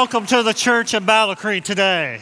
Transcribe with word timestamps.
welcome 0.00 0.26
to 0.26 0.42
the 0.42 0.52
church 0.52 0.92
in 0.92 1.06
Battle 1.06 1.34
Creek 1.34 1.64
today. 1.64 2.20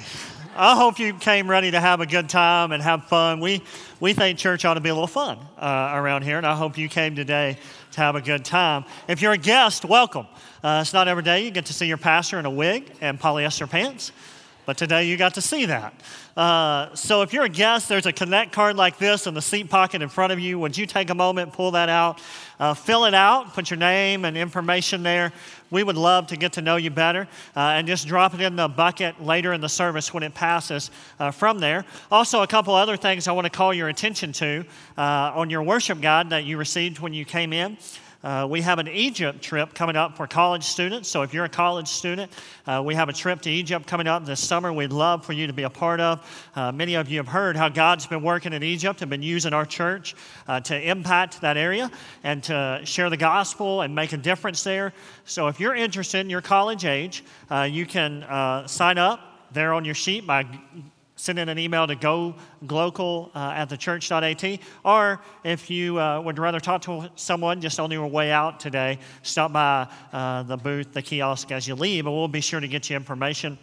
I 0.55 0.77
hope 0.77 1.01
you 1.01 1.13
came 1.13 1.51
ready 1.51 1.73
to 1.73 1.81
have 1.81 2.01
a 2.01 2.07
good 2.07 2.29
time 2.29 2.71
and 2.71 2.81
have 2.81 3.07
fun. 3.07 3.41
We, 3.41 3.65
we 3.99 4.13
think 4.13 4.39
church 4.39 4.65
ought 4.65 4.75
to 4.75 4.81
be 4.81 4.91
a 4.91 4.95
little 4.95 5.09
fun 5.09 5.41
uh, 5.59 5.91
around 5.93 6.23
here, 6.23 6.37
and 6.37 6.47
I 6.47 6.55
hope 6.55 6.79
you 6.79 6.89
came 6.89 7.17
today 7.17 7.59
to 7.91 8.01
have 8.01 8.15
a 8.15 8.21
good 8.21 8.45
time. 8.45 8.85
If 9.09 9.21
you're 9.21 9.33
a 9.33 9.37
guest, 9.37 9.85
welcome. 9.85 10.29
Uh, 10.63 10.83
it's 10.83 10.93
not 10.93 11.09
every 11.09 11.25
day 11.25 11.45
you 11.45 11.51
get 11.51 11.67
to 11.67 11.73
see 11.73 11.87
your 11.87 11.97
pastor 11.97 12.39
in 12.39 12.47
a 12.47 12.51
wig 12.51 12.93
and 13.01 13.19
polyester 13.19 13.69
pants, 13.69 14.13
but 14.67 14.77
today 14.77 15.05
you 15.07 15.17
got 15.17 15.35
to 15.35 15.41
see 15.41 15.67
that. 15.67 15.95
Uh, 16.37 16.95
so 16.95 17.23
if 17.23 17.33
you're 17.33 17.45
a 17.45 17.49
guest, 17.49 17.89
there's 17.89 18.07
a 18.07 18.13
connect 18.13 18.53
card 18.53 18.77
like 18.77 18.99
this 18.99 19.27
in 19.27 19.35
the 19.35 19.43
seat 19.43 19.71
pocket 19.71 20.03
in 20.03 20.09
front 20.09 20.33
of 20.33 20.41
you. 20.41 20.59
Would 20.59 20.77
you 20.77 20.87
take 20.87 21.11
a 21.11 21.15
moment, 21.15 21.53
pull 21.53 21.71
that 21.73 21.89
out, 21.89 22.21
uh, 22.59 22.75
fill 22.75 23.05
it 23.05 23.15
out, 23.15 23.55
put 23.55 23.71
your 23.71 23.79
name 23.79 24.25
and 24.25 24.37
information 24.37 25.03
there? 25.03 25.33
We 25.71 25.83
would 25.83 25.97
love 25.97 26.29
to 26.29 26.37
get 26.37 26.53
to 26.55 26.63
know 26.63 26.77
you 26.77 26.91
better 26.91 27.29
uh, 27.57 27.61
and 27.61 27.87
just 27.87 28.07
drop 28.07 28.35
it 28.35 28.41
in 28.41 28.57
the 28.57 28.69
bucket 28.69 29.23
later 29.23 29.53
in 29.53 29.61
the 29.61 29.69
service 29.69 30.13
when 30.13 30.23
it 30.23 30.35
passes 30.35 30.91
uh, 31.19 31.31
from 31.31 31.59
there. 31.59 31.85
Also, 32.11 32.43
a 32.43 32.47
couple 32.47 32.75
other 32.75 32.97
things 32.97 33.29
I 33.29 33.33
want 33.33 33.45
to 33.45 33.51
call 33.51 33.75
your 33.75 33.89
attention 33.89 34.33
to 34.35 34.65
uh, 34.97 35.33
on 35.35 35.51
your 35.51 35.63
worship 35.63 36.01
guide 36.01 36.31
that 36.31 36.45
you 36.45 36.57
received 36.57 36.99
when 36.99 37.13
you 37.13 37.25
came 37.25 37.53
in. 37.53 37.77
Uh, 38.25 38.47
we 38.49 38.63
have 38.63 38.79
an 38.79 38.89
Egypt 38.89 39.43
trip 39.43 39.75
coming 39.75 39.97
up 39.97 40.17
for 40.17 40.27
college 40.27 40.65
students. 40.65 41.11
So 41.11 41.21
if 41.21 41.35
you're 41.35 41.45
a 41.45 41.49
college 41.49 41.89
student, 41.89 42.33
uh, 42.67 42.83
we 42.83 42.95
have 42.95 43.11
a 43.11 43.13
trip 43.13 43.43
to 43.43 43.51
Egypt 43.51 43.87
coming 43.87 44.07
up 44.07 44.25
this 44.25 44.41
summer. 44.41 44.73
We'd 44.73 44.95
love 44.95 45.27
for 45.27 45.35
you 45.35 45.47
to 45.47 45.53
be 45.53 45.65
a 45.65 45.71
part 45.71 46.01
of. 46.01 46.51
Uh, 46.57 46.73
many 46.73 46.95
of 46.95 47.11
you 47.11 47.19
have 47.19 47.29
heard 47.29 47.55
how 47.55 47.69
God's 47.69 48.07
been 48.07 48.23
working 48.23 48.55
in 48.55 48.63
Egypt 48.63 49.03
and 49.03 49.11
been 49.11 49.23
using 49.23 49.53
our 49.53 49.67
church 49.67 50.15
uh, 50.49 50.59
to 50.61 50.81
impact 50.91 51.43
that 51.43 51.59
area 51.59 51.91
and 52.23 52.43
to 52.45 52.81
share 52.85 53.11
the 53.11 53.19
gospel 53.19 53.83
and 53.83 53.95
make 53.95 54.15
a 54.15 54.17
difference 54.17 54.65
there. 54.65 54.95
So 55.27 55.49
if 55.49 55.61
you're 55.61 55.75
interested 55.75 56.21
in 56.21 56.31
your 56.31 56.41
college 56.41 56.87
age, 56.87 57.25
uh, 57.51 57.69
you 57.71 57.85
can 57.85 58.23
uh, 58.23 58.67
sign 58.67 58.97
up 58.97 59.21
there 59.53 59.75
on 59.75 59.85
your 59.85 59.95
sheet 59.95 60.27
by 60.27 60.47
send 61.25 61.39
in 61.39 61.49
an 61.49 61.59
email 61.59 61.87
to 61.87 61.95
go 61.95 62.35
glocal 62.67 63.31
uh, 63.35 63.53
at 63.57 63.71
thechurch.at. 63.71 64.61
Or 64.85 65.23
if 65.43 65.71
you 65.71 65.99
uh, 65.99 66.21
would 66.21 66.39
rather 66.39 66.61
talk 66.61 66.83
to 66.83 67.11
someone 67.17 67.63
just 67.63 67.81
on 67.81 67.91
your 67.91 68.07
way 68.07 68.31
out 68.31 68.61
today, 68.61 68.99
stop 69.23 69.53
by 69.53 69.89
uh, 70.13 70.43
the 70.43 70.59
booth, 70.59 70.93
the 70.93 71.01
kiosk 71.01 71.51
as 71.51 71.67
you 71.67 71.77
leave, 71.77 72.05
and 72.07 72.15
we'll 72.15 72.29
be 72.29 72.43
sure 72.43 72.61
to 72.61 72.69
get 72.69 72.91
you 72.91 72.97
information 72.97 73.59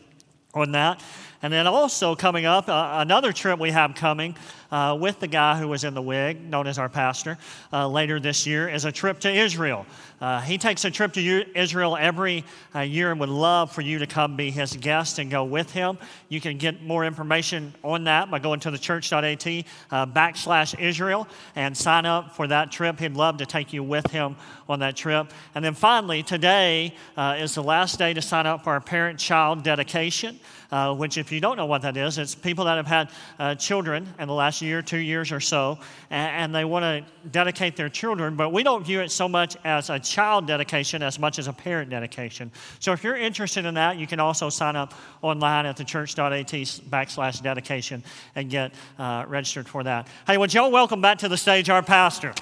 on 0.56 0.72
that. 0.72 1.04
And 1.44 1.52
then 1.52 1.66
also 1.66 2.16
coming 2.16 2.46
up, 2.46 2.70
uh, 2.70 2.98
another 2.98 3.32
trip 3.32 3.60
we 3.60 3.72
have 3.72 3.96
coming 3.96 4.36
uh, 4.72 4.96
with 5.00 5.20
the 5.20 5.28
guy 5.28 5.58
who 5.58 5.68
was 5.68 5.84
in 5.84 5.94
the 5.94 6.02
wig, 6.02 6.42
known 6.42 6.68
as 6.68 6.78
our 6.78 6.88
pastor, 6.88 7.38
uh, 7.74 7.88
later 7.88 8.20
this 8.20 8.46
year 8.46 8.70
is 8.70 8.86
a 8.86 8.92
trip 8.92 9.20
to 9.20 9.32
Israel. 9.32 9.86
Uh, 10.22 10.40
he 10.40 10.60
takes 10.60 10.86
a 10.86 10.92
trip 10.92 11.14
to 11.14 11.60
Israel 11.60 11.98
every 11.98 12.46
uh, 12.76 12.80
year 12.82 13.10
and 13.10 13.20
would 13.20 13.28
love 13.28 13.72
for 13.72 13.82
you 13.82 13.98
to 13.98 14.06
come 14.06 14.36
be 14.38 14.52
his 14.52 14.78
guest 14.78 15.18
and 15.18 15.32
go 15.32 15.44
with 15.44 15.72
him. 15.72 15.98
You 16.30 16.40
can 16.40 16.58
get 16.58 16.84
more 16.84 17.04
information 17.04 17.74
on 17.84 18.04
that 18.04 18.30
by 18.30 18.38
going 18.38 18.60
to 18.62 18.72
thechurch.at 18.72 19.66
uh, 19.92 20.06
backslash 20.06 20.80
Israel 20.80 21.28
and 21.56 21.76
sign 21.76 22.06
up 22.06 22.36
for 22.36 22.46
that 22.48 22.72
trip. 22.72 23.00
He'd 23.00 23.16
love 23.16 23.38
to 23.38 23.48
take 23.48 23.74
you 23.74 23.84
with 23.84 24.10
him 24.12 24.36
on 24.70 24.80
that 24.80 24.96
trip. 24.96 25.34
And 25.56 25.66
then 25.66 25.74
finally, 25.74 26.22
today 26.22 26.94
is 27.18 27.56
the 27.56 27.64
last 27.64 27.98
day 27.98 28.14
to 28.14 28.22
sign 28.22 28.46
up 28.46 28.64
for 28.64 28.70
our 28.70 28.80
parent 28.80 29.20
child 29.20 29.64
dedication. 29.64 30.40
Uh, 30.72 30.96
which, 30.96 31.18
if 31.18 31.34
you 31.34 31.42
don't 31.42 31.58
know 31.58 31.66
what 31.66 31.82
that 31.82 31.98
is, 31.98 32.18
it's 32.18 32.34
people 32.34 32.64
that 32.64 32.78
have 32.78 32.88
had 32.88 33.10
uh, 33.40 33.54
children 33.56 34.08
in 34.20 34.28
the 34.30 34.34
last 34.34 34.62
year, 34.62 34.82
two 34.82 34.98
years 34.98 35.34
or 35.34 35.42
so, 35.42 35.78
and, 36.10 36.44
and 36.44 36.56
they 36.56 36.64
want 36.64 36.84
to 36.84 37.04
dedicate 37.30 37.76
their 37.76 37.90
children, 37.90 38.38
but 38.38 38.54
we 38.54 38.64
don't 38.64 38.86
view 38.86 39.02
it 39.02 39.12
so 39.12 39.28
much 39.28 39.58
as 39.66 39.90
a 39.90 40.00
child 40.00 40.48
dedication 40.48 41.04
as 41.04 41.20
much 41.20 41.40
as 41.40 41.48
a 41.48 41.54
parent 41.54 41.90
dedication. 41.90 42.50
So 42.80 42.94
if 42.94 43.04
you're 43.04 43.18
interested 43.18 43.66
in 43.66 43.74
that, 43.74 43.98
you 43.98 44.08
can 44.08 44.22
also 44.22 44.50
sign 44.50 44.78
up 44.78 44.94
online 45.22 45.66
at 45.66 45.76
thechurch.at 45.76 46.48
backslash 46.90 47.42
dedication 47.44 48.02
and 48.36 48.50
get 48.50 48.74
uh, 48.98 49.26
registered 49.28 49.68
for 49.68 49.84
that. 49.84 50.08
Hey, 50.26 50.38
would 50.38 50.54
y'all 50.54 50.72
welcome 50.72 51.02
back 51.02 51.18
to 51.18 51.28
the 51.28 51.38
stage 51.38 51.70
our 51.70 51.84
pastor? 51.84 52.34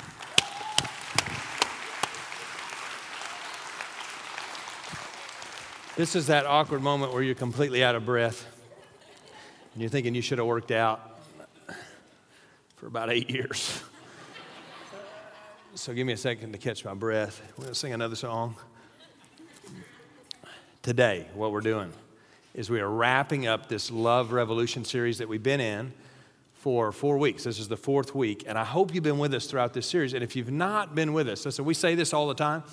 This 6.00 6.16
is 6.16 6.28
that 6.28 6.46
awkward 6.46 6.82
moment 6.82 7.12
where 7.12 7.22
you're 7.22 7.36
completely 7.36 7.84
out 7.84 7.94
of 7.94 8.06
breath 8.06 8.48
and 9.74 9.82
you're 9.82 9.90
thinking 9.90 10.16
you 10.16 10.22
should 10.22 10.38
have 10.38 10.48
worked 10.48 10.72
out 10.72 11.20
for 12.78 12.88
about 12.88 13.10
eight 13.12 13.30
years. 13.30 13.84
So 15.76 15.94
give 15.94 16.08
me 16.08 16.14
a 16.14 16.18
second 16.18 16.54
to 16.54 16.58
catch 16.58 16.86
my 16.86 16.94
breath. 16.94 17.42
We're 17.58 17.64
going 17.64 17.74
to 17.74 17.78
sing 17.78 17.92
another 17.92 18.16
song. 18.16 18.56
Today, 20.84 21.28
what 21.34 21.52
we're 21.52 21.60
doing 21.60 21.92
is 22.54 22.70
we 22.70 22.80
are 22.80 22.90
wrapping 22.90 23.46
up 23.46 23.68
this 23.68 23.92
Love 23.92 24.32
Revolution 24.32 24.86
series 24.86 25.18
that 25.18 25.28
we've 25.28 25.44
been 25.44 25.60
in 25.60 25.92
for 26.54 26.94
four 26.94 27.18
weeks. 27.18 27.44
This 27.44 27.60
is 27.60 27.68
the 27.68 27.76
fourth 27.76 28.16
week, 28.16 28.46
and 28.48 28.58
I 28.58 28.64
hope 28.64 28.94
you've 28.96 29.04
been 29.04 29.20
with 29.20 29.34
us 29.34 29.48
throughout 29.48 29.74
this 29.74 29.88
series. 29.88 30.14
And 30.14 30.24
if 30.24 30.34
you've 30.38 30.50
not 30.50 30.96
been 30.96 31.12
with 31.12 31.28
us, 31.28 31.46
listen, 31.46 31.66
we 31.66 31.74
say 31.74 31.94
this 31.94 32.14
all 32.14 32.30
the 32.30 32.36
time, 32.36 32.64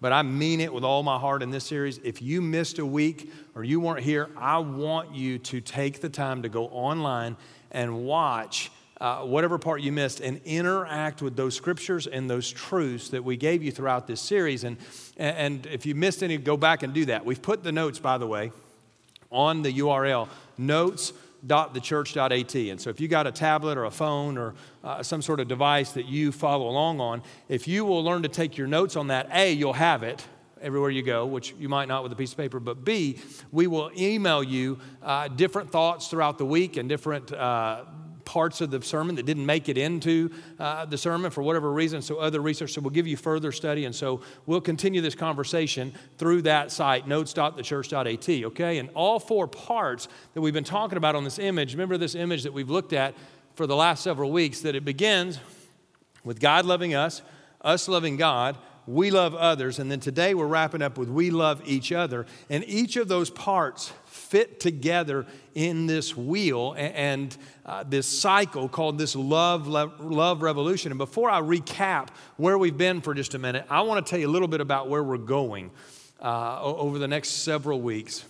but 0.00 0.12
I 0.12 0.22
mean 0.22 0.60
it 0.60 0.72
with 0.72 0.84
all 0.84 1.02
my 1.02 1.18
heart 1.18 1.42
in 1.42 1.50
this 1.50 1.64
series. 1.64 1.98
If 2.04 2.20
you 2.20 2.42
missed 2.42 2.78
a 2.78 2.86
week 2.86 3.32
or 3.54 3.64
you 3.64 3.80
weren't 3.80 4.04
here, 4.04 4.28
I 4.36 4.58
want 4.58 5.14
you 5.14 5.38
to 5.38 5.60
take 5.60 6.00
the 6.00 6.08
time 6.08 6.42
to 6.42 6.48
go 6.48 6.66
online 6.66 7.36
and 7.70 8.04
watch 8.04 8.70
uh, 9.00 9.18
whatever 9.18 9.58
part 9.58 9.82
you 9.82 9.92
missed 9.92 10.20
and 10.20 10.40
interact 10.44 11.20
with 11.20 11.36
those 11.36 11.54
scriptures 11.54 12.06
and 12.06 12.30
those 12.30 12.50
truths 12.50 13.10
that 13.10 13.22
we 13.22 13.36
gave 13.36 13.62
you 13.62 13.70
throughout 13.70 14.06
this 14.06 14.20
series. 14.20 14.64
And, 14.64 14.78
and 15.18 15.66
if 15.66 15.84
you 15.84 15.94
missed 15.94 16.22
any, 16.22 16.38
go 16.38 16.56
back 16.56 16.82
and 16.82 16.94
do 16.94 17.04
that. 17.06 17.24
We've 17.24 17.40
put 17.40 17.62
the 17.62 17.72
notes, 17.72 17.98
by 17.98 18.16
the 18.18 18.26
way, 18.26 18.52
on 19.30 19.62
the 19.62 19.72
URL, 19.72 20.28
notes 20.56 21.12
notes.thechurch.at. 21.48 22.54
And 22.54 22.80
so 22.80 22.90
if 22.90 23.00
you 23.00 23.08
got 23.08 23.26
a 23.26 23.32
tablet 23.32 23.78
or 23.78 23.84
a 23.84 23.90
phone 23.90 24.38
or 24.38 24.54
uh, 24.84 25.02
some 25.02 25.22
sort 25.22 25.40
of 25.40 25.48
device 25.48 25.92
that 25.92 26.06
you 26.06 26.32
follow 26.32 26.68
along 26.68 27.00
on, 27.00 27.22
if 27.48 27.68
you 27.68 27.84
will 27.84 28.02
learn 28.02 28.22
to 28.22 28.28
take 28.28 28.56
your 28.56 28.66
notes 28.66 28.96
on 28.96 29.08
that, 29.08 29.28
A, 29.32 29.52
you'll 29.52 29.72
have 29.72 30.02
it 30.02 30.24
everywhere 30.60 30.90
you 30.90 31.02
go, 31.02 31.26
which 31.26 31.54
you 31.58 31.68
might 31.68 31.86
not 31.86 32.02
with 32.02 32.12
a 32.12 32.16
piece 32.16 32.32
of 32.32 32.38
paper, 32.38 32.58
but 32.58 32.84
B, 32.84 33.18
we 33.52 33.66
will 33.66 33.90
email 33.96 34.42
you 34.42 34.78
uh, 35.02 35.28
different 35.28 35.70
thoughts 35.70 36.08
throughout 36.08 36.38
the 36.38 36.46
week 36.46 36.76
and 36.76 36.88
different 36.88 37.32
uh, 37.32 37.84
parts 38.26 38.60
of 38.60 38.70
the 38.70 38.82
sermon 38.82 39.14
that 39.14 39.24
didn't 39.24 39.46
make 39.46 39.70
it 39.70 39.78
into 39.78 40.30
uh, 40.60 40.84
the 40.84 40.98
sermon 40.98 41.30
for 41.30 41.42
whatever 41.42 41.72
reason. 41.72 42.02
So, 42.02 42.18
other 42.18 42.42
research. 42.42 42.72
So, 42.72 42.82
we'll 42.82 42.90
give 42.90 43.06
you 43.06 43.16
further 43.16 43.52
study. 43.52 43.86
And 43.86 43.94
so, 43.94 44.20
we'll 44.44 44.60
continue 44.60 45.00
this 45.00 45.14
conversation 45.14 45.94
through 46.18 46.42
that 46.42 46.70
site, 46.70 47.08
notes.thechurch.at. 47.08 48.44
Okay? 48.44 48.78
And 48.78 48.90
all 48.94 49.18
four 49.18 49.48
parts 49.48 50.08
that 50.34 50.42
we've 50.42 50.52
been 50.52 50.64
talking 50.64 50.98
about 50.98 51.14
on 51.14 51.24
this 51.24 51.38
image, 51.38 51.72
remember 51.72 51.96
this 51.96 52.14
image 52.14 52.42
that 52.42 52.52
we've 52.52 52.68
looked 52.68 52.92
at 52.92 53.14
for 53.54 53.66
the 53.66 53.76
last 53.76 54.02
several 54.02 54.30
weeks, 54.30 54.60
that 54.60 54.74
it 54.74 54.84
begins 54.84 55.38
with 56.24 56.40
God 56.40 56.66
loving 56.66 56.94
us, 56.94 57.22
us 57.62 57.88
loving 57.88 58.18
God, 58.18 58.58
we 58.86 59.10
love 59.10 59.34
others, 59.34 59.80
and 59.80 59.90
then 59.90 59.98
today 59.98 60.34
we're 60.34 60.46
wrapping 60.46 60.80
up 60.80 60.96
with 60.96 61.08
we 61.08 61.30
love 61.30 61.60
each 61.64 61.90
other. 61.90 62.26
And 62.48 62.64
each 62.68 62.96
of 62.96 63.08
those 63.08 63.30
parts 63.30 63.92
fit 64.28 64.60
together 64.60 65.26
in 65.54 65.86
this 65.86 66.16
wheel 66.16 66.74
and 66.76 67.36
uh, 67.64 67.84
this 67.84 68.06
cycle 68.06 68.68
called 68.68 68.98
this 68.98 69.16
love, 69.16 69.66
love, 69.66 70.00
love 70.00 70.42
revolution. 70.42 70.92
And 70.92 70.98
before 70.98 71.30
I 71.30 71.40
recap 71.40 72.08
where 72.36 72.58
we've 72.58 72.76
been 72.76 73.00
for 73.00 73.14
just 73.14 73.34
a 73.34 73.38
minute, 73.38 73.64
I 73.70 73.82
want 73.82 74.04
to 74.04 74.10
tell 74.10 74.18
you 74.18 74.28
a 74.28 74.30
little 74.30 74.48
bit 74.48 74.60
about 74.60 74.88
where 74.88 75.02
we're 75.02 75.18
going 75.18 75.70
uh, 76.20 76.62
over 76.62 76.98
the 76.98 77.08
next 77.08 77.30
several 77.30 77.80
weeks. 77.80 78.24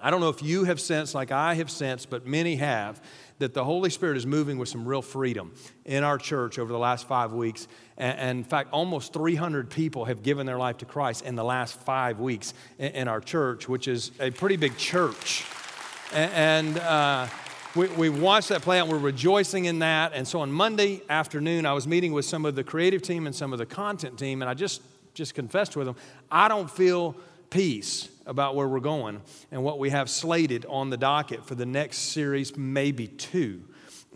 I 0.00 0.10
don't 0.10 0.20
know 0.20 0.28
if 0.28 0.42
you 0.42 0.64
have 0.64 0.80
sensed, 0.80 1.14
like 1.14 1.32
I 1.32 1.54
have 1.54 1.70
sensed, 1.70 2.10
but 2.10 2.26
many 2.26 2.56
have, 2.56 3.00
that 3.38 3.54
the 3.54 3.64
Holy 3.64 3.90
Spirit 3.90 4.16
is 4.16 4.26
moving 4.26 4.58
with 4.58 4.68
some 4.68 4.86
real 4.86 5.02
freedom 5.02 5.52
in 5.84 6.04
our 6.04 6.18
church 6.18 6.58
over 6.58 6.72
the 6.72 6.78
last 6.78 7.06
five 7.06 7.32
weeks. 7.32 7.68
And, 7.98 8.38
in 8.38 8.44
fact, 8.44 8.70
almost 8.72 9.12
300 9.12 9.70
people 9.70 10.06
have 10.06 10.22
given 10.22 10.46
their 10.46 10.58
life 10.58 10.78
to 10.78 10.84
Christ 10.84 11.24
in 11.24 11.34
the 11.34 11.44
last 11.44 11.78
five 11.80 12.18
weeks 12.18 12.54
in, 12.78 13.08
our 13.08 13.20
church, 13.20 13.68
which 13.68 13.88
is 13.88 14.12
a 14.20 14.30
pretty 14.30 14.56
big 14.56 14.76
church. 14.76 15.44
And, 16.12 16.78
uh, 16.78 17.26
we, 17.76 17.88
we 17.88 18.08
watched 18.08 18.48
that 18.48 18.62
play 18.62 18.80
out. 18.80 18.88
We're 18.88 18.96
rejoicing 18.96 19.66
in 19.66 19.80
that. 19.80 20.12
And 20.14 20.26
so 20.26 20.40
on 20.40 20.50
Monday 20.50 21.02
afternoon, 21.10 21.66
I 21.66 21.74
was 21.74 21.86
meeting 21.86 22.14
with 22.14 22.24
some 22.24 22.46
of 22.46 22.54
the 22.54 22.64
creative 22.64 23.02
team 23.02 23.26
and 23.26 23.34
some 23.34 23.52
of 23.52 23.58
the 23.58 23.66
content 23.66 24.18
team, 24.18 24.40
and 24.40 24.48
I 24.48 24.54
just, 24.54 24.80
just 25.12 25.34
confessed 25.34 25.76
with 25.76 25.86
them, 25.86 25.96
I 26.30 26.48
don't 26.48 26.70
feel 26.70 27.16
peace 27.50 28.08
about 28.26 28.54
where 28.54 28.68
we're 28.68 28.80
going 28.80 29.22
and 29.50 29.62
what 29.62 29.78
we 29.78 29.90
have 29.90 30.10
slated 30.10 30.66
on 30.68 30.90
the 30.90 30.96
docket 30.96 31.46
for 31.46 31.54
the 31.54 31.66
next 31.66 31.98
series, 31.98 32.56
maybe 32.56 33.06
two. 33.06 33.62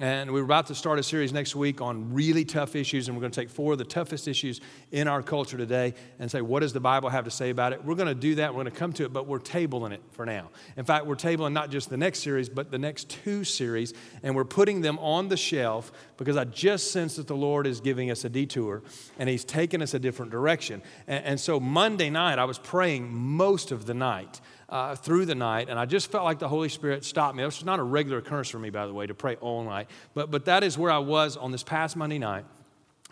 And 0.00 0.32
we're 0.32 0.44
about 0.44 0.68
to 0.68 0.74
start 0.74 0.98
a 0.98 1.02
series 1.02 1.30
next 1.30 1.54
week 1.54 1.82
on 1.82 2.14
really 2.14 2.42
tough 2.42 2.74
issues, 2.74 3.08
and 3.08 3.16
we're 3.16 3.20
going 3.20 3.32
to 3.32 3.38
take 3.38 3.50
four 3.50 3.72
of 3.72 3.78
the 3.78 3.84
toughest 3.84 4.28
issues 4.28 4.62
in 4.92 5.06
our 5.06 5.22
culture 5.22 5.58
today 5.58 5.92
and 6.18 6.30
say, 6.30 6.40
what 6.40 6.60
does 6.60 6.72
the 6.72 6.80
Bible 6.80 7.10
have 7.10 7.26
to 7.26 7.30
say 7.30 7.50
about 7.50 7.74
it? 7.74 7.84
We're 7.84 7.96
going 7.96 8.08
to 8.08 8.14
do 8.14 8.36
that. 8.36 8.54
We're 8.54 8.62
going 8.62 8.72
to 8.72 8.78
come 8.78 8.94
to 8.94 9.04
it, 9.04 9.12
but 9.12 9.26
we're 9.26 9.40
tabling 9.40 9.92
it 9.92 10.00
for 10.12 10.24
now. 10.24 10.48
In 10.78 10.86
fact, 10.86 11.04
we're 11.04 11.16
tabling 11.16 11.52
not 11.52 11.70
just 11.70 11.90
the 11.90 11.98
next 11.98 12.20
series, 12.20 12.48
but 12.48 12.70
the 12.70 12.78
next 12.78 13.10
two 13.10 13.44
series, 13.44 13.92
and 14.22 14.34
we're 14.34 14.46
putting 14.46 14.80
them 14.80 14.98
on 15.00 15.28
the 15.28 15.36
shelf 15.36 15.92
because 16.16 16.38
I 16.38 16.44
just 16.44 16.92
sense 16.92 17.16
that 17.16 17.26
the 17.26 17.36
Lord 17.36 17.66
is 17.66 17.82
giving 17.82 18.10
us 18.10 18.24
a 18.24 18.30
detour 18.30 18.82
and 19.18 19.28
He's 19.28 19.44
taking 19.44 19.82
us 19.82 19.92
a 19.92 19.98
different 19.98 20.32
direction. 20.32 20.80
And, 21.08 21.24
and 21.26 21.40
so 21.40 21.60
Monday 21.60 22.08
night, 22.08 22.38
I 22.38 22.46
was 22.46 22.58
praying 22.58 23.12
most 23.12 23.70
of 23.70 23.84
the 23.84 23.92
night 23.92 24.40
uh, 24.70 24.94
through 24.94 25.26
the 25.26 25.34
night, 25.34 25.68
and 25.68 25.78
I 25.78 25.84
just 25.84 26.10
felt 26.10 26.24
like 26.24 26.38
the 26.38 26.48
Holy 26.48 26.68
Spirit 26.68 27.04
stopped 27.04 27.36
me. 27.36 27.42
This 27.42 27.58
is 27.58 27.64
not 27.64 27.78
a 27.78 27.82
regular 27.82 28.18
occurrence 28.18 28.48
for 28.48 28.58
me, 28.58 28.70
by 28.70 28.86
the 28.86 28.94
way, 28.94 29.06
to 29.06 29.14
pray 29.14 29.36
all 29.36 29.64
night, 29.64 29.88
but, 30.14 30.30
but 30.30 30.44
that 30.46 30.62
is 30.62 30.78
where 30.78 30.90
I 30.90 30.98
was 30.98 31.36
on 31.36 31.50
this 31.52 31.62
past 31.62 31.96
Monday 31.96 32.18
night, 32.18 32.44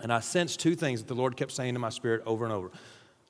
and 0.00 0.12
I 0.12 0.20
sensed 0.20 0.60
two 0.60 0.75
things 0.75 1.00
that 1.00 1.08
the 1.08 1.14
Lord 1.14 1.37
kept 1.37 1.52
saying 1.52 1.75
to 1.75 1.81
my 1.81 1.90
spirit 1.90 2.22
over 2.25 2.44
and 2.44 2.55
over. 2.55 2.70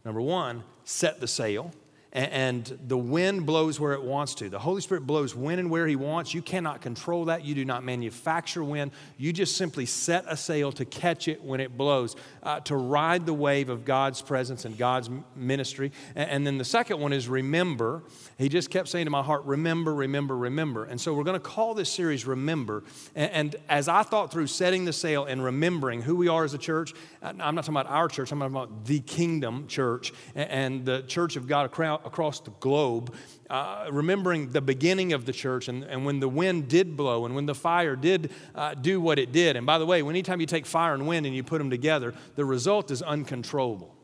Number 0.04 0.20
one, 0.20 0.62
set 0.84 1.20
the 1.20 1.26
sail 1.26 1.72
and 2.12 2.78
the 2.87 2.96
wind 2.96 3.44
blows 3.44 3.78
where 3.78 3.93
it 3.93 4.02
wants 4.02 4.34
to. 4.37 4.49
The 4.49 4.58
Holy 4.58 4.81
Spirit 4.81 5.06
blows 5.06 5.34
when 5.34 5.58
and 5.58 5.70
where 5.70 5.87
He 5.87 5.96
wants. 5.96 6.32
You 6.32 6.43
cannot 6.43 6.81
control 6.81 7.26
that. 7.26 7.44
You 7.44 7.55
do 7.55 7.64
not 7.64 7.84
manufacture 7.84 8.64
wind. 8.64 8.93
You 9.19 9.32
just 9.32 9.56
simply 9.56 9.84
set 9.87 10.25
a 10.26 10.37
sail 10.37 10.72
to 10.72 10.84
catch 10.84 11.28
it 11.28 11.43
when 11.43 11.60
it 11.60 11.76
blows, 11.76 12.16
uh, 12.43 12.60
to 12.60 12.76
ride 12.76 13.26
the 13.26 13.34
wave 13.34 13.69
of 13.69 13.84
God's 13.84 14.22
presence 14.22 14.64
and 14.64 14.76
God's 14.78 15.10
ministry. 15.37 15.93
And, 16.14 16.31
and 16.31 16.46
then 16.46 16.58
the 16.58 16.64
second 16.64 17.00
one 17.00 17.12
is 17.12 17.28
remember. 17.28 18.02
He 18.38 18.49
just 18.49 18.70
kept 18.70 18.88
saying 18.88 19.05
to 19.05 19.10
my 19.10 19.22
heart, 19.22 19.44
remember, 19.44 19.94
remember, 19.94 20.37
remember. 20.37 20.84
And 20.84 21.00
so 21.00 21.12
we're 21.12 21.25
going 21.25 21.40
to 21.40 21.40
call 21.40 21.75
this 21.75 21.93
series 21.93 22.26
Remember. 22.26 22.84
And, 23.14 23.31
and 23.32 23.56
as 23.69 23.88
I 23.88 24.02
thought 24.02 24.31
through 24.31 24.46
setting 24.46 24.84
the 24.84 24.93
sail 24.93 25.25
and 25.25 25.43
remembering 25.43 26.02
who 26.02 26.16
we 26.16 26.28
are 26.28 26.44
as 26.44 26.55
a 26.55 26.58
church, 26.58 26.94
uh, 27.22 27.32
I'm 27.40 27.55
not 27.55 27.64
talking 27.64 27.75
about 27.75 27.90
our 27.90 28.08
church, 28.08 28.32
I'm 28.32 28.38
talking 28.38 28.55
about 28.55 28.84
the 28.87 29.00
kingdom 29.00 29.66
church 29.66 30.12
and, 30.34 30.78
the 30.84 31.02
church 31.02 31.37
of 31.37 31.46
God 31.46 31.70
across 32.04 32.40
the 32.40 32.50
globe, 32.60 33.14
uh, 33.50 33.86
remembering 33.90 34.50
the 34.50 34.60
beginning 34.60 35.12
of 35.12 35.26
the 35.26 35.32
church 35.32 35.68
and, 35.68 35.84
and 35.84 36.04
when 36.04 36.20
the 36.20 36.28
wind 36.28 36.68
did 36.68 36.96
blow 36.96 37.24
and 37.24 37.34
when 37.34 37.46
the 37.46 37.54
fire 37.54 37.96
did 37.96 38.30
uh, 38.54 38.74
do 38.74 39.00
what 39.00 39.18
it 39.18 39.32
did. 39.32 39.56
And 39.56 39.66
by 39.66 39.78
the 39.78 39.86
way, 39.86 40.02
anytime 40.02 40.40
you 40.40 40.46
take 40.46 40.66
fire 40.66 40.94
and 40.94 41.06
wind 41.06 41.26
and 41.26 41.34
you 41.34 41.42
put 41.42 41.58
them 41.58 41.70
together, 41.70 42.14
the 42.36 42.44
result 42.44 42.90
is 42.90 43.02
uncontrollable. 43.02 43.94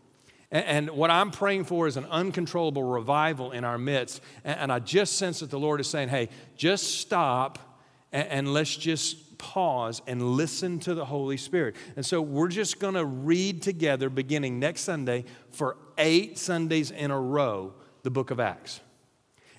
And, 0.50 0.90
what 0.90 1.10
I'm 1.10 1.32
praying 1.32 1.64
for 1.64 1.88
is 1.88 1.96
an 1.96 2.04
uncontrollable 2.04 2.84
revival 2.84 3.50
in 3.50 3.64
our 3.64 3.76
midst. 3.76 4.20
And, 4.44 4.70
I 4.70 4.78
just 4.78 5.16
sense 5.16 5.40
that 5.40 5.50
the 5.50 5.58
Lord 5.58 5.80
is 5.80 5.88
saying, 5.88 6.10
hey, 6.10 6.28
just 6.56 7.00
stop 7.00 7.58
and 8.12 8.52
let's 8.52 8.76
just 8.76 9.36
pause 9.38 10.00
and 10.06 10.22
listen 10.22 10.78
to 10.80 10.94
the 10.94 11.04
Holy 11.04 11.36
Spirit. 11.36 11.74
And 11.96 12.06
so 12.06 12.22
we're 12.22 12.48
just 12.48 12.78
going 12.78 12.94
to 12.94 13.04
read 13.04 13.62
together 13.62 14.08
beginning 14.08 14.60
next 14.60 14.82
Sunday 14.82 15.24
for 15.50 15.76
eight 15.98 16.38
Sundays 16.38 16.92
in 16.92 17.10
a 17.10 17.20
row 17.20 17.74
the 18.04 18.10
book 18.10 18.30
of 18.30 18.38
Acts. 18.38 18.80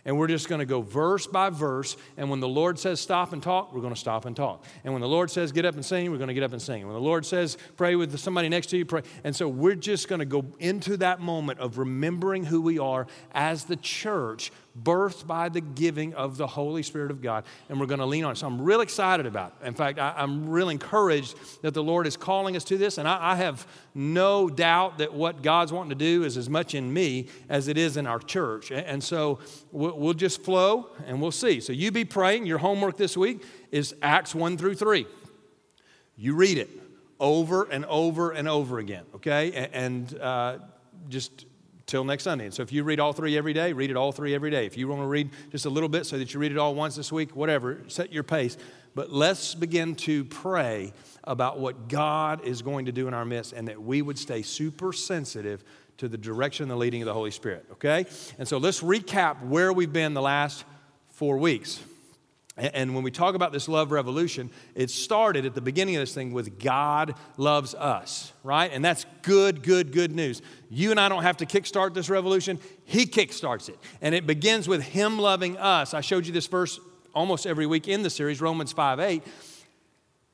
And 0.08 0.20
we're 0.20 0.28
just 0.28 0.48
going 0.48 0.60
to 0.60 0.66
go 0.66 0.82
verse 0.82 1.26
by 1.26 1.50
verse. 1.50 1.98
And 2.16 2.30
when 2.30 2.40
the 2.40 2.48
Lord 2.48 2.78
says 2.78 3.00
stop 3.00 3.34
and 3.34 3.42
talk, 3.42 3.74
we're 3.74 3.82
going 3.82 3.94
to 3.94 4.00
stop 4.00 4.26
and 4.26 4.36
talk. 4.36 4.64
And 4.84 4.94
when 4.94 5.02
the 5.02 5.08
Lord 5.08 5.32
says 5.32 5.52
get 5.52 5.66
up 5.66 5.74
and 5.74 5.84
sing, 5.84 6.12
we're 6.12 6.20
going 6.20 6.28
to 6.28 6.36
get 6.36 6.44
up 6.44 6.54
and 6.54 6.62
sing. 6.62 6.82
And 6.82 6.88
When 6.88 6.94
the 6.94 7.04
Lord 7.04 7.26
says 7.26 7.58
pray 7.76 7.96
with 7.96 8.18
somebody 8.20 8.48
next 8.48 8.68
to 8.68 8.78
you, 8.78 8.86
pray. 8.86 9.02
And 9.24 9.36
so 9.36 9.50
we're 9.50 9.76
just 9.76 10.08
going 10.08 10.20
to 10.20 10.26
go 10.26 10.46
into 10.60 10.98
that 10.98 11.22
moment 11.22 11.60
of 11.60 11.80
remembering 11.80 12.46
who 12.46 12.62
we 12.62 12.78
are 12.78 13.08
as 13.34 13.66
the 13.66 13.76
church 13.76 14.52
birthed 14.84 15.26
by 15.26 15.50
the 15.50 15.62
giving 15.62 16.14
of 16.16 16.38
the 16.38 16.48
Holy 16.48 16.84
Spirit 16.84 17.12
of 17.12 17.22
God, 17.22 17.46
and 17.70 17.80
we're 17.80 17.86
going 17.86 18.00
to 18.00 18.06
lean 18.06 18.26
on 18.26 18.34
it. 18.34 18.38
So 18.38 18.48
I'm 18.48 18.62
real 18.62 18.82
excited 18.82 19.26
about 19.26 19.54
it. 19.62 19.68
In 19.68 19.74
fact, 19.74 20.00
I, 20.00 20.14
am 20.18 20.50
real 20.50 20.70
encouraged 20.70 21.36
that 21.62 21.74
the 21.74 21.84
Lord 21.84 22.08
is 22.08 22.18
calling 22.18 22.56
us 22.56 22.64
to 22.66 22.78
this, 22.78 22.98
and 22.98 23.08
I, 23.08 23.32
I, 23.32 23.36
have 23.36 23.66
no 23.94 24.50
doubt 24.50 24.98
that 24.98 25.14
what 25.14 25.42
God's 25.42 25.72
wanting 25.72 25.90
to 25.90 25.96
do 25.96 26.24
is 26.24 26.38
as 26.38 26.50
much 26.50 26.76
in 26.76 26.92
me 26.92 27.28
as 27.48 27.68
it 27.68 27.78
is 27.78 27.98
in 27.98 28.06
our 28.08 28.20
church. 28.20 28.72
And 28.72 29.04
so 29.04 29.40
we'll, 29.72 29.98
we'll 29.98 30.14
just 30.14 30.42
flow 30.42 30.90
and 31.06 31.22
we'll 31.22 31.32
see. 31.32 31.60
So 31.60 31.74
you 31.74 31.92
be 31.92 32.06
praying. 32.06 32.46
Your 32.46 32.58
homework 32.58 32.98
this 32.98 33.16
week 33.16 33.44
is 33.72 33.96
Acts 34.02 34.36
1 34.36 34.58
through 34.58 34.76
3. 34.76 35.06
You 36.18 36.36
read 36.36 36.58
it 36.58 36.70
over 37.20 37.64
and 37.64 37.86
over 37.86 38.32
and 38.32 38.48
over 38.48 38.80
again, 38.80 39.04
okay? 39.16 39.70
And 39.72 40.18
uh, 40.20 40.60
just 41.10 41.46
till 41.86 42.04
next 42.04 42.24
Sunday. 42.24 42.46
And 42.46 42.54
so 42.54 42.64
if 42.64 42.72
you 42.72 42.84
read 42.84 43.00
all 43.00 43.14
three 43.14 43.38
every 43.38 43.54
day, 43.54 43.74
read 43.74 43.90
it 43.90 43.98
all 43.98 44.12
three 44.12 44.34
every 44.34 44.50
day. 44.50 44.66
If 44.66 44.78
you 44.78 44.88
want 44.88 45.02
to 45.02 45.08
read 45.08 45.30
just 45.52 45.66
a 45.66 45.70
little 45.70 45.90
bit 45.90 46.06
so 46.06 46.18
that 46.18 46.34
you 46.34 46.40
read 46.40 46.52
it 46.52 46.58
all 46.58 46.74
once 46.74 46.96
this 46.96 47.12
week, 47.12 47.36
whatever, 47.36 47.84
set 47.88 48.12
your 48.12 48.24
pace. 48.24 48.58
But 48.96 49.12
let's 49.12 49.54
begin 49.54 49.96
to 49.96 50.24
pray 50.26 50.94
about 51.24 51.60
what 51.60 51.90
God 51.90 52.44
is 52.46 52.62
going 52.62 52.86
to 52.86 52.92
do 52.92 53.08
in 53.08 53.14
our 53.14 53.26
midst 53.26 53.54
and 53.54 53.68
that 53.68 53.82
we 53.82 54.02
would 54.02 54.18
stay 54.18 54.42
super 54.42 54.94
sensitive 54.94 55.64
to 55.98 56.08
the 56.08 56.18
direction 56.18 56.64
and 56.64 56.72
the 56.72 56.76
leading 56.76 57.02
of 57.02 57.06
the 57.06 57.14
Holy 57.14 57.32
Spirit, 57.32 57.66
okay? 57.74 58.06
And 58.38 58.48
so 58.48 58.58
let's 58.58 58.82
recap 58.82 59.42
where 59.46 59.72
we've 59.72 59.94
been 59.94 60.14
the 60.14 60.22
last 60.22 60.66
four 61.10 61.38
weeks. 61.38 61.82
And 62.58 62.96
when 62.96 63.04
we 63.04 63.12
talk 63.12 63.36
about 63.36 63.52
this 63.52 63.68
love 63.68 63.92
revolution, 63.92 64.50
it 64.76 64.90
started 64.90 65.46
at 65.46 65.56
the 65.56 65.62
beginning 65.62 65.98
of 65.98 66.02
this 66.02 66.14
thing 66.14 66.32
with 66.32 66.58
God 66.58 67.16
loves 67.36 67.76
us, 67.76 68.32
right? 68.44 68.72
And 68.72 68.84
that's 68.84 69.06
good, 69.24 69.62
good, 69.62 69.92
good 69.92 70.16
news. 70.16 70.42
You 70.70 70.92
and 70.92 71.00
I 71.00 71.10
don't 71.10 71.24
have 71.24 71.38
to 71.38 71.46
kickstart 71.46 71.94
this 71.94 72.10
revolution, 72.10 72.60
He 72.86 73.08
kickstarts 73.08 73.68
it. 73.68 73.78
And 74.02 74.16
it 74.16 74.26
begins 74.26 74.70
with 74.70 74.82
Him 74.82 75.20
loving 75.20 75.58
us. 75.58 75.94
I 75.94 76.00
showed 76.00 76.26
you 76.26 76.32
this 76.32 76.48
verse 76.48 76.80
almost 77.14 77.46
every 77.46 77.66
week 77.66 77.90
in 77.90 78.04
the 78.04 78.10
series, 78.10 78.40
Romans 78.40 78.72
5 78.72 79.02
8, 79.02 79.24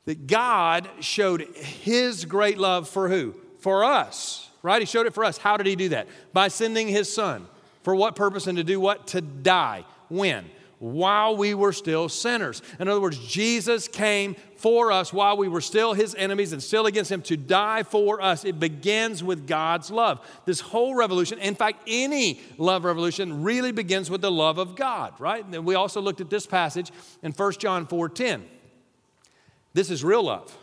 that 0.06 0.28
God 0.28 0.88
showed 1.00 1.42
His 1.56 2.26
great 2.26 2.60
love 2.60 2.88
for 2.88 3.10
who? 3.10 3.34
For 3.62 3.84
us, 3.84 4.48
right? 4.62 4.80
He 4.80 4.86
showed 4.86 5.08
it 5.08 5.16
for 5.16 5.26
us. 5.26 5.40
How 5.40 5.58
did 5.58 5.66
He 5.66 5.76
do 5.76 5.90
that? 5.90 6.08
By 6.34 6.50
sending 6.50 6.88
His 6.88 7.12
Son. 7.12 7.48
For 7.82 7.96
what 7.96 8.16
purpose 8.16 8.46
and 8.46 8.60
to 8.60 8.64
do 8.64 8.80
what? 8.80 9.08
To 9.08 9.22
die. 9.22 9.86
When? 10.08 10.46
While 10.82 11.38
we 11.38 11.54
were 11.54 11.72
still 11.72 12.10
sinners. 12.10 12.62
In 12.80 12.88
other 12.88 13.00
words, 13.00 13.18
Jesus 13.20 13.88
came 13.88 14.36
for 14.56 14.92
us 14.92 15.14
while 15.14 15.38
we 15.38 15.48
were 15.48 15.62
still 15.62 15.94
his 15.94 16.16
enemies 16.16 16.54
and 16.54 16.62
still 16.62 16.88
against 16.88 17.12
him 17.12 17.22
to 17.22 17.38
die 17.38 17.84
for 17.84 18.20
us. 18.20 18.44
It 18.44 18.60
begins 18.60 19.24
with 19.24 19.48
God's 19.48 19.92
love. 19.92 20.20
This 20.46 20.60
whole 20.60 20.96
revolution, 20.96 21.38
in 21.38 21.54
fact, 21.54 21.84
any 21.88 22.42
love 22.58 22.84
revolution 22.84 23.44
really 23.44 23.72
begins 23.72 24.10
with 24.10 24.22
the 24.22 24.32
love 24.32 24.58
of 24.58 24.76
God, 24.76 25.14
right? 25.20 25.46
And 25.46 25.66
we 25.66 25.76
also 25.76 26.02
looked 26.02 26.20
at 26.20 26.32
this 26.32 26.48
passage 26.48 26.92
in 27.22 27.32
1 27.32 27.60
John 27.60 27.86
4:10. 27.86 28.42
This 29.74 29.92
is 29.92 30.04
real 30.04 30.24
love. 30.24 30.58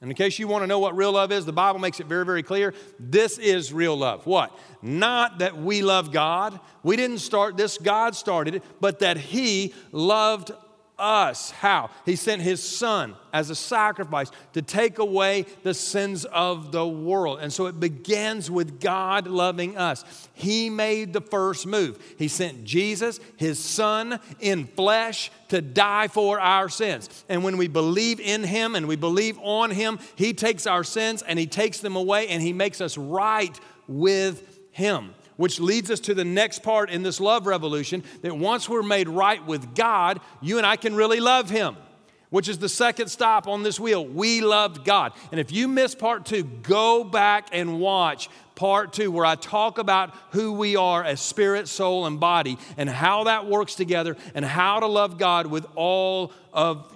And 0.00 0.10
in 0.10 0.16
case 0.16 0.38
you 0.38 0.48
want 0.48 0.62
to 0.62 0.66
know 0.66 0.78
what 0.78 0.96
real 0.96 1.12
love 1.12 1.30
is, 1.30 1.44
the 1.44 1.52
Bible 1.52 1.78
makes 1.78 2.00
it 2.00 2.06
very, 2.06 2.24
very 2.24 2.42
clear. 2.42 2.72
This 2.98 3.36
is 3.36 3.72
real 3.72 3.96
love. 3.96 4.26
What? 4.26 4.58
Not 4.80 5.40
that 5.40 5.58
we 5.58 5.82
love 5.82 6.10
God. 6.10 6.58
We 6.82 6.96
didn't 6.96 7.18
start 7.18 7.58
this, 7.58 7.76
God 7.76 8.14
started 8.14 8.56
it, 8.56 8.62
but 8.80 9.00
that 9.00 9.18
He 9.18 9.74
loved 9.92 10.52
us. 11.00 11.50
How? 11.50 11.90
He 12.04 12.14
sent 12.16 12.42
his 12.42 12.62
son 12.62 13.16
as 13.32 13.50
a 13.50 13.54
sacrifice 13.54 14.30
to 14.52 14.62
take 14.62 14.98
away 14.98 15.46
the 15.62 15.74
sins 15.74 16.24
of 16.26 16.72
the 16.72 16.86
world. 16.86 17.38
And 17.40 17.52
so 17.52 17.66
it 17.66 17.80
begins 17.80 18.50
with 18.50 18.80
God 18.80 19.26
loving 19.26 19.76
us. 19.76 20.04
He 20.34 20.70
made 20.70 21.12
the 21.12 21.20
first 21.20 21.66
move. 21.66 21.98
He 22.18 22.28
sent 22.28 22.64
Jesus, 22.64 23.20
his 23.36 23.58
son, 23.58 24.20
in 24.40 24.66
flesh 24.66 25.30
to 25.48 25.62
die 25.62 26.08
for 26.08 26.38
our 26.38 26.68
sins. 26.68 27.08
And 27.28 27.42
when 27.42 27.56
we 27.56 27.68
believe 27.68 28.20
in 28.20 28.44
him 28.44 28.74
and 28.74 28.86
we 28.86 28.96
believe 28.96 29.38
on 29.42 29.70
him, 29.70 29.98
he 30.16 30.34
takes 30.34 30.66
our 30.66 30.84
sins 30.84 31.22
and 31.22 31.38
he 31.38 31.46
takes 31.46 31.80
them 31.80 31.96
away 31.96 32.28
and 32.28 32.42
he 32.42 32.52
makes 32.52 32.80
us 32.80 32.98
right 32.98 33.58
with 33.88 34.58
him 34.72 35.14
which 35.40 35.58
leads 35.58 35.90
us 35.90 36.00
to 36.00 36.12
the 36.12 36.22
next 36.22 36.62
part 36.62 36.90
in 36.90 37.02
this 37.02 37.18
love 37.18 37.46
revolution 37.46 38.04
that 38.20 38.36
once 38.36 38.68
we're 38.68 38.82
made 38.82 39.08
right 39.08 39.42
with 39.46 39.74
God, 39.74 40.20
you 40.42 40.58
and 40.58 40.66
I 40.66 40.76
can 40.76 40.94
really 40.94 41.18
love 41.18 41.48
Him, 41.48 41.78
which 42.28 42.46
is 42.46 42.58
the 42.58 42.68
second 42.68 43.08
stop 43.08 43.48
on 43.48 43.62
this 43.62 43.80
wheel. 43.80 44.04
We 44.06 44.42
loved 44.42 44.84
God. 44.84 45.14
And 45.30 45.40
if 45.40 45.50
you 45.50 45.66
miss 45.66 45.94
part 45.94 46.26
two, 46.26 46.42
go 46.42 47.04
back 47.04 47.48
and 47.52 47.80
watch 47.80 48.28
part 48.54 48.92
two, 48.92 49.10
where 49.10 49.24
I 49.24 49.34
talk 49.34 49.78
about 49.78 50.14
who 50.32 50.52
we 50.52 50.76
are 50.76 51.02
as 51.02 51.22
spirit, 51.22 51.68
soul, 51.68 52.04
and 52.04 52.20
body, 52.20 52.58
and 52.76 52.90
how 52.90 53.24
that 53.24 53.46
works 53.46 53.74
together, 53.74 54.18
and 54.34 54.44
how 54.44 54.80
to 54.80 54.86
love 54.86 55.16
God 55.16 55.46
with 55.46 55.64
all 55.74 56.34
of 56.52 56.94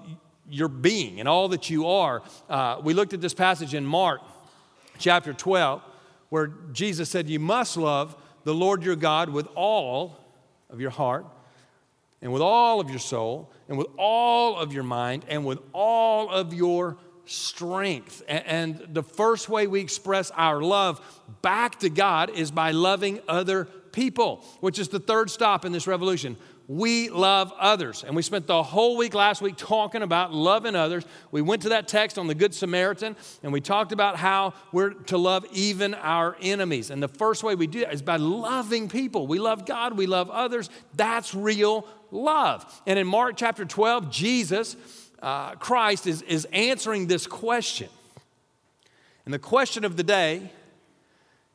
your 0.51 0.69
being 0.69 1.19
and 1.19 1.27
all 1.27 1.49
that 1.49 1.71
you 1.71 1.87
are. 1.87 2.23
Uh, 2.51 2.79
we 2.85 2.93
looked 2.93 3.15
at 3.15 3.23
this 3.23 3.33
passage 3.33 3.73
in 3.73 3.87
Mark 3.87 4.21
chapter 4.99 5.33
12, 5.33 5.81
where 6.29 6.49
Jesus 6.75 7.09
said, 7.09 7.31
You 7.31 7.41
must 7.41 7.79
love 7.79 8.17
the 8.45 8.55
Lord 8.55 8.83
your 8.83 8.97
God 8.97 9.29
with 9.31 9.49
all 9.55 10.19
of 10.71 10.81
your 10.81 10.91
heart 10.91 11.27
and 12.23 12.33
with 12.33 12.43
all 12.43 12.81
of 12.81 12.91
your 12.91 12.99
soul 12.99 13.51
and 13.69 13.77
with 13.77 13.89
all 13.99 14.57
of 14.57 14.73
your 14.73 14.83
mind 14.83 15.25
and 15.29 15.45
with 15.45 15.59
all 15.73 16.31
of 16.31 16.55
your 16.55 16.97
strength. 17.27 18.23
And 18.29 18.87
the 18.93 19.03
first 19.03 19.49
way 19.49 19.67
we 19.67 19.81
express 19.81 20.31
our 20.33 20.61
love 20.61 21.01
back 21.43 21.81
to 21.81 21.89
God 21.89 22.31
is 22.31 22.51
by 22.51 22.71
loving 22.71 23.21
other 23.29 23.69
people, 23.95 24.45
which 24.61 24.79
is 24.79 24.89
the 24.89 25.01
third 25.01 25.31
stop 25.31 25.65
in 25.65 25.73
this 25.73 25.87
revolution 25.87 26.37
we 26.67 27.11
love 27.11 27.53
others. 27.59 28.05
And 28.05 28.17
we 28.17 28.23
spent 28.23 28.47
the 28.47 28.63
whole 28.63 28.97
week 28.97 29.15
last 29.15 29.43
week 29.43 29.57
talking 29.57 30.03
about 30.03 30.33
loving 30.33 30.75
others. 30.75 31.05
We 31.31 31.43
went 31.43 31.63
to 31.63 31.71
that 31.71 31.89
text 31.89 32.19
on 32.19 32.27
the 32.27 32.35
Good 32.35 32.55
Samaritan 32.55 33.17
and 33.43 33.53
we 33.53 33.61
talked 33.61 33.93
about 33.93 34.17
how 34.17 34.55
we're 34.73 34.91
to 34.91 35.19
love 35.19 35.45
even 35.53 35.95
our 35.95 36.37
enemies. 36.41 36.91
And 36.91 37.03
the 37.03 37.09
first 37.09 37.43
way 37.43 37.55
we 37.55 37.67
do 37.67 37.81
that 37.81 37.93
is 37.93 38.03
by 38.03 38.17
loving 38.17 38.89
people. 38.89 39.27
We 39.27 39.39
love 39.39 39.67
God, 39.67 39.97
we 39.99 40.07
love 40.07 40.31
others. 40.31 40.71
That's 40.95 41.35
real 41.35 41.87
love. 42.11 42.83
And 42.87 42.99
in 42.99 43.07
Mark 43.07 43.37
chapter 43.37 43.67
12, 43.67 44.11
Jesus, 44.11 44.77
uh, 45.23 45.57
Christ, 45.57 46.07
is, 46.07 46.23
is 46.23 46.47
answering 46.47 47.09
this 47.09 47.27
question. 47.27 47.91
And 49.27 49.35
the 49.35 49.39
question 49.39 49.85
of 49.85 49.97
the 49.97 50.03
day 50.03 50.51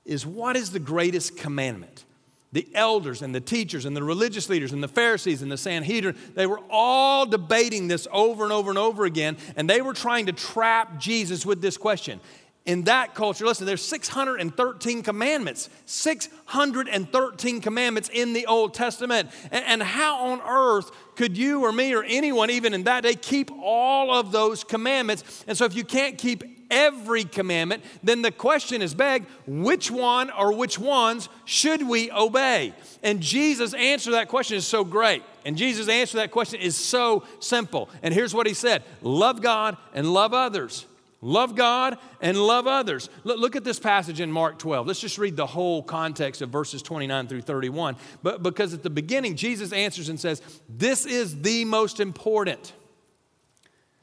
is 0.05 0.25
what 0.25 0.55
is 0.55 0.71
the 0.71 0.79
greatest 0.79 1.37
commandment? 1.37 2.03
The 2.51 2.67
elders 2.73 3.21
and 3.21 3.33
the 3.33 3.41
teachers 3.41 3.85
and 3.85 3.95
the 3.95 4.03
religious 4.03 4.49
leaders 4.49 4.71
and 4.71 4.81
the 4.81 4.87
Pharisees 4.87 5.41
and 5.41 5.51
the 5.51 5.57
Sanhedrin, 5.57 6.15
they 6.33 6.47
were 6.47 6.61
all 6.69 7.25
debating 7.25 7.87
this 7.87 8.07
over 8.11 8.43
and 8.43 8.51
over 8.51 8.69
and 8.69 8.79
over 8.79 9.05
again, 9.05 9.37
and 9.55 9.69
they 9.69 9.81
were 9.81 9.93
trying 9.93 10.25
to 10.25 10.31
trap 10.31 10.99
Jesus 10.99 11.45
with 11.45 11.61
this 11.61 11.77
question. 11.77 12.19
In 12.65 12.83
that 12.83 13.15
culture, 13.15 13.45
listen, 13.45 13.65
there's 13.65 13.85
613 13.85 15.01
commandments, 15.01 15.69
613 15.85 17.61
commandments 17.61 18.09
in 18.13 18.33
the 18.33 18.45
Old 18.45 18.73
Testament. 18.73 19.29
And, 19.51 19.81
how 19.81 20.25
on 20.25 20.41
earth 20.41 20.91
could 21.15 21.37
you 21.37 21.63
or 21.63 21.71
me 21.71 21.95
or 21.95 22.03
anyone, 22.03 22.49
even 22.49 22.73
in 22.73 22.83
that 22.83 23.03
day, 23.03 23.15
keep 23.15 23.49
all 23.51 24.13
of 24.13 24.31
those 24.31 24.63
commandments? 24.63 25.43
And 25.47 25.57
so, 25.57 25.65
if 25.65 25.73
you 25.73 25.83
can't 25.83 26.17
keep 26.17 26.43
every 26.69 27.23
commandment, 27.23 27.83
then 28.03 28.21
the 28.21 28.31
question 28.31 28.81
is 28.81 28.93
begged 28.93 29.25
which 29.47 29.89
one 29.89 30.29
or 30.29 30.53
which 30.53 30.77
ones 30.77 31.29
should 31.45 31.87
we 31.87 32.11
obey? 32.11 32.73
And 33.01 33.21
Jesus' 33.21 33.73
answer 33.73 34.05
to 34.05 34.11
that 34.11 34.27
question 34.27 34.57
is 34.57 34.67
so 34.67 34.83
great. 34.83 35.23
And 35.45 35.57
Jesus' 35.57 35.87
answer 35.87 36.11
to 36.11 36.17
that 36.17 36.31
question 36.31 36.59
is 36.59 36.75
so 36.75 37.23
simple. 37.39 37.89
And 38.03 38.13
here's 38.13 38.33
what 38.33 38.47
he 38.47 38.53
said 38.53 38.83
love 39.01 39.41
God 39.41 39.77
and 39.93 40.13
love 40.13 40.33
others. 40.33 40.85
Love 41.21 41.55
God 41.55 41.97
and 42.21 42.37
love 42.37 42.65
others. 42.65 43.09
Look, 43.25 43.55
at 43.55 43.65
this 43.65 43.79
passage 43.79 44.21
in 44.21 44.31
Mark 44.31 44.57
12. 44.57 44.87
Let's 44.87 45.01
just 45.01 45.17
read 45.17 45.35
the 45.35 45.45
whole 45.45 45.83
context 45.83 46.41
of 46.41 46.49
verses 46.49 46.81
29 46.81 47.27
through 47.27 47.41
31. 47.41 47.97
But 48.23 48.41
because 48.41 48.73
at 48.73 48.83
the 48.83 48.89
beginning, 48.89 49.35
Jesus 49.35 49.73
answers 49.73 50.07
and 50.07 50.19
says, 50.19 50.41
This 50.69 51.05
is 51.05 51.41
the 51.41 51.65
most 51.65 51.99
important. 51.99 52.73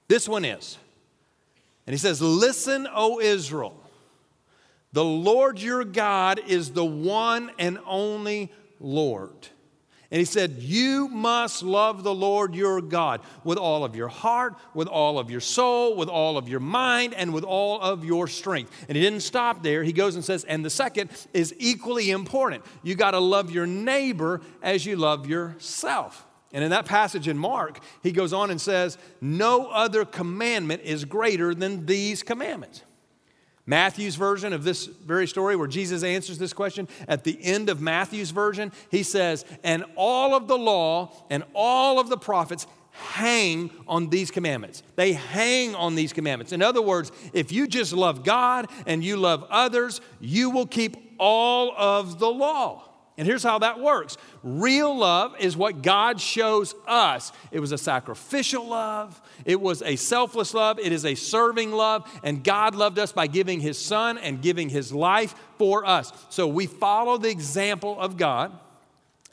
This 0.08 0.28
one 0.28 0.44
is. 0.44 0.76
And 1.86 1.94
he 1.94 1.98
says, 1.98 2.20
Listen, 2.20 2.86
O 2.92 3.18
Israel, 3.18 3.80
the 4.92 5.04
Lord 5.04 5.58
your 5.58 5.84
God 5.84 6.40
is 6.46 6.72
the 6.72 6.84
one 6.84 7.50
and 7.58 7.78
only 7.86 8.52
Lord. 8.78 9.48
And 10.10 10.18
he 10.20 10.24
said, 10.24 10.52
You 10.58 11.08
must 11.08 11.62
love 11.62 12.02
the 12.02 12.14
Lord 12.14 12.54
your 12.54 12.80
God 12.80 13.20
with 13.42 13.58
all 13.58 13.84
of 13.84 13.96
your 13.96 14.08
heart, 14.08 14.54
with 14.74 14.88
all 14.88 15.18
of 15.18 15.30
your 15.30 15.40
soul, 15.40 15.96
with 15.96 16.08
all 16.08 16.38
of 16.38 16.48
your 16.48 16.60
mind, 16.60 17.14
and 17.14 17.34
with 17.34 17.44
all 17.44 17.80
of 17.80 18.04
your 18.04 18.28
strength. 18.28 18.72
And 18.88 18.96
he 18.96 19.02
didn't 19.02 19.20
stop 19.20 19.62
there. 19.62 19.82
He 19.82 19.92
goes 19.92 20.14
and 20.14 20.24
says, 20.24 20.44
And 20.44 20.64
the 20.64 20.70
second 20.70 21.10
is 21.34 21.54
equally 21.58 22.10
important. 22.10 22.64
You 22.82 22.94
got 22.94 23.12
to 23.12 23.18
love 23.18 23.50
your 23.50 23.66
neighbor 23.66 24.40
as 24.62 24.86
you 24.86 24.96
love 24.96 25.26
yourself. 25.26 26.24
And 26.52 26.62
in 26.62 26.70
that 26.70 26.86
passage 26.86 27.26
in 27.26 27.36
Mark, 27.36 27.80
he 28.02 28.12
goes 28.12 28.32
on 28.32 28.50
and 28.50 28.60
says, 28.60 28.98
No 29.20 29.66
other 29.66 30.04
commandment 30.04 30.82
is 30.84 31.04
greater 31.04 31.54
than 31.54 31.86
these 31.86 32.22
commandments. 32.22 32.82
Matthew's 33.66 34.14
version 34.14 34.52
of 34.52 34.62
this 34.62 34.86
very 34.86 35.26
story, 35.26 35.56
where 35.56 35.66
Jesus 35.66 36.04
answers 36.04 36.38
this 36.38 36.52
question, 36.52 36.86
at 37.08 37.24
the 37.24 37.38
end 37.42 37.68
of 37.68 37.80
Matthew's 37.80 38.30
version, 38.30 38.70
he 38.90 39.02
says, 39.02 39.44
And 39.64 39.84
all 39.96 40.34
of 40.34 40.46
the 40.46 40.56
law 40.56 41.12
and 41.28 41.42
all 41.52 41.98
of 41.98 42.08
the 42.08 42.16
prophets 42.16 42.66
hang 42.90 43.70
on 43.86 44.08
these 44.08 44.30
commandments. 44.30 44.82
They 44.94 45.12
hang 45.12 45.74
on 45.74 45.96
these 45.96 46.12
commandments. 46.12 46.52
In 46.52 46.62
other 46.62 46.80
words, 46.80 47.10
if 47.32 47.52
you 47.52 47.66
just 47.66 47.92
love 47.92 48.24
God 48.24 48.70
and 48.86 49.04
you 49.04 49.16
love 49.16 49.44
others, 49.50 50.00
you 50.20 50.50
will 50.50 50.66
keep 50.66 50.96
all 51.18 51.72
of 51.76 52.18
the 52.18 52.28
law. 52.28 52.85
And 53.18 53.26
here's 53.26 53.42
how 53.42 53.58
that 53.60 53.80
works 53.80 54.18
real 54.42 54.94
love 54.94 55.34
is 55.38 55.56
what 55.56 55.82
God 55.82 56.20
shows 56.20 56.74
us. 56.86 57.32
It 57.50 57.60
was 57.60 57.72
a 57.72 57.78
sacrificial 57.78 58.66
love, 58.66 59.20
it 59.44 59.60
was 59.60 59.82
a 59.82 59.96
selfless 59.96 60.52
love, 60.52 60.78
it 60.78 60.92
is 60.92 61.04
a 61.04 61.14
serving 61.14 61.72
love, 61.72 62.08
and 62.22 62.44
God 62.44 62.74
loved 62.74 62.98
us 62.98 63.12
by 63.12 63.26
giving 63.26 63.60
His 63.60 63.78
Son 63.78 64.18
and 64.18 64.42
giving 64.42 64.68
His 64.68 64.92
life 64.92 65.34
for 65.58 65.86
us. 65.86 66.12
So 66.28 66.46
we 66.46 66.66
follow 66.66 67.16
the 67.16 67.30
example 67.30 67.98
of 67.98 68.16
God 68.16 68.52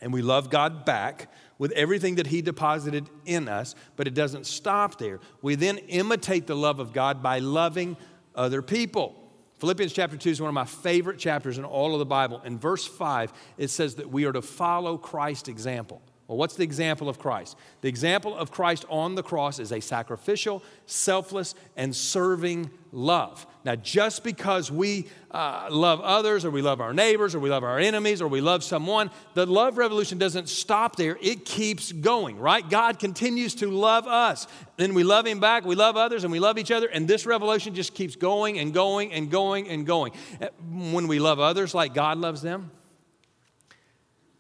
and 0.01 0.11
we 0.11 0.21
love 0.21 0.49
God 0.49 0.85
back 0.85 1.29
with 1.57 1.71
everything 1.73 2.15
that 2.15 2.27
He 2.27 2.41
deposited 2.41 3.09
in 3.25 3.47
us, 3.47 3.75
but 3.95 4.07
it 4.07 4.13
doesn't 4.13 4.45
stop 4.45 4.97
there. 4.97 5.19
We 5.41 5.55
then 5.55 5.77
imitate 5.77 6.47
the 6.47 6.55
love 6.55 6.79
of 6.79 6.93
God 6.93 7.23
by 7.23 7.39
loving 7.39 7.95
other 8.35 8.61
people. 8.61 9.22
Philippians 9.63 9.93
chapter 9.93 10.17
2 10.17 10.29
is 10.29 10.41
one 10.41 10.49
of 10.49 10.53
my 10.53 10.65
favorite 10.65 11.17
chapters 11.17 11.57
in 11.57 11.63
all 11.63 11.93
of 11.93 11.99
the 11.99 12.05
Bible. 12.05 12.41
In 12.43 12.59
verse 12.59 12.85
5, 12.85 13.31
it 13.57 13.69
says 13.69 13.95
that 13.95 14.09
we 14.09 14.25
are 14.25 14.33
to 14.33 14.41
follow 14.41 14.97
Christ's 14.97 15.47
example. 15.47 16.01
Well, 16.27 16.37
what's 16.37 16.55
the 16.55 16.63
example 16.63 17.09
of 17.09 17.19
Christ? 17.19 17.57
The 17.81 17.89
example 17.89 18.33
of 18.35 18.49
Christ 18.49 18.85
on 18.89 19.15
the 19.15 19.23
cross 19.23 19.59
is 19.59 19.73
a 19.73 19.81
sacrificial, 19.81 20.63
selfless, 20.85 21.53
and 21.75 21.93
serving 21.93 22.71
love. 22.93 23.45
Now, 23.65 23.75
just 23.75 24.23
because 24.23 24.71
we 24.71 25.09
uh, 25.31 25.67
love 25.69 25.99
others, 25.99 26.45
or 26.45 26.51
we 26.51 26.61
love 26.61 26.79
our 26.79 26.93
neighbors, 26.93 27.35
or 27.35 27.39
we 27.39 27.49
love 27.49 27.65
our 27.65 27.77
enemies, 27.77 28.21
or 28.21 28.29
we 28.29 28.39
love 28.39 28.63
someone, 28.63 29.11
the 29.33 29.45
love 29.45 29.77
revolution 29.77 30.17
doesn't 30.17 30.47
stop 30.47 30.95
there. 30.95 31.17
It 31.21 31.43
keeps 31.43 31.91
going, 31.91 32.39
right? 32.39 32.67
God 32.69 32.99
continues 32.99 33.55
to 33.55 33.69
love 33.69 34.07
us. 34.07 34.47
Then 34.77 34.93
we 34.93 35.03
love 35.03 35.27
Him 35.27 35.41
back, 35.41 35.65
we 35.65 35.75
love 35.75 35.97
others, 35.97 36.23
and 36.23 36.31
we 36.31 36.39
love 36.39 36.57
each 36.57 36.71
other, 36.71 36.87
and 36.87 37.05
this 37.05 37.25
revolution 37.25 37.75
just 37.75 37.93
keeps 37.95 38.15
going 38.15 38.59
and 38.59 38.73
going 38.73 39.11
and 39.11 39.29
going 39.29 39.67
and 39.67 39.85
going. 39.85 40.13
Uh, 40.41 40.47
when 40.71 41.09
we 41.09 41.19
love 41.19 41.41
others 41.41 41.73
like 41.73 41.93
God 41.93 42.17
loves 42.17 42.41
them, 42.41 42.71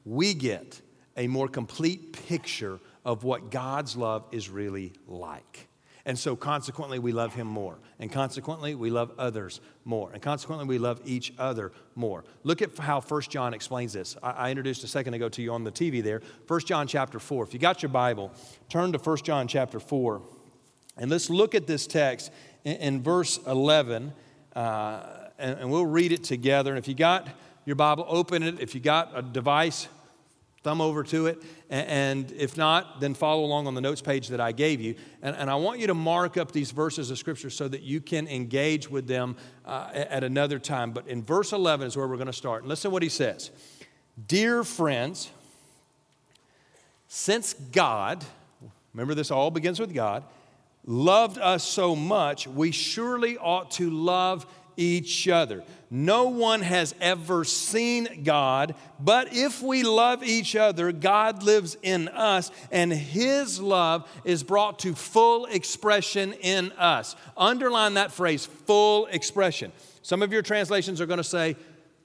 we 0.05 0.33
get 0.33 0.81
a 1.15 1.27
more 1.27 1.47
complete 1.47 2.13
picture 2.27 2.79
of 3.05 3.23
what 3.23 3.51
God's 3.51 3.95
love 3.95 4.25
is 4.31 4.49
really 4.49 4.93
like. 5.07 5.67
And 6.05 6.19
so, 6.19 6.35
consequently, 6.35 6.99
we 6.99 7.13
love 7.13 7.33
him 7.33 7.47
more. 7.47 7.77
And 7.97 8.11
consequently, 8.11 8.75
we 8.75 8.89
love 8.89 9.11
others 9.17 9.61
more. 9.85 10.11
And 10.11 10.21
consequently, 10.21 10.67
we 10.67 10.77
love 10.77 10.99
each 11.05 11.33
other 11.37 11.71
more. 11.95 12.25
Look 12.43 12.61
at 12.61 12.77
how 12.77 12.99
1 12.99 13.21
John 13.29 13.53
explains 13.53 13.93
this. 13.93 14.17
I, 14.21 14.49
introduced 14.49 14.83
a 14.83 14.87
second 14.87 15.13
ago 15.13 15.29
to 15.29 15.41
you 15.41 15.53
on 15.53 15.63
the 15.63 15.71
TV 15.71 16.03
there. 16.03 16.21
1 16.47 16.59
John 16.61 16.87
chapter 16.87 17.19
4. 17.19 17.45
If 17.45 17.53
you 17.53 17.59
got 17.59 17.81
your 17.81 17.89
Bible, 17.89 18.33
turn 18.67 18.91
to 18.91 18.97
1 18.97 19.17
John 19.17 19.47
chapter 19.47 19.79
4. 19.79 20.21
And 20.97 21.09
let's 21.09 21.29
look 21.29 21.55
at 21.55 21.67
this 21.67 21.87
text 21.87 22.33
in, 22.65 22.75
in 22.77 23.01
verse 23.01 23.39
11. 23.47 24.11
Uh, 24.53 25.03
and, 25.39 25.59
and 25.59 25.71
we'll 25.71 25.85
read 25.85 26.11
it 26.11 26.25
together. 26.25 26.71
And 26.71 26.79
if 26.79 26.89
you 26.89 26.95
got 26.95 27.29
your 27.63 27.77
Bible, 27.77 28.05
open 28.09 28.43
it. 28.43 28.59
If 28.59 28.75
you 28.75 28.81
got 28.81 29.17
a 29.17 29.21
device, 29.21 29.87
thumb 30.63 30.81
over 30.81 31.03
to 31.03 31.27
it. 31.27 31.43
And 31.69 32.31
if 32.31 32.57
not, 32.57 33.01
then 33.01 33.13
follow 33.13 33.43
along 33.43 33.67
on 33.67 33.75
the 33.75 33.81
notes 33.81 34.01
page 34.01 34.29
that 34.29 34.39
I 34.39 34.51
gave 34.53 34.81
you. 34.81 34.95
And, 35.21 35.35
and 35.35 35.49
I 35.49 35.55
want 35.55 35.79
you 35.79 35.87
to 35.87 35.93
mark 35.93 36.37
up 36.37 36.51
these 36.51 36.71
verses 36.71 37.11
of 37.11 37.17
Scripture 37.17 37.49
so 37.49 37.67
that 37.67 37.81
you 37.83 38.01
can 38.01 38.27
engage 38.27 38.89
with 38.89 39.07
them 39.07 39.35
uh, 39.65 39.89
at 39.93 40.23
another 40.23 40.59
time. 40.59 40.91
But 40.91 41.07
in 41.07 41.21
verse 41.21 41.51
11 41.51 41.87
is 41.87 41.97
where 41.97 42.07
we're 42.07 42.15
going 42.15 42.27
to 42.27 42.33
start. 42.33 42.63
And 42.63 42.69
listen 42.69 42.89
to 42.89 42.93
what 42.93 43.03
he 43.03 43.09
says 43.09 43.51
Dear 44.27 44.63
friends, 44.63 45.29
since 47.07 47.53
God, 47.53 48.23
remember 48.93 49.13
this 49.13 49.31
all 49.31 49.51
begins 49.51 49.79
with 49.79 49.93
God, 49.93 50.23
loved 50.85 51.37
us 51.37 51.63
so 51.63 51.95
much, 51.95 52.47
we 52.47 52.71
surely 52.71 53.37
ought 53.37 53.71
to 53.71 53.89
love 53.89 54.45
each 54.77 55.27
other. 55.27 55.63
No 55.89 56.29
one 56.29 56.61
has 56.61 56.95
ever 56.99 57.43
seen 57.43 58.23
God, 58.23 58.73
but 58.99 59.31
if 59.31 59.61
we 59.61 59.83
love 59.83 60.23
each 60.23 60.55
other, 60.55 60.91
God 60.91 61.43
lives 61.43 61.77
in 61.83 62.07
us, 62.07 62.49
and 62.71 62.91
His 62.91 63.61
love 63.61 64.09
is 64.23 64.41
brought 64.41 64.79
to 64.79 64.95
full 64.95 65.45
expression 65.45 66.33
in 66.33 66.71
us. 66.73 67.15
Underline 67.37 67.93
that 67.93 68.11
phrase, 68.11 68.45
full 68.45 69.05
expression. 69.07 69.71
Some 70.01 70.23
of 70.23 70.33
your 70.33 70.41
translations 70.41 70.99
are 70.99 71.05
going 71.05 71.17
to 71.17 71.23
say 71.23 71.55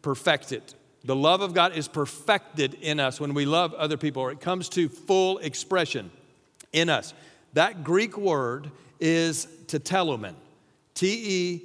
perfected. 0.02 0.62
The 1.04 1.16
love 1.16 1.40
of 1.40 1.54
God 1.54 1.74
is 1.74 1.88
perfected 1.88 2.74
in 2.74 3.00
us 3.00 3.18
when 3.20 3.32
we 3.32 3.46
love 3.46 3.72
other 3.72 3.96
people, 3.96 4.22
or 4.22 4.32
it 4.32 4.40
comes 4.40 4.68
to 4.70 4.88
full 4.88 5.38
expression 5.38 6.10
in 6.72 6.90
us. 6.90 7.14
That 7.54 7.84
Greek 7.84 8.18
word 8.18 8.70
is 9.00 9.46
tetelomon. 9.66 10.34
T 10.94 11.06
E 11.06 11.62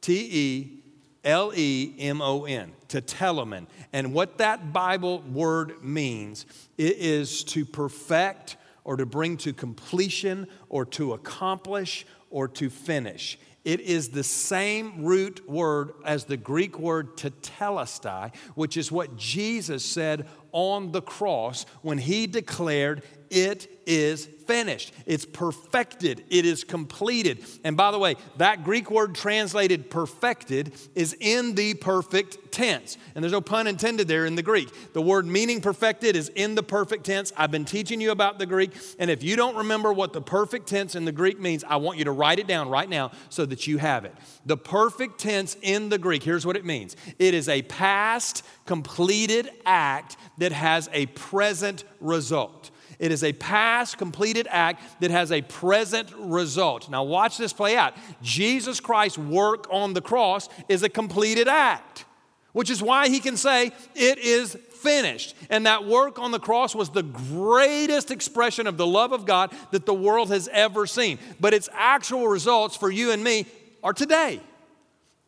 T 0.00 0.28
E 0.30 0.82
L 1.24 1.52
E 1.54 1.94
M 1.98 2.22
O 2.22 2.44
N, 2.44 2.72
tetelomon. 2.88 3.66
And 3.92 4.14
what 4.14 4.38
that 4.38 4.72
Bible 4.72 5.20
word 5.20 5.82
means 5.84 6.46
it 6.78 6.96
is 6.96 7.44
to 7.44 7.64
perfect 7.64 8.56
or 8.84 8.96
to 8.96 9.06
bring 9.06 9.36
to 9.38 9.52
completion 9.52 10.46
or 10.68 10.84
to 10.86 11.12
accomplish 11.12 12.06
or 12.30 12.48
to 12.48 12.70
finish. 12.70 13.38
It 13.62 13.80
is 13.80 14.08
the 14.08 14.24
same 14.24 15.04
root 15.04 15.46
word 15.48 15.92
as 16.06 16.24
the 16.24 16.38
Greek 16.38 16.78
word 16.78 17.16
tetelestai, 17.18 18.34
which 18.54 18.78
is 18.78 18.90
what 18.90 19.16
Jesus 19.16 19.84
said 19.84 20.26
on 20.52 20.92
the 20.92 21.02
cross 21.02 21.66
when 21.82 21.98
he 21.98 22.26
declared, 22.26 23.02
It 23.30 23.68
is 23.86 24.26
finished. 24.50 24.92
It's 25.06 25.24
perfected. 25.24 26.24
It 26.28 26.44
is 26.44 26.64
completed. 26.64 27.44
And 27.62 27.76
by 27.76 27.92
the 27.92 27.98
way, 27.98 28.16
that 28.38 28.64
Greek 28.64 28.90
word 28.90 29.14
translated 29.14 29.90
perfected 29.90 30.72
is 30.94 31.16
in 31.20 31.54
the 31.54 31.74
perfect 31.74 32.50
tense. 32.50 32.98
And 33.14 33.22
there's 33.22 33.32
no 33.32 33.40
pun 33.40 33.68
intended 33.68 34.08
there 34.08 34.26
in 34.26 34.34
the 34.34 34.42
Greek. 34.42 34.92
The 34.92 35.02
word 35.02 35.26
meaning 35.26 35.60
perfected 35.60 36.16
is 36.16 36.30
in 36.30 36.56
the 36.56 36.62
perfect 36.62 37.04
tense. 37.04 37.32
I've 37.36 37.52
been 37.52 37.64
teaching 37.64 38.00
you 38.00 38.10
about 38.10 38.38
the 38.40 38.46
Greek. 38.46 38.72
And 38.98 39.08
if 39.10 39.22
you 39.22 39.36
don't 39.36 39.56
remember 39.56 39.92
what 39.92 40.12
the 40.12 40.22
perfect 40.22 40.66
tense 40.66 40.94
in 40.94 41.04
the 41.04 41.12
Greek 41.12 41.38
means, 41.38 41.62
I 41.62 41.76
want 41.76 41.98
you 41.98 42.04
to 42.04 42.12
write 42.12 42.40
it 42.40 42.46
down 42.46 42.68
right 42.68 42.88
now 42.88 43.12
so 43.28 43.46
that 43.46 43.66
you 43.66 43.78
have 43.78 44.04
it. 44.04 44.14
The 44.46 44.56
perfect 44.56 45.20
tense 45.20 45.56
in 45.62 45.90
the 45.90 45.98
Greek, 45.98 46.24
here's 46.24 46.44
what 46.44 46.56
it 46.56 46.64
means 46.64 46.96
it 47.18 47.34
is 47.34 47.48
a 47.48 47.62
past 47.62 48.44
completed 48.70 49.50
act 49.66 50.16
that 50.38 50.52
has 50.52 50.88
a 50.92 51.04
present 51.06 51.82
result. 51.98 52.70
It 53.00 53.10
is 53.10 53.24
a 53.24 53.32
past 53.32 53.98
completed 53.98 54.46
act 54.48 55.00
that 55.00 55.10
has 55.10 55.32
a 55.32 55.42
present 55.42 56.08
result. 56.16 56.88
Now, 56.88 57.02
watch 57.02 57.36
this 57.36 57.52
play 57.52 57.76
out. 57.76 57.94
Jesus 58.22 58.78
Christ's 58.78 59.18
work 59.18 59.66
on 59.72 59.92
the 59.92 60.00
cross 60.00 60.48
is 60.68 60.84
a 60.84 60.88
completed 60.88 61.48
act, 61.48 62.04
which 62.52 62.70
is 62.70 62.80
why 62.80 63.08
he 63.08 63.18
can 63.18 63.36
say, 63.36 63.72
It 63.96 64.18
is 64.18 64.56
finished. 64.70 65.34
And 65.48 65.66
that 65.66 65.84
work 65.84 66.20
on 66.20 66.30
the 66.30 66.38
cross 66.38 66.72
was 66.72 66.90
the 66.90 67.02
greatest 67.02 68.12
expression 68.12 68.68
of 68.68 68.76
the 68.76 68.86
love 68.86 69.10
of 69.10 69.26
God 69.26 69.52
that 69.72 69.84
the 69.84 69.94
world 69.94 70.28
has 70.28 70.46
ever 70.52 70.86
seen. 70.86 71.18
But 71.40 71.54
its 71.54 71.68
actual 71.72 72.28
results 72.28 72.76
for 72.76 72.88
you 72.88 73.10
and 73.10 73.24
me 73.24 73.46
are 73.82 73.92
today 73.92 74.40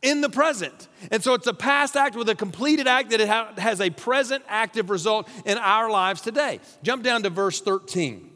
in 0.03 0.21
the 0.21 0.29
present. 0.29 0.87
And 1.09 1.23
so 1.23 1.33
it's 1.33 1.47
a 1.47 1.53
past 1.53 1.95
act 1.95 2.15
with 2.15 2.29
a 2.29 2.35
completed 2.35 2.87
act 2.87 3.09
that 3.09 3.57
has 3.57 3.81
a 3.81 3.89
present 3.89 4.43
active 4.47 4.91
result 4.91 5.27
in 5.45 5.57
our 5.57 5.89
lives 5.89 6.21
today. 6.21 6.59
Jump 6.83 7.03
down 7.03 7.23
to 7.23 7.31
verse 7.31 7.61
13. 7.61 8.29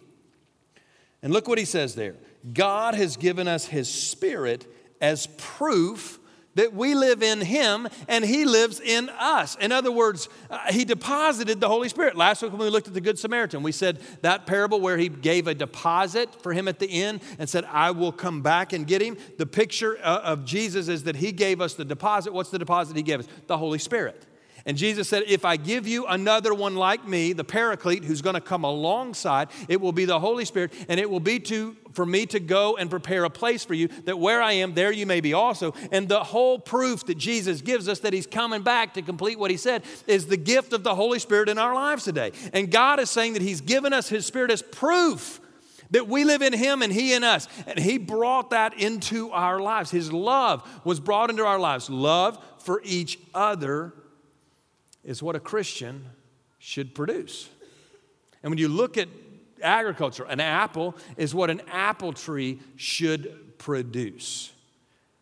And 1.21 1.33
look 1.33 1.47
what 1.47 1.59
he 1.59 1.65
says 1.65 1.93
there 1.93 2.15
God 2.53 2.95
has 2.95 3.17
given 3.17 3.47
us 3.47 3.65
his 3.65 3.89
spirit 3.89 4.65
as 5.01 5.27
proof 5.37 6.16
that 6.57 6.73
we 6.73 6.93
live 6.93 7.23
in 7.23 7.41
Him 7.41 7.87
and 8.07 8.25
He 8.25 8.45
lives 8.45 8.79
in 8.79 9.09
us. 9.09 9.55
In 9.61 9.71
other 9.71 9.91
words, 9.91 10.27
uh, 10.49 10.71
He 10.71 10.85
deposited 10.85 11.59
the 11.61 11.67
Holy 11.67 11.87
Spirit. 11.87 12.17
Last 12.17 12.41
week 12.41 12.51
when 12.51 12.61
we 12.61 12.69
looked 12.69 12.87
at 12.87 12.93
the 12.93 13.01
Good 13.01 13.17
Samaritan, 13.17 13.63
we 13.63 13.71
said 13.71 13.99
that 14.21 14.45
parable 14.45 14.81
where 14.81 14.97
He 14.97 15.07
gave 15.07 15.47
a 15.47 15.55
deposit 15.55 16.41
for 16.41 16.53
him 16.53 16.67
at 16.67 16.79
the 16.79 16.91
end 16.91 17.21
and 17.39 17.49
said, 17.49 17.63
I 17.65 17.91
will 17.91 18.11
come 18.11 18.41
back 18.41 18.73
and 18.73 18.85
get 18.85 19.01
him. 19.01 19.17
The 19.37 19.45
picture 19.45 19.97
uh, 20.03 20.21
of 20.23 20.45
Jesus 20.45 20.87
is 20.87 21.03
that 21.03 21.15
He 21.15 21.31
gave 21.31 21.61
us 21.61 21.75
the 21.75 21.85
deposit. 21.85 22.33
What's 22.33 22.49
the 22.49 22.59
deposit 22.59 22.97
He 22.97 23.03
gave 23.03 23.19
us? 23.19 23.27
The 23.47 23.57
Holy 23.57 23.79
Spirit. 23.79 24.25
And 24.67 24.77
Jesus 24.77 25.07
said, 25.07 25.23
If 25.27 25.45
I 25.45 25.55
give 25.55 25.87
you 25.87 26.05
another 26.05 26.53
one 26.53 26.75
like 26.75 27.07
me, 27.07 27.31
the 27.31 27.45
paraclete 27.45 28.03
who's 28.03 28.21
going 28.21 28.35
to 28.35 28.41
come 28.41 28.65
alongside, 28.65 29.47
it 29.69 29.79
will 29.79 29.93
be 29.93 30.03
the 30.03 30.19
Holy 30.19 30.43
Spirit, 30.43 30.73
and 30.89 30.99
it 30.99 31.09
will 31.09 31.21
be 31.21 31.39
to 31.39 31.75
for 31.93 32.05
me 32.05 32.27
to 32.27 32.39
go 32.39 32.77
and 32.77 32.91
prepare 32.91 33.23
a 33.23 33.29
place 33.29 33.65
for 33.65 33.73
you, 33.73 33.87
that 34.05 34.19
where 34.19 34.39
I 34.39 34.51
am, 34.51 34.75
there 34.75 34.91
you 34.91 35.07
may 35.07 35.19
be 35.19 35.33
also. 35.33 35.73
And 35.91 36.07
the 36.07 36.23
whole 36.23 36.59
proof 36.59 37.03
that 37.07 37.17
Jesus 37.17 37.61
gives 37.61 37.87
us 37.87 37.99
that 37.99 38.13
He's 38.13 38.27
coming 38.27 38.61
back 38.61 38.93
to 38.93 39.01
complete 39.01 39.39
what 39.39 39.49
He 39.49 39.57
said 39.57 39.83
is 40.05 40.27
the 40.27 40.37
gift 40.37 40.73
of 40.73 40.83
the 40.83 40.93
Holy 40.93 41.17
Spirit 41.17 41.49
in 41.49 41.57
our 41.57 41.73
lives 41.73 42.03
today. 42.03 42.33
And 42.53 42.69
God 42.69 42.99
is 42.99 43.09
saying 43.09 43.33
that 43.33 43.41
He's 43.41 43.61
given 43.61 43.93
us 43.93 44.09
His 44.09 44.27
Spirit 44.27 44.51
as 44.51 44.61
proof 44.61 45.41
that 45.89 46.07
we 46.07 46.25
live 46.25 46.41
in 46.41 46.53
Him 46.53 46.81
and 46.81 46.91
He 46.91 47.13
in 47.13 47.23
us. 47.23 47.47
And 47.65 47.79
He 47.79 47.97
brought 47.97 48.51
that 48.51 48.79
into 48.79 49.31
our 49.31 49.59
lives. 49.59 49.89
His 49.89 50.11
love 50.11 50.69
was 50.83 50.99
brought 50.99 51.29
into 51.31 51.45
our 51.45 51.57
lives. 51.57 51.89
Love 51.89 52.37
for 52.59 52.81
each 52.83 53.17
other 53.33 53.93
is 55.07 55.23
what 55.23 55.35
a 55.35 55.39
Christian 55.39 56.05
should 56.59 56.93
produce. 56.93 57.49
And 58.43 58.51
when 58.51 58.59
you 58.59 58.67
look 58.67 58.97
at 58.97 59.07
agriculture, 59.63 60.25
an 60.25 60.39
apple 60.39 60.95
is 61.15 61.33
what 61.33 61.49
an 61.49 61.61
apple 61.71 62.13
tree 62.13 62.59
should 62.75 63.57
produce. 63.57 64.51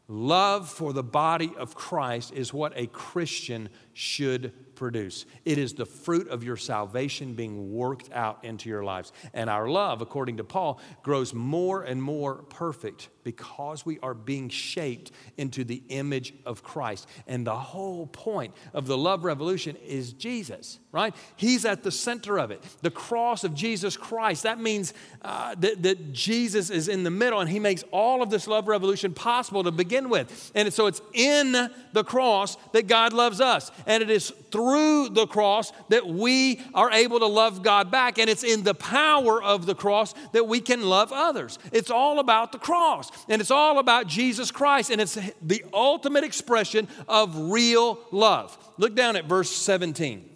Love 0.07 0.67
for 0.69 0.91
the 0.91 1.03
body 1.03 1.53
of 1.57 1.75
Christ 1.75 2.33
is 2.33 2.53
what 2.53 2.73
a 2.75 2.87
Christian 2.87 3.69
should 3.93 4.51
produce. 4.75 5.25
It 5.45 5.57
is 5.57 5.73
the 5.73 5.85
fruit 5.85 6.27
of 6.29 6.43
your 6.43 6.57
salvation 6.57 7.33
being 7.33 7.73
worked 7.73 8.11
out 8.11 8.43
into 8.43 8.69
your 8.69 8.83
lives. 8.83 9.11
And 9.33 9.49
our 9.49 9.67
love, 9.69 10.01
according 10.01 10.37
to 10.37 10.43
Paul, 10.43 10.79
grows 11.03 11.33
more 11.33 11.83
and 11.83 12.01
more 12.01 12.35
perfect 12.49 13.09
because 13.23 13.85
we 13.85 13.99
are 13.99 14.13
being 14.13 14.49
shaped 14.49 15.11
into 15.37 15.63
the 15.63 15.81
image 15.89 16.33
of 16.45 16.63
Christ. 16.63 17.07
And 17.27 17.45
the 17.45 17.55
whole 17.55 18.05
point 18.07 18.53
of 18.73 18.85
the 18.85 18.97
love 18.97 19.25
revolution 19.25 19.75
is 19.77 20.13
Jesus, 20.13 20.79
right? 20.91 21.13
He's 21.35 21.65
at 21.65 21.83
the 21.83 21.91
center 21.91 22.37
of 22.37 22.51
it. 22.51 22.63
The 22.83 22.91
cross 22.91 23.43
of 23.43 23.55
Jesus 23.55 23.97
Christ. 23.97 24.43
That 24.43 24.59
means 24.59 24.93
uh, 25.23 25.55
that, 25.55 25.81
that 25.83 26.13
Jesus 26.13 26.69
is 26.69 26.87
in 26.87 27.03
the 27.03 27.09
middle 27.09 27.39
and 27.39 27.49
he 27.49 27.59
makes 27.59 27.83
all 27.91 28.21
of 28.21 28.29
this 28.29 28.47
love 28.47 28.67
revolution 28.67 29.13
possible 29.13 29.63
to 29.63 29.71
begin 29.71 30.09
with. 30.09 30.51
And 30.53 30.71
so 30.71 30.85
it's 30.85 31.01
in 31.13 31.51
the 31.93 32.03
cross 32.03 32.57
that 32.73 32.87
God 32.87 33.11
loves 33.11 33.41
us. 33.41 33.71
And 33.87 34.03
it 34.03 34.11
is 34.11 34.29
through 34.51 34.64
the 35.09 35.27
cross 35.27 35.71
that 35.89 36.07
we 36.07 36.61
are 36.73 36.91
able 36.91 37.19
to 37.19 37.25
love 37.25 37.63
God 37.63 37.91
back. 37.91 38.17
And 38.17 38.29
it's 38.29 38.43
in 38.43 38.63
the 38.63 38.73
power 38.73 39.41
of 39.41 39.65
the 39.65 39.75
cross 39.75 40.13
that 40.33 40.47
we 40.47 40.59
can 40.59 40.83
love 40.83 41.11
others. 41.11 41.59
It's 41.71 41.89
all 41.89 42.19
about 42.19 42.51
the 42.51 42.59
cross. 42.59 43.11
And 43.29 43.41
it's 43.41 43.51
all 43.51 43.79
about 43.79 44.07
Jesus 44.07 44.51
Christ. 44.51 44.89
And 44.89 45.01
it's 45.01 45.17
the 45.41 45.63
ultimate 45.73 46.23
expression 46.23 46.87
of 47.07 47.37
real 47.51 47.99
love. 48.11 48.57
Look 48.77 48.95
down 48.95 49.15
at 49.15 49.25
verse 49.25 49.51
17. 49.51 50.29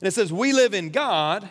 And 0.00 0.06
it 0.06 0.12
says, 0.12 0.32
We 0.32 0.52
live 0.52 0.74
in 0.74 0.90
God, 0.90 1.48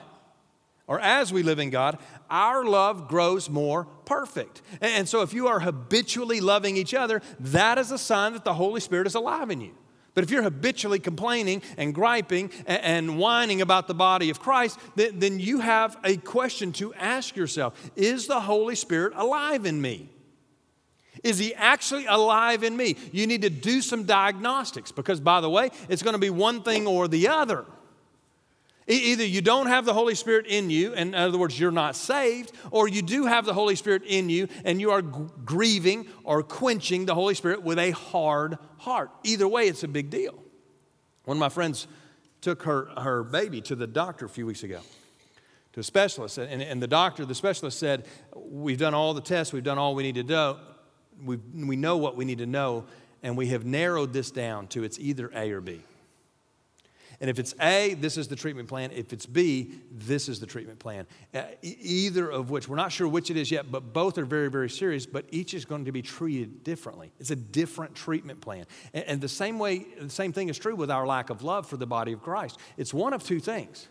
or 0.87 0.99
as 0.99 1.33
we 1.33 1.43
live 1.43 1.59
in 1.59 1.69
God, 1.69 1.97
our 2.29 2.65
love 2.65 3.07
grows 3.07 3.49
more 3.49 3.85
perfect. 4.05 4.61
And 4.81 5.07
so 5.07 5.21
if 5.21 5.33
you 5.33 5.47
are 5.47 5.59
habitually 5.59 6.41
loving 6.41 6.77
each 6.77 6.93
other, 6.93 7.21
that 7.39 7.77
is 7.77 7.91
a 7.91 7.97
sign 7.97 8.33
that 8.33 8.43
the 8.43 8.53
Holy 8.53 8.81
Spirit 8.81 9.07
is 9.07 9.15
alive 9.15 9.49
in 9.49 9.61
you 9.61 9.75
But 10.17 10.23
if 10.23 10.32
you're 10.32 10.41
habitually 10.41 10.97
complaining 10.97 11.62
and 11.77 11.93
griping 11.93 12.49
and, 12.65 13.19
whining 13.19 13.62
about 13.62 13.88
the 13.88 13.93
body 13.93 14.32
of 14.32 14.39
Christ, 14.39 14.80
then 14.95 15.39
you 15.39 15.60
have 15.60 15.95
a 16.03 16.17
question 16.17 16.71
to 16.71 16.91
ask 16.95 17.36
yourself 17.36 17.91
Is 17.95 18.25
the 18.25 18.41
Holy 18.41 18.73
Spirit 18.73 19.13
alive 19.15 19.67
in 19.67 19.80
me? 19.80 20.10
Is 21.23 21.38
he 21.38 21.53
actually 21.53 22.08
alive 22.08 22.63
in 22.63 22.75
me? 22.75 22.95
You 23.12 23.27
need 23.27 23.43
to 23.43 23.51
do 23.51 23.80
some 23.80 24.06
diagnostics 24.06 24.91
because, 24.91 25.19
by 25.19 25.39
the 25.39 25.51
way, 25.51 25.69
it's 25.88 26.01
going 26.01 26.15
to 26.15 26.19
be 26.19 26.32
one 26.32 26.63
thing 26.63 26.88
or 26.88 27.08
the 27.08 27.27
other. 27.27 27.65
Either 28.88 29.26
you 29.26 29.41
don't 29.41 29.67
have 29.67 29.84
the 29.84 29.93
Holy 29.93 30.15
Spirit 30.15 30.45
in 30.47 30.69
you, 30.69 30.93
and 30.93 31.10
in 31.10 31.15
other 31.15 31.38
words, 31.38 31.60
you're 31.60 31.71
not 31.71 31.93
saved, 31.93 32.54
or 32.71 32.88
you 32.88 33.02
do 33.02 33.26
have 33.26 33.45
the 33.45 33.54
Holy 33.54 33.76
Spirit 33.76 34.04
in 34.06 34.30
you 34.30 34.47
and 34.63 34.80
you 34.80 34.91
are 34.91 35.02
g- 35.02 35.10
grieving 35.43 36.08
or 36.23 36.41
quenching 36.41 37.06
the 37.06 37.13
Holy 37.13 37.34
Spirit 37.34 37.63
with 37.63 37.78
a 37.80 37.91
hard 37.91 38.58
heart. 38.78 39.12
Either 39.23 39.45
way, 39.45 39.67
it's 39.67 39.84
a 39.84 39.89
big 39.89 40.10
deal. 40.10 40.41
One 41.26 41.36
of 41.36 41.39
my 41.39 41.50
friends 41.50 41.88
took 42.39 42.63
her, 42.63 42.86
her 42.97 43.23
baby 43.23 43.60
to 43.62 43.76
the 43.76 43.88
doctor 43.88 44.26
a 44.26 44.30
few 44.30 44.45
weeks 44.45 44.63
ago, 44.63 44.80
to 45.73 45.82
a 45.82 45.84
specialist, 45.84 46.38
and, 46.38 46.62
and 46.62 46.82
the 46.82 46.88
doctor, 46.88 47.26
the 47.26 47.36
specialist 47.36 47.78
said, 47.78 48.06
We've 48.34 48.78
done 48.78 48.93
all 48.93 49.13
the 49.13 49.21
tests, 49.21 49.52
we've 49.52 49.63
done 49.63 49.78
all 49.78 49.95
we 49.95 50.04
need 50.04 50.15
to 50.15 50.23
do, 50.23 50.56
we 51.26 51.36
we 51.36 51.76
know 51.76 51.97
what 51.97 52.15
we 52.15 52.23
need 52.23 52.38
to 52.38 52.45
know, 52.45 52.86
and 53.21 53.36
we 53.36 53.47
have 53.47 53.65
narrowed 53.65 54.13
this 54.13 54.32
down 54.32 54.67
to 54.67 54.86
it's 54.86 54.97
either 54.97 55.30
A 55.36 55.52
or 55.52 55.60
B. 55.60 55.82
And 57.19 57.30
if 57.30 57.39
it's 57.39 57.56
A, 57.60 57.95
this 57.95 58.15
is 58.15 58.27
the 58.27 58.36
treatment 58.36 58.69
plan. 58.69 58.91
If 58.91 59.12
it's 59.12 59.25
B, 59.25 59.73
this 59.91 60.30
is 60.30 60.39
the 60.39 60.45
treatment 60.45 60.77
plan. 60.77 61.08
Uh, 61.34 61.43
either 61.62 62.30
of 62.30 62.51
which, 62.51 62.67
we're 62.67 62.75
not 62.75 62.91
sure 62.91 63.08
which 63.08 63.32
it 63.32 63.38
is 63.38 63.49
yet, 63.49 63.71
but 63.71 63.91
both 63.91 64.17
are 64.19 64.25
very, 64.25 64.49
very 64.49 64.69
serious, 64.69 65.06
but 65.08 65.25
each 65.32 65.56
is 65.56 65.65
going 65.65 65.86
to 65.86 65.91
be 65.91 66.03
treated 66.03 66.63
differently. 66.63 67.12
It's 67.19 67.32
a 67.32 67.36
different 67.36 67.95
treatment 67.95 68.39
plan. 68.41 68.65
And, 68.93 69.03
and 69.06 69.21
the 69.21 69.30
same 69.30 69.58
way, 69.58 69.88
the 69.99 70.10
same 70.10 70.32
thing 70.32 70.49
is 70.49 70.60
true 70.60 70.75
with 70.75 70.91
our 70.91 71.08
lack 71.08 71.32
of 71.32 71.41
love 71.41 71.67
for 71.67 71.77
the 71.77 71.88
body 71.88 72.13
of 72.13 72.21
Christ. 72.21 72.60
It's 72.77 72.93
one 72.93 73.13
of 73.13 73.23
two 73.23 73.39
things. 73.39 73.88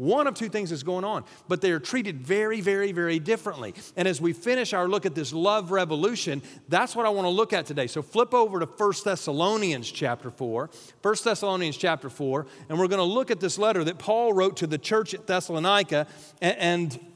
One 0.00 0.26
of 0.26 0.32
two 0.32 0.48
things 0.48 0.72
is 0.72 0.82
going 0.82 1.04
on, 1.04 1.24
but 1.46 1.60
they 1.60 1.72
are 1.72 1.78
treated 1.78 2.22
very, 2.22 2.62
very, 2.62 2.90
very 2.90 3.18
differently. 3.18 3.74
And 3.96 4.08
as 4.08 4.18
we 4.18 4.32
finish 4.32 4.72
our 4.72 4.88
look 4.88 5.04
at 5.04 5.14
this 5.14 5.30
love 5.30 5.72
revolution, 5.72 6.40
that's 6.70 6.96
what 6.96 7.04
I 7.04 7.10
want 7.10 7.26
to 7.26 7.30
look 7.30 7.52
at 7.52 7.66
today. 7.66 7.86
So 7.86 8.00
flip 8.00 8.32
over 8.32 8.60
to 8.60 8.64
1 8.64 8.92
Thessalonians 9.04 9.90
chapter 9.90 10.30
4. 10.30 10.70
1 11.02 11.14
Thessalonians 11.22 11.76
chapter 11.76 12.08
4, 12.08 12.46
and 12.70 12.78
we're 12.78 12.88
going 12.88 12.96
to 12.96 13.04
look 13.04 13.30
at 13.30 13.40
this 13.40 13.58
letter 13.58 13.84
that 13.84 13.98
Paul 13.98 14.32
wrote 14.32 14.56
to 14.56 14.66
the 14.66 14.78
church 14.78 15.12
at 15.12 15.26
Thessalonica, 15.26 16.06
and, 16.40 16.56
and 16.56 17.09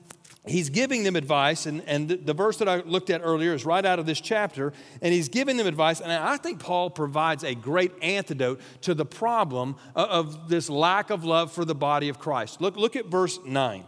he's 0.47 0.71
giving 0.71 1.05
them 1.05 1.17
advice, 1.17 1.67
and, 1.67 1.83
and 1.87 2.09
the, 2.09 2.35
verse 2.35 2.59
that 2.59 2.69
I 2.69 2.77
looked 2.81 3.11
at 3.11 3.23
earlier 3.25 3.55
is 3.55 3.65
right 3.65 3.85
out 3.85 3.99
of 3.99 4.07
this 4.07 4.21
chapter, 4.21 4.73
and 5.01 5.13
he's 5.13 5.29
giving 5.29 5.57
them 5.57 5.67
advice, 5.67 6.01
and 6.01 6.13
I 6.13 6.37
think 6.37 6.61
Paul 6.61 6.91
provides 6.91 7.45
a 7.45 7.55
great 7.55 7.93
antidote 8.03 8.61
to 8.83 8.95
the 8.95 9.07
problem 9.07 9.77
of, 9.95 10.09
of 10.09 10.49
this 10.49 10.69
lack 10.69 11.11
of 11.11 11.25
love 11.25 11.53
for 11.53 11.65
the 11.65 11.75
body 11.75 12.09
of 12.09 12.19
Christ. 12.19 12.61
Look, 12.61 12.77
look 12.77 12.97
at 12.97 13.07
verse 13.07 13.39
9. 13.45 13.85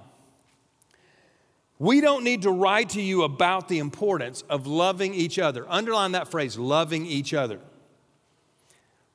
We 1.79 2.01
don't 2.01 2.25
need 2.25 2.43
to 2.43 2.51
write 2.51 2.91
to 2.91 3.03
you 3.03 3.23
about 3.23 3.69
the 3.69 3.79
importance 3.79 4.43
of 4.49 4.67
loving 4.67 5.13
each 5.13 5.39
other. 5.39 5.67
Underline 5.69 6.13
that 6.13 6.29
phrase, 6.29 6.59
loving 6.59 7.05
each 7.05 7.35
other. 7.35 7.61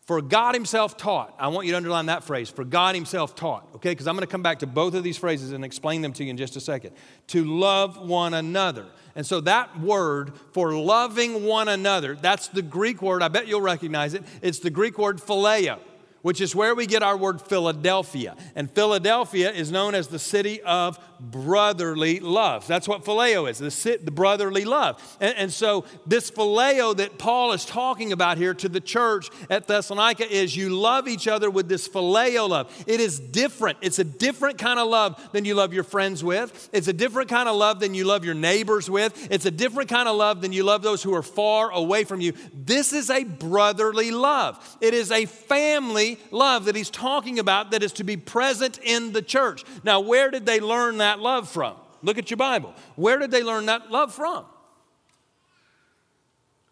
For 0.06 0.22
God 0.22 0.56
Himself 0.56 0.98
taught. 0.98 1.36
I 1.38 1.48
want 1.50 1.68
you 1.68 1.74
to 1.74 1.78
underline 1.78 2.08
that 2.08 2.24
phrase. 2.24 2.50
For 2.50 2.64
God 2.64 2.96
Himself 2.96 3.36
taught, 3.36 3.68
okay? 3.76 3.92
Because 3.92 4.08
I'm 4.08 4.16
going 4.16 4.26
to 4.26 4.32
come 4.32 4.42
back 4.42 4.60
to 4.60 4.68
both 4.68 4.94
of 4.96 5.04
these 5.04 5.18
phrases 5.18 5.52
and 5.52 5.64
explain 5.64 6.02
them 6.02 6.12
to 6.14 6.24
you 6.24 6.32
in 6.32 6.38
just 6.38 6.56
a 6.56 6.60
second. 6.60 6.92
To 7.28 7.46
love 7.46 7.98
one 7.98 8.34
another. 8.34 8.88
And 9.16 9.26
so 9.26 9.42
that 9.42 9.80
word 9.80 10.34
for 10.54 10.74
loving 10.74 11.46
one 11.46 11.68
another, 11.68 12.16
that's 12.16 12.48
the 12.48 12.62
Greek 12.62 13.02
word, 13.02 13.22
I 13.22 13.28
bet 13.28 13.48
you'll 13.48 13.62
recognize 13.62 14.14
it. 14.14 14.24
It's 14.42 14.60
the 14.60 14.70
Greek 14.70 14.98
word 14.98 15.18
phileo, 15.18 15.80
which 16.22 16.42
is 16.42 16.56
where 16.56 16.76
we 16.76 16.86
get 16.86 17.04
our 17.04 17.18
word 17.18 17.42
Philadelphia. 17.42 18.36
And 18.56 18.70
Philadelphia 18.70 19.52
is 19.52 19.72
known 19.72 19.96
as 19.96 20.08
the 20.08 20.20
city 20.20 20.62
of 20.62 21.00
brotherly 21.20 22.20
love. 22.20 22.68
That's 22.68 22.88
what 22.88 23.04
phileo 23.04 23.50
is, 23.50 23.60
the, 23.60 24.12
brotherly 24.12 24.66
love. 24.66 25.18
And, 25.20 25.36
and 25.38 25.54
so, 25.54 25.86
this 26.06 26.32
phileo 26.32 26.98
that 26.98 27.20
Paul 27.20 27.52
is 27.52 27.64
talking 27.64 28.12
about 28.12 28.38
here 28.38 28.54
to 28.56 28.70
the 28.70 28.80
church 28.80 29.30
at 29.50 29.68
Thessalonica 29.68 30.32
is 30.32 30.56
you 30.56 30.70
love 30.70 31.08
each 31.08 31.28
other 31.28 31.50
with 31.50 31.70
this 31.70 31.88
phileo 31.88 32.50
love. 32.50 32.72
It 32.88 33.00
is 33.00 33.20
different. 33.20 33.78
It's 33.82 34.00
a 34.00 34.04
different 34.04 34.58
kind 34.58 34.80
of 34.80 34.88
love 34.88 35.22
than 35.32 35.46
you 35.46 35.54
love 35.54 35.74
your 35.74 35.84
friends 35.84 36.24
with, 36.24 36.70
it's 36.74 36.88
a 36.88 36.94
different 36.94 37.30
kind 37.30 37.48
of 37.48 37.56
love 37.56 37.80
than 37.80 37.94
you 37.94 38.06
love 38.06 38.26
your 38.26 38.34
neighbors 38.34 38.90
with, 38.90 39.28
it's 39.32 39.46
a 39.46 39.52
different 39.52 39.90
kind 39.90 40.08
of 40.08 40.16
love 40.16 40.42
than 40.42 40.52
you 40.54 40.64
love 40.64 40.82
those 40.82 41.04
who 41.04 41.14
are 41.14 41.24
far 41.24 41.72
away 41.72 42.04
from 42.04 42.22
you. 42.22 42.34
This 42.54 42.94
is 42.94 43.10
a 43.10 43.24
brotherly 43.24 44.12
love, 44.12 44.78
it 44.82 44.94
is 44.94 45.12
a 45.12 45.26
family 45.26 46.11
love 46.32 46.65
that 46.65 46.76
he's 46.76 46.89
talking 46.89 47.39
about 47.39 47.71
that 47.71 47.84
is 47.84 47.93
to 47.93 48.04
be 48.04 48.17
present 48.17 48.80
in 48.84 49.12
the 49.13 49.21
church. 49.21 49.63
Now, 49.84 50.00
where 50.00 50.32
did 50.32 50.45
they 50.45 50.60
learn 50.60 50.97
that 51.00 51.19
love 51.19 51.50
from? 51.50 51.76
Look 52.02 52.17
at 52.17 52.30
your 52.30 52.38
Bible. 52.38 52.74
Where 52.95 53.19
did 53.19 53.32
they 53.32 53.43
learn 53.43 53.67
that 53.67 53.91
love 53.91 54.13
from? 54.13 54.45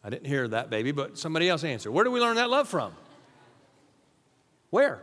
I 0.03 0.09
didn't 0.09 0.27
hear 0.27 0.47
that, 0.47 0.69
baby, 0.69 0.91
but 0.91 1.17
somebody 1.17 1.49
else 1.49 1.63
answer. 1.63 1.91
Where 1.91 2.03
did 2.03 2.11
we 2.11 2.19
learn 2.19 2.37
that 2.37 2.49
love 2.49 2.67
from? 2.67 2.93
Where? 4.69 5.01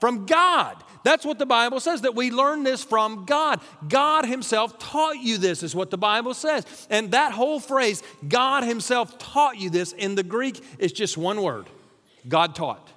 From 0.00 0.26
God. 0.26 0.82
That's 1.04 1.24
what 1.24 1.38
the 1.38 1.46
Bible 1.46 1.80
says, 1.80 2.02
that 2.02 2.14
we 2.14 2.30
learn 2.30 2.62
this 2.62 2.82
from 2.82 3.24
God. 3.24 3.60
God 3.88 4.24
Himself 4.24 4.78
taught 4.78 5.18
you 5.18 5.38
this, 5.38 5.62
is 5.62 5.74
what 5.74 5.90
the 5.90 5.98
Bible 5.98 6.34
says. 6.34 6.64
And 6.90 7.10
that 7.12 7.32
whole 7.32 7.60
phrase, 7.60 8.02
God 8.26 8.64
Himself 8.64 9.18
taught 9.18 9.58
you 9.58 9.70
this, 9.70 9.92
in 9.92 10.14
the 10.14 10.22
Greek 10.22 10.62
is 10.78 10.92
just 10.92 11.16
one 11.16 11.42
word 11.42 11.66
God 12.26 12.54
taught. 12.54 12.90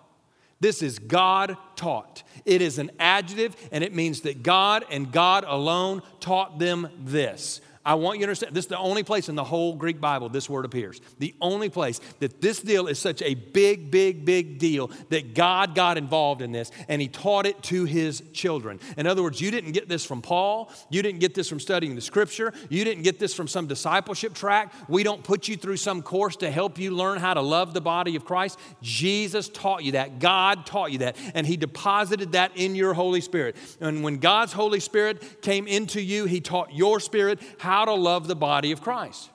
This 0.62 0.82
is 0.82 1.00
God 1.00 1.58
taught. 1.76 2.24
It 2.46 2.62
is 2.62 2.78
an 2.80 2.92
adjective, 3.00 3.56
and 3.72 3.84
it 3.84 3.94
means 3.94 4.22
that 4.22 4.44
God 4.44 4.86
and 4.90 5.12
God 5.12 5.44
alone 5.46 6.04
taught 6.20 6.60
them 6.60 6.88
this. 7.00 7.60
I 7.84 7.96
want 7.96 8.20
you 8.20 8.26
to 8.26 8.30
understand 8.30 8.56
this 8.56 8.66
is 8.66 8.70
the 8.70 8.78
only 8.78 9.04
place 9.04 9.28
in 9.28 9.36
the 9.36 9.44
whole 9.44 9.76
Greek 9.76 10.00
Bible 10.00 10.30
this 10.30 10.50
word 10.50 10.66
appears. 10.66 11.02
The 11.18 11.34
only 11.42 11.70
place 11.70 12.00
that 12.20 12.40
this 12.40 12.60
deal 12.60 12.88
is 12.88 13.00
such 13.00 13.22
a 13.24 13.34
big, 13.34 13.90
big, 13.90 14.24
big 14.24 14.60
deal 14.60 14.92
that 15.10 15.34
God 15.34 15.74
got 15.74 15.98
involved 15.98 16.42
in 16.42 16.52
this 16.52 16.72
and 16.88 17.02
he 17.02 17.08
taught 17.08 17.48
it 17.48 17.62
to 17.64 17.86
his 17.86 18.22
children. 18.34 18.80
In 18.98 19.08
other 19.08 19.24
words, 19.24 19.42
you 19.42 19.50
didn't 19.50 19.72
get 19.72 19.90
this 19.90 20.06
from 20.06 20.22
Paul. 20.22 20.72
You 20.90 21.02
didn't 21.02 21.20
get 21.22 21.34
this 21.34 21.50
from 21.50 21.60
studying 21.60 21.96
the 21.96 22.02
scripture. 22.02 22.54
You 22.70 22.84
didn't 22.84 23.04
get 23.04 23.18
this 23.18 23.34
from 23.34 23.48
some 23.48 23.66
discipleship 23.66 24.36
track. 24.36 24.74
We 24.88 25.02
don't 25.02 25.24
put 25.24 25.48
you 25.48 25.58
through 25.58 25.78
some 25.78 26.04
course 26.04 26.36
to 26.38 26.52
help 26.52 26.78
you 26.78 26.92
learn 26.92 27.18
how 27.18 27.34
to 27.34 27.42
love 27.42 27.74
the 27.74 27.82
body 27.82 28.16
of 28.16 28.26
Christ. 28.26 28.60
Jesus 28.84 29.50
taught 29.50 29.84
you 29.84 29.94
that. 29.94 30.20
God 30.20 30.68
taught 30.68 30.92
you 30.92 31.00
that. 31.00 31.18
And 31.34 31.48
he 31.48 31.58
deposited 31.58 32.34
that 32.34 32.52
in 32.56 32.76
your 32.76 32.94
Holy 32.94 33.22
Spirit. 33.22 33.56
And 33.80 34.04
when 34.04 34.18
God's 34.18 34.54
Holy 34.54 34.80
Spirit 34.80 35.42
came 35.42 35.66
into 35.66 36.00
you, 36.00 36.26
he 36.26 36.42
taught 36.42 36.74
your 36.74 37.00
spirit 37.00 37.40
how 37.58 37.71
how 37.72 37.86
to 37.86 37.94
love 37.94 38.28
the 38.28 38.36
body 38.36 38.74
of 38.74 38.82
Christ. 38.82 39.30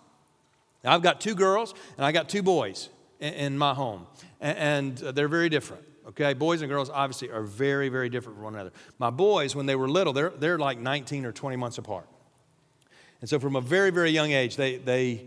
Now, 0.84 0.92
I've 0.92 1.00
got 1.00 1.22
two 1.22 1.34
girls 1.34 1.72
and 1.96 2.04
I 2.04 2.12
got 2.12 2.28
two 2.28 2.42
boys 2.42 2.90
in, 3.18 3.32
in 3.32 3.58
my 3.58 3.72
home, 3.72 4.06
and, 4.42 4.58
and 4.58 5.14
they're 5.16 5.26
very 5.26 5.48
different. 5.48 5.82
Okay, 6.08 6.34
boys 6.34 6.60
and 6.60 6.70
girls 6.70 6.90
obviously 6.90 7.30
are 7.30 7.42
very, 7.42 7.88
very 7.88 8.10
different 8.10 8.36
from 8.36 8.44
one 8.44 8.54
another. 8.54 8.72
My 8.98 9.08
boys, 9.08 9.56
when 9.56 9.64
they 9.64 9.74
were 9.74 9.88
little, 9.88 10.12
they're, 10.12 10.28
they're 10.28 10.58
like 10.58 10.78
19 10.78 11.24
or 11.24 11.32
20 11.32 11.56
months 11.56 11.78
apart. 11.78 12.06
And 13.22 13.30
so 13.30 13.38
from 13.38 13.56
a 13.56 13.60
very, 13.62 13.88
very 13.88 14.10
young 14.10 14.32
age, 14.32 14.56
they, 14.56 14.76
they 14.76 15.26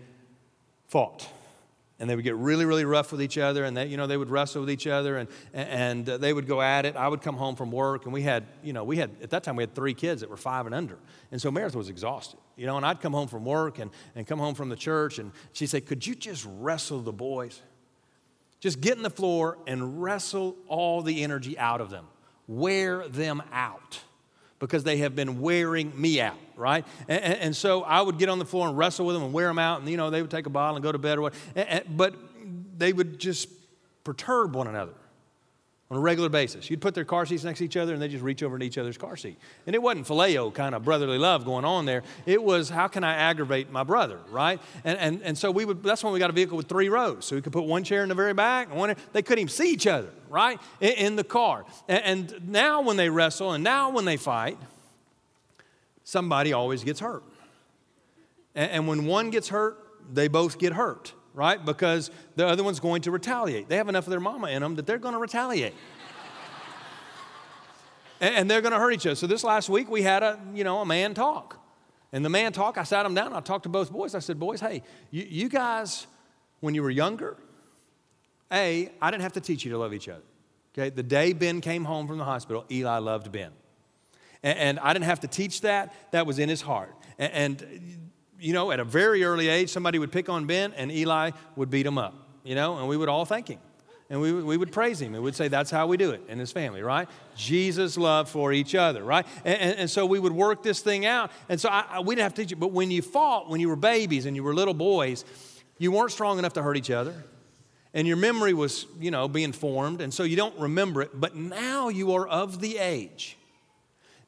fought 0.87 1.27
and 1.99 2.09
they 2.09 2.15
would 2.15 2.23
get 2.23 2.35
really, 2.35 2.65
really 2.65 2.85
rough 2.85 3.11
with 3.11 3.21
each 3.21 3.37
other, 3.37 3.65
and 3.65 3.75
they, 3.75 3.87
you 3.87 3.97
know, 3.97 4.07
they 4.07 4.15
would 4.17 4.29
wrestle 4.29 4.61
with 4.61 4.69
each 4.69 4.87
other, 4.87 5.17
and, 5.17 5.27
and 5.53 6.09
uh, 6.09 6.17
they 6.17 6.31
would 6.31 6.47
go 6.47 6.61
at 6.61 6.85
it. 6.85 6.95
I 6.95 7.07
would 7.07 7.21
come 7.21 7.35
home 7.35 7.55
from 7.55 7.71
work, 7.71 8.05
and 8.05 8.13
we 8.13 8.21
had, 8.21 8.45
you 8.63 8.71
know, 8.71 8.85
we 8.85 8.97
had, 8.97 9.11
at 9.21 9.31
that 9.31 9.43
time, 9.43 9.57
we 9.57 9.63
had 9.63 9.75
three 9.75 9.93
kids 9.93 10.21
that 10.21 10.29
were 10.29 10.37
five 10.37 10.65
and 10.65 10.73
under. 10.73 10.97
And 11.31 11.41
so 11.41 11.51
Meredith 11.51 11.75
was 11.75 11.89
exhausted, 11.89 12.39
you 12.59 12.65
know, 12.65 12.75
and 12.75 12.85
I'd 12.85 12.99
come 12.99 13.13
home 13.13 13.29
from 13.29 13.45
work 13.45 13.79
and, 13.79 13.89
and 14.15 14.27
come 14.27 14.37
home 14.37 14.53
from 14.53 14.67
the 14.67 14.75
church, 14.75 15.17
and 15.17 15.31
she'd 15.53 15.67
say, 15.67 15.79
Could 15.79 16.05
you 16.05 16.13
just 16.13 16.45
wrestle 16.57 16.99
the 16.99 17.13
boys? 17.13 17.61
Just 18.59 18.81
get 18.81 18.97
in 18.97 19.03
the 19.03 19.09
floor 19.09 19.57
and 19.65 20.03
wrestle 20.03 20.57
all 20.67 21.01
the 21.01 21.23
energy 21.23 21.57
out 21.57 21.79
of 21.79 21.89
them, 21.89 22.05
wear 22.47 23.07
them 23.07 23.41
out 23.53 24.01
because 24.59 24.83
they 24.83 24.97
have 24.97 25.15
been 25.15 25.39
wearing 25.39 25.93
me 25.99 26.19
out, 26.19 26.37
right? 26.57 26.85
And, 27.07 27.23
and, 27.23 27.55
so 27.55 27.83
I 27.83 28.01
would 28.01 28.17
get 28.17 28.27
on 28.27 28.39
the 28.39 28.45
floor 28.45 28.67
and 28.67 28.77
wrestle 28.77 29.05
with 29.05 29.15
them 29.15 29.23
and 29.23 29.31
wear 29.31 29.47
them 29.47 29.57
out, 29.57 29.79
and 29.79 29.89
you 29.89 29.95
know 29.95 30.09
they 30.09 30.21
would 30.21 30.31
take 30.31 30.45
a 30.45 30.49
bottle 30.49 30.75
and 30.75 30.83
go 30.83 30.91
to 30.91 30.97
bed 30.97 31.17
or 31.17 31.21
what. 31.21 31.33
but 31.95 32.15
they 32.77 32.91
would 32.91 33.19
just 33.19 33.47
perturb 34.03 34.53
one 34.53 34.67
another 34.67 34.93
on 35.91 35.97
a 35.97 35.99
regular 35.99 36.29
basis. 36.29 36.69
You'd 36.69 36.81
put 36.81 36.93
their 36.93 37.03
car 37.03 37.25
seats 37.25 37.43
next 37.43 37.59
to 37.59 37.65
each 37.65 37.75
other 37.75 37.93
and 37.93 38.01
they 38.01 38.07
just 38.07 38.23
reach 38.23 38.43
over 38.43 38.55
into 38.55 38.65
each 38.65 38.77
other's 38.77 38.97
car 38.97 39.17
seat. 39.17 39.39
And 39.65 39.75
it 39.75 39.81
wasn't 39.81 40.05
phileo 40.05 40.53
kind 40.53 40.75
of 40.75 40.83
brotherly 40.83 41.17
love 41.17 41.45
going 41.45 41.65
on 41.65 41.85
there. 41.85 42.03
It 42.27 42.43
was 42.43 42.69
how 42.69 42.87
can 42.87 43.03
I 43.03 43.15
aggravate 43.15 43.71
my 43.71 43.83
brother, 43.83 44.19
right? 44.29 44.61
And, 44.83 44.99
and, 44.99 45.21
and 45.23 45.37
so 45.37 45.49
we 45.49 45.65
would, 45.65 45.81
that's 45.81 46.03
when 46.03 46.13
we 46.13 46.19
got 46.19 46.29
a 46.29 46.33
vehicle 46.33 46.55
with 46.57 46.67
three 46.67 46.89
rows. 46.89 47.25
So 47.25 47.35
we 47.35 47.41
could 47.41 47.53
put 47.53 47.63
one 47.63 47.83
chair 47.83 48.03
in 48.03 48.09
the 48.09 48.15
very 48.15 48.33
back 48.33 48.69
and 48.69 48.77
one, 48.77 48.95
they 49.13 49.23
couldn't 49.23 49.39
even 49.41 49.49
see 49.49 49.71
each 49.71 49.87
other, 49.87 50.09
right? 50.29 50.59
In, 50.79 50.91
in 50.91 51.15
the 51.15 51.23
car. 51.23 51.65
And, 51.87 52.31
and 52.31 52.49
now 52.49 52.81
when 52.81 52.95
they 52.95 53.09
wrestle 53.09 53.53
and 53.53 53.63
now 53.63 53.89
when 53.89 54.05
they 54.05 54.17
fight, 54.17 54.59
somebody 56.03 56.53
always 56.53 56.83
gets 56.83 56.99
hurt. 56.99 57.23
And, 58.53 58.71
and 58.71 58.87
when 58.87 59.07
one 59.07 59.31
gets 59.31 59.49
hurt, 59.49 59.77
they 60.13 60.27
both 60.27 60.59
get 60.59 60.73
hurt. 60.73 61.13
Right? 61.33 61.63
Because 61.63 62.11
the 62.35 62.47
other 62.47 62.63
one's 62.63 62.79
going 62.79 63.01
to 63.03 63.11
retaliate. 63.11 63.69
They 63.69 63.77
have 63.77 63.89
enough 63.89 64.05
of 64.05 64.11
their 64.11 64.19
mama 64.19 64.49
in 64.49 64.61
them 64.61 64.75
that 64.75 64.85
they're 64.85 64.97
going 64.97 65.13
to 65.13 65.19
retaliate. 65.19 65.73
and, 68.21 68.35
and 68.35 68.51
they're 68.51 68.61
going 68.61 68.73
to 68.73 68.79
hurt 68.79 68.93
each 68.93 69.05
other. 69.05 69.15
So 69.15 69.27
this 69.27 69.43
last 69.43 69.69
week 69.69 69.89
we 69.89 70.01
had 70.01 70.23
a, 70.23 70.39
you 70.53 70.63
know, 70.63 70.79
a 70.79 70.85
man 70.85 71.13
talk. 71.13 71.59
And 72.11 72.25
the 72.25 72.29
man 72.29 72.51
talk, 72.51 72.77
I 72.77 72.83
sat 72.83 73.05
him 73.05 73.13
down, 73.13 73.33
I 73.33 73.39
talked 73.39 73.63
to 73.63 73.69
both 73.69 73.91
boys. 73.91 74.15
I 74.15 74.19
said, 74.19 74.39
boys, 74.39 74.59
hey, 74.59 74.81
you, 75.11 75.25
you 75.29 75.49
guys, 75.49 76.07
when 76.59 76.73
you 76.73 76.81
were 76.81 76.89
younger, 76.89 77.37
A, 78.51 78.89
I 79.01 79.11
didn't 79.11 79.23
have 79.23 79.33
to 79.33 79.41
teach 79.41 79.63
you 79.63 79.71
to 79.71 79.77
love 79.77 79.93
each 79.93 80.09
other. 80.09 80.23
Okay, 80.73 80.89
the 80.89 81.03
day 81.03 81.33
Ben 81.33 81.61
came 81.61 81.83
home 81.83 82.07
from 82.07 82.17
the 82.17 82.23
hospital, 82.23 82.65
Eli 82.71 82.97
loved 82.99 83.31
Ben. 83.31 83.51
And, 84.43 84.57
and 84.57 84.79
I 84.79 84.93
didn't 84.93 85.05
have 85.05 85.19
to 85.21 85.27
teach 85.27 85.61
that, 85.61 85.93
that 86.11 86.25
was 86.25 86.39
in 86.39 86.49
his 86.49 86.61
heart. 86.61 86.95
And, 87.17 87.33
and, 87.33 88.11
you 88.39 88.53
know, 88.53 88.71
at 88.71 88.79
a 88.79 88.83
very 88.83 89.23
early 89.23 89.47
age, 89.47 89.69
somebody 89.69 89.99
would 89.99 90.11
pick 90.11 90.29
on 90.29 90.45
Ben 90.45 90.73
and 90.73 90.91
Eli 90.91 91.31
would 91.55 91.69
beat 91.69 91.85
him 91.85 91.97
up, 91.97 92.13
you 92.43 92.55
know, 92.55 92.77
and 92.77 92.87
we 92.87 92.97
would 92.97 93.09
all 93.09 93.25
thank 93.25 93.47
him. 93.47 93.59
And 94.11 94.19
we, 94.19 94.33
we 94.33 94.57
would 94.57 94.71
praise 94.71 94.99
him 94.99 95.13
and 95.13 95.23
we'd 95.23 95.35
say, 95.35 95.49
that's 95.49 95.69
how 95.69 95.85
we 95.85 95.95
do 95.95 96.11
it 96.11 96.23
in 96.27 96.39
his 96.39 96.51
family, 96.51 96.81
right? 96.81 97.07
Jesus' 97.35 97.95
love 97.95 98.27
for 98.27 98.51
each 98.51 98.73
other, 98.73 99.03
right? 99.03 99.25
And, 99.45 99.61
and, 99.61 99.79
and 99.81 99.89
so 99.89 100.05
we 100.05 100.17
would 100.17 100.31
work 100.31 100.63
this 100.63 100.79
thing 100.79 101.05
out. 101.05 101.31
And 101.47 101.61
so 101.61 101.69
I, 101.69 101.85
I, 101.89 101.99
we 101.99 102.15
didn't 102.15 102.23
have 102.23 102.33
to 102.33 102.41
teach 102.41 102.51
it. 102.51 102.59
But 102.59 102.71
when 102.71 102.89
you 102.89 103.03
fought, 103.03 103.49
when 103.49 103.59
you 103.59 103.69
were 103.69 103.75
babies 103.75 104.25
and 104.25 104.35
you 104.35 104.43
were 104.43 104.55
little 104.55 104.73
boys, 104.73 105.25
you 105.77 105.91
weren't 105.91 106.11
strong 106.11 106.39
enough 106.39 106.53
to 106.53 106.63
hurt 106.63 106.75
each 106.75 106.89
other 106.89 107.13
and 107.93 108.07
your 108.07 108.17
memory 108.17 108.53
was, 108.53 108.85
you 108.99 109.11
know, 109.11 109.27
being 109.27 109.51
formed, 109.51 110.01
and 110.01 110.13
so 110.13 110.23
you 110.23 110.35
don't 110.35 110.57
remember 110.59 111.01
it. 111.01 111.11
But 111.13 111.35
now 111.35 111.89
you 111.89 112.13
are 112.13 112.27
of 112.27 112.61
the 112.61 112.77
age 112.77 113.37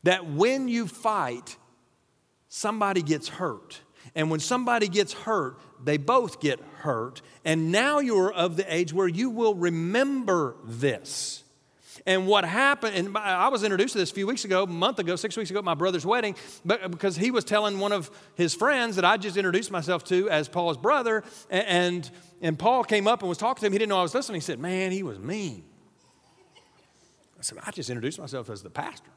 that 0.04 0.26
when 0.26 0.68
you 0.68 0.88
fight, 0.88 1.58
somebody 2.48 3.02
gets 3.04 3.28
hurt. 3.28 3.82
And 4.16 4.30
when 4.30 4.40
somebody 4.40 4.88
gets 4.88 5.14
hurt, 5.14 5.58
they 5.84 5.98
both 5.98 6.40
get 6.40 6.60
hurt. 6.80 7.22
And 7.46 7.72
now 7.72 8.00
you're 8.00 8.32
of 8.32 8.58
the 8.58 8.74
age 8.74 8.94
where 8.94 9.08
you 9.08 9.30
will 9.30 9.56
remember 9.56 10.56
this. 10.66 11.44
And 12.06 12.26
what 12.26 12.46
happened, 12.46 12.96
and 12.96 13.18
I 13.18 13.50
was 13.50 13.64
introduced 13.64 13.94
to 13.94 14.00
this 14.00 14.12
a 14.12 14.14
few 14.14 14.26
weeks 14.26 14.44
ago, 14.44 14.64
a 14.64 14.68
month 14.68 15.00
ago, 15.00 15.16
six 15.16 15.38
weeks 15.38 15.50
ago 15.50 15.60
at 15.60 15.66
my 15.66 15.76
brother's 15.76 16.06
wedding, 16.06 16.36
but 16.66 16.90
because 16.90 17.16
he 17.16 17.30
was 17.30 17.44
telling 17.44 17.80
one 17.80 17.92
of 17.92 18.10
his 18.36 18.56
friends 18.56 18.96
that 18.96 19.06
I 19.06 19.18
just 19.18 19.38
introduced 19.38 19.70
myself 19.70 20.04
to 20.06 20.30
as 20.30 20.50
Paul's 20.50 20.78
brother, 20.78 21.24
and, 21.50 22.10
and 22.42 22.58
Paul 22.58 22.84
came 22.84 23.08
up 23.08 23.22
and 23.22 23.30
was 23.30 23.38
talking 23.38 23.62
to 23.62 23.68
him. 23.68 23.74
He 23.74 23.78
didn't 23.78 23.90
know 23.90 24.00
I 24.00 24.04
was 24.04 24.16
listening. 24.16 24.36
He 24.36 24.46
said, 24.46 24.60
Man, 24.60 24.92
he 24.92 25.04
was 25.04 25.20
mean. 25.20 25.64
I 27.38 27.44
said, 27.44 27.60
I 27.64 27.72
just 27.72 27.90
introduced 27.90 28.20
myself 28.20 28.50
as 28.50 28.64
the 28.64 28.70
pastor. 28.70 29.12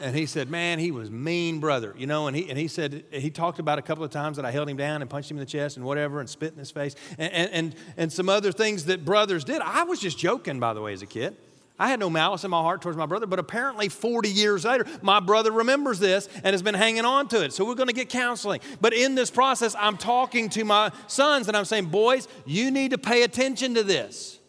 And 0.00 0.16
he 0.16 0.26
said, 0.26 0.50
Man, 0.50 0.78
he 0.78 0.90
was 0.90 1.10
mean, 1.10 1.60
brother. 1.60 1.94
You 1.96 2.06
know, 2.06 2.26
and 2.26 2.36
he, 2.36 2.48
and 2.48 2.58
he 2.58 2.68
said, 2.68 3.04
he 3.12 3.30
talked 3.30 3.58
about 3.58 3.78
a 3.78 3.82
couple 3.82 4.04
of 4.04 4.10
times 4.10 4.36
that 4.36 4.46
I 4.46 4.50
held 4.50 4.68
him 4.68 4.76
down 4.76 5.02
and 5.02 5.10
punched 5.10 5.30
him 5.30 5.36
in 5.36 5.40
the 5.40 5.50
chest 5.50 5.76
and 5.76 5.84
whatever 5.84 6.20
and 6.20 6.28
spit 6.28 6.52
in 6.52 6.58
his 6.58 6.70
face 6.70 6.96
and, 7.18 7.32
and, 7.32 7.50
and, 7.52 7.74
and 7.96 8.12
some 8.12 8.28
other 8.28 8.52
things 8.52 8.86
that 8.86 9.04
brothers 9.04 9.44
did. 9.44 9.60
I 9.60 9.84
was 9.84 10.00
just 10.00 10.18
joking, 10.18 10.58
by 10.58 10.74
the 10.74 10.80
way, 10.80 10.92
as 10.92 11.02
a 11.02 11.06
kid. 11.06 11.36
I 11.80 11.88
had 11.88 11.98
no 11.98 12.10
malice 12.10 12.44
in 12.44 12.50
my 12.50 12.60
heart 12.60 12.82
towards 12.82 12.98
my 12.98 13.06
brother, 13.06 13.24
but 13.24 13.38
apparently 13.38 13.88
40 13.88 14.28
years 14.28 14.66
later, 14.66 14.84
my 15.00 15.18
brother 15.18 15.50
remembers 15.50 15.98
this 15.98 16.28
and 16.44 16.48
has 16.52 16.60
been 16.60 16.74
hanging 16.74 17.06
on 17.06 17.26
to 17.28 17.42
it. 17.42 17.54
So 17.54 17.64
we're 17.64 17.74
going 17.74 17.88
to 17.88 17.94
get 17.94 18.10
counseling. 18.10 18.60
But 18.82 18.92
in 18.92 19.14
this 19.14 19.30
process, 19.30 19.74
I'm 19.78 19.96
talking 19.96 20.50
to 20.50 20.64
my 20.66 20.92
sons 21.06 21.48
and 21.48 21.56
I'm 21.56 21.64
saying, 21.64 21.86
boys, 21.86 22.28
you 22.44 22.70
need 22.70 22.90
to 22.90 22.98
pay 22.98 23.22
attention 23.22 23.76
to 23.76 23.82
this. 23.82 24.39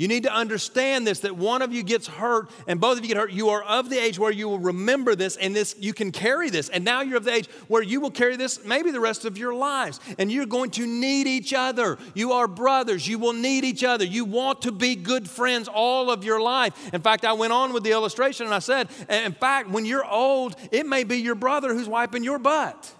You 0.00 0.08
need 0.08 0.22
to 0.22 0.32
understand 0.32 1.06
this 1.06 1.20
that 1.20 1.36
one 1.36 1.60
of 1.60 1.74
you 1.74 1.82
gets 1.82 2.06
hurt 2.06 2.48
and 2.66 2.80
both 2.80 2.96
of 2.96 3.04
you 3.04 3.08
get 3.08 3.18
hurt. 3.18 3.32
You 3.32 3.50
are 3.50 3.62
of 3.62 3.90
the 3.90 3.98
age 3.98 4.18
where 4.18 4.30
you 4.30 4.48
will 4.48 4.58
remember 4.58 5.14
this 5.14 5.36
and 5.36 5.54
this 5.54 5.76
you 5.78 5.92
can 5.92 6.10
carry 6.10 6.48
this. 6.48 6.70
And 6.70 6.86
now 6.86 7.02
you're 7.02 7.18
of 7.18 7.24
the 7.24 7.34
age 7.34 7.50
where 7.68 7.82
you 7.82 8.00
will 8.00 8.10
carry 8.10 8.36
this 8.36 8.64
maybe 8.64 8.92
the 8.92 8.98
rest 8.98 9.26
of 9.26 9.36
your 9.36 9.52
lives. 9.52 10.00
And 10.18 10.32
you're 10.32 10.46
going 10.46 10.70
to 10.70 10.86
need 10.86 11.26
each 11.26 11.52
other. 11.52 11.98
You 12.14 12.32
are 12.32 12.48
brothers. 12.48 13.06
You 13.06 13.18
will 13.18 13.34
need 13.34 13.62
each 13.62 13.84
other. 13.84 14.06
You 14.06 14.24
want 14.24 14.62
to 14.62 14.72
be 14.72 14.96
good 14.96 15.28
friends 15.28 15.68
all 15.68 16.10
of 16.10 16.24
your 16.24 16.40
life. 16.40 16.94
In 16.94 17.02
fact, 17.02 17.26
I 17.26 17.34
went 17.34 17.52
on 17.52 17.74
with 17.74 17.82
the 17.82 17.92
illustration 17.92 18.46
and 18.46 18.54
I 18.54 18.60
said, 18.60 18.88
in 19.10 19.32
fact, 19.32 19.68
when 19.68 19.84
you're 19.84 20.06
old, 20.06 20.56
it 20.72 20.86
may 20.86 21.04
be 21.04 21.18
your 21.18 21.34
brother 21.34 21.74
who's 21.74 21.90
wiping 21.90 22.24
your 22.24 22.38
butt. 22.38 22.90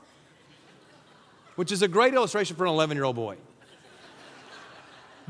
Which 1.56 1.72
is 1.72 1.80
a 1.80 1.88
great 1.88 2.12
illustration 2.12 2.56
for 2.56 2.66
an 2.66 2.72
11 2.72 2.94
year 2.94 3.04
old 3.04 3.16
boy 3.16 3.38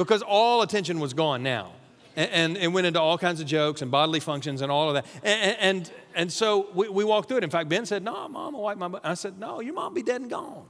because 0.00 0.22
all 0.22 0.62
attention 0.62 0.98
was 0.98 1.12
gone 1.12 1.42
now. 1.42 1.72
And, 2.16 2.56
it 2.56 2.68
went 2.68 2.86
into 2.86 2.98
all 2.98 3.18
kinds 3.18 3.38
of 3.42 3.46
jokes 3.46 3.82
and 3.82 3.90
bodily 3.90 4.18
functions 4.18 4.62
and 4.62 4.72
all 4.72 4.88
of 4.88 4.94
that. 4.94 5.06
And, 5.22 5.56
and, 5.60 5.92
and 6.14 6.32
so 6.32 6.68
we, 6.72 6.88
we 6.88 7.04
walked 7.04 7.28
through 7.28 7.36
it. 7.36 7.44
In 7.44 7.50
fact, 7.50 7.68
Ben 7.68 7.84
said, 7.84 8.02
No, 8.02 8.26
mom, 8.26 8.56
I'll 8.56 8.62
wipe 8.62 8.78
my 8.78 8.88
butt. 8.88 9.04
I 9.04 9.12
said, 9.12 9.38
No, 9.38 9.60
your 9.60 9.74
mom 9.74 9.92
be 9.92 10.02
dead 10.02 10.22
and 10.22 10.30
gone. 10.30 10.64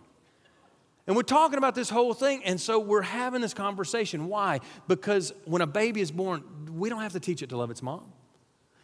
And 1.06 1.14
we're 1.14 1.22
talking 1.22 1.58
about 1.58 1.76
this 1.76 1.88
whole 1.88 2.12
thing. 2.12 2.42
And 2.44 2.60
so 2.60 2.80
we're 2.80 3.02
having 3.02 3.40
this 3.40 3.54
conversation. 3.54 4.26
Why? 4.26 4.58
Because 4.88 5.32
when 5.44 5.62
a 5.62 5.66
baby 5.66 6.00
is 6.00 6.10
born, 6.10 6.42
we 6.68 6.88
don't 6.88 7.00
have 7.00 7.12
to 7.12 7.20
teach 7.20 7.40
it 7.40 7.50
to 7.50 7.56
love 7.56 7.70
its 7.70 7.82
mom. 7.82 8.12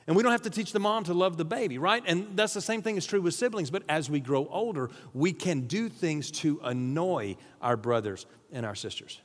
And 0.07 0.15
we 0.15 0.23
don't 0.23 0.33
have 0.33 0.43
to 0.43 0.51
teach 0.51 0.71
the 0.71 0.79
mom 0.79 1.03
to 1.05 1.13
love 1.13 1.37
the 1.37 1.45
baby, 1.45 1.79
right? 1.79 2.05
And 2.07 2.37
that's 2.37 2.55
the 2.55 2.61
same 2.61 2.83
thing 2.83 2.97
is 2.97 3.05
true 3.05 3.21
with 3.21 3.35
siblings. 3.35 3.71
But 3.71 3.83
as 3.89 4.09
we 4.09 4.21
grow 4.21 4.47
older, 4.47 4.91
we 5.13 5.33
can 5.33 5.63
do 5.63 5.89
things 5.89 6.31
to 6.33 6.61
annoy 6.63 7.37
our 7.61 7.77
brothers 7.77 8.27
and 8.53 8.65
our 8.65 8.77
sisters. 8.77 9.21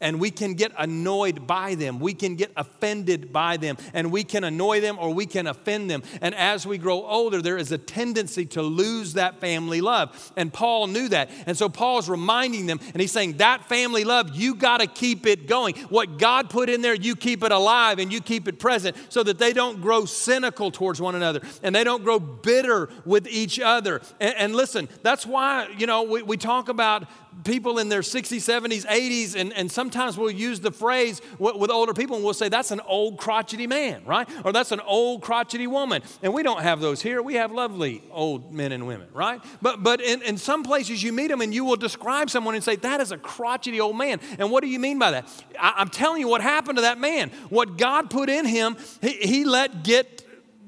And 0.00 0.20
we 0.20 0.30
can 0.30 0.54
get 0.54 0.72
annoyed 0.78 1.46
by 1.46 1.74
them. 1.74 2.00
We 2.00 2.14
can 2.14 2.36
get 2.36 2.52
offended 2.56 3.32
by 3.32 3.56
them. 3.56 3.76
And 3.94 4.12
we 4.12 4.24
can 4.24 4.44
annoy 4.44 4.80
them 4.80 4.98
or 4.98 5.12
we 5.12 5.26
can 5.26 5.46
offend 5.46 5.90
them. 5.90 6.02
And 6.20 6.34
as 6.34 6.66
we 6.66 6.78
grow 6.78 7.04
older, 7.04 7.40
there 7.40 7.56
is 7.56 7.72
a 7.72 7.78
tendency 7.78 8.46
to 8.46 8.62
lose 8.62 9.14
that 9.14 9.40
family 9.40 9.80
love. 9.80 10.32
And 10.36 10.52
Paul 10.52 10.86
knew 10.88 11.08
that. 11.08 11.30
And 11.46 11.56
so 11.56 11.68
Paul's 11.68 12.08
reminding 12.08 12.66
them, 12.66 12.80
and 12.92 13.00
he's 13.00 13.12
saying, 13.12 13.38
That 13.38 13.68
family 13.68 14.04
love, 14.04 14.34
you 14.34 14.54
got 14.54 14.78
to 14.78 14.86
keep 14.86 15.26
it 15.26 15.46
going. 15.46 15.74
What 15.88 16.18
God 16.18 16.50
put 16.50 16.68
in 16.68 16.82
there, 16.82 16.94
you 16.94 17.16
keep 17.16 17.42
it 17.42 17.52
alive 17.52 17.98
and 17.98 18.12
you 18.12 18.20
keep 18.20 18.48
it 18.48 18.58
present 18.58 18.96
so 19.08 19.22
that 19.22 19.38
they 19.38 19.52
don't 19.52 19.80
grow 19.80 20.04
cynical 20.04 20.70
towards 20.70 21.00
one 21.00 21.14
another 21.14 21.40
and 21.62 21.74
they 21.74 21.84
don't 21.84 22.04
grow 22.04 22.18
bitter 22.18 22.88
with 23.04 23.26
each 23.28 23.58
other. 23.60 24.00
And, 24.20 24.34
and 24.36 24.56
listen, 24.56 24.88
that's 25.02 25.26
why, 25.26 25.68
you 25.76 25.86
know, 25.86 26.02
we, 26.02 26.22
we 26.22 26.36
talk 26.36 26.68
about 26.68 27.04
people 27.44 27.78
in 27.78 27.88
their 27.88 28.00
60s, 28.00 28.36
70s, 28.36 28.86
80s, 28.86 29.36
and, 29.38 29.52
and 29.52 29.70
sometimes 29.70 30.16
we'll 30.16 30.30
use 30.30 30.60
the 30.60 30.70
phrase 30.70 31.20
with, 31.38 31.70
older 31.70 31.92
people 31.92 32.16
and 32.16 32.24
we'll 32.24 32.34
say, 32.34 32.48
that's 32.48 32.70
an 32.70 32.80
old 32.86 33.18
crotchety 33.18 33.66
man, 33.66 34.02
right? 34.04 34.28
Or 34.44 34.52
that's 34.52 34.72
an 34.72 34.80
old 34.80 35.22
crotchety 35.22 35.66
woman. 35.66 36.02
And 36.22 36.32
we 36.32 36.42
don't 36.42 36.62
have 36.62 36.80
those 36.80 37.02
here. 37.02 37.22
We 37.22 37.34
have 37.34 37.52
lovely 37.52 38.02
old 38.10 38.52
men 38.52 38.72
and 38.72 38.86
women, 38.86 39.08
right? 39.12 39.40
But, 39.60 39.82
but 39.82 40.00
in, 40.00 40.22
in 40.22 40.38
some 40.38 40.62
places 40.62 41.02
you 41.02 41.12
meet 41.12 41.28
them 41.28 41.40
and 41.40 41.52
you 41.52 41.64
will 41.64 41.76
describe 41.76 42.30
someone 42.30 42.54
and 42.54 42.64
say, 42.64 42.76
that 42.76 43.00
is 43.00 43.12
a 43.12 43.18
crotchety 43.18 43.80
old 43.80 43.96
man. 43.96 44.20
And 44.38 44.50
what 44.50 44.62
do 44.62 44.68
you 44.68 44.78
mean 44.78 44.98
by 44.98 45.10
that? 45.12 45.44
I, 45.58 45.74
I'm 45.76 45.88
telling 45.88 46.20
you 46.20 46.28
what 46.28 46.40
happened 46.40 46.78
to 46.78 46.82
that 46.82 46.98
man. 46.98 47.30
What 47.50 47.76
God 47.76 48.10
put 48.10 48.30
in 48.30 48.46
him, 48.46 48.76
he, 49.00 49.12
he 49.12 49.44
let 49.44 49.84
get 49.84 50.25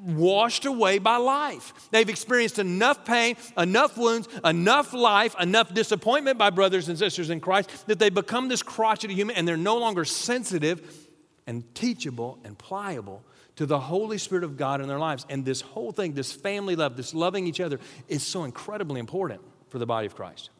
washed 0.08 0.64
away 0.64 0.98
by 0.98 1.16
life. 1.16 1.72
They've 1.90 2.08
experienced 2.08 2.58
enough 2.58 3.04
pain, 3.04 3.36
enough 3.56 3.96
wounds, 3.96 4.28
enough 4.44 4.92
life, 4.92 5.36
enough 5.38 5.74
disappointment 5.74 6.38
by 6.38 6.50
brothers 6.50 6.88
and 6.88 6.98
sisters 6.98 7.30
in 7.30 7.40
Christ 7.40 7.86
that 7.86 7.98
they 7.98 8.08
become 8.10 8.48
this 8.48 8.62
crotchety 8.62 9.14
human 9.14 9.36
and 9.36 9.46
they're 9.46 9.56
no 9.56 9.76
longer 9.76 10.04
sensitive 10.04 11.06
and 11.46 11.62
teachable 11.74 12.38
and 12.44 12.58
pliable 12.58 13.22
to 13.56 13.66
the 13.66 13.80
Holy 13.80 14.18
Spirit 14.18 14.44
of 14.44 14.56
God 14.56 14.80
in 14.80 14.88
their 14.88 14.98
lives. 14.98 15.26
And 15.28 15.44
this 15.44 15.60
whole 15.60 15.92
thing, 15.92 16.14
this 16.14 16.32
family 16.32 16.76
love, 16.76 16.96
this 16.96 17.12
loving 17.12 17.46
each 17.46 17.60
other, 17.60 17.80
is 18.06 18.22
so 18.22 18.44
incredibly 18.44 19.00
important 19.00 19.40
for 19.68 19.78
the 19.78 19.86
body 19.86 20.06
of 20.06 20.14
Christ. 20.14 20.50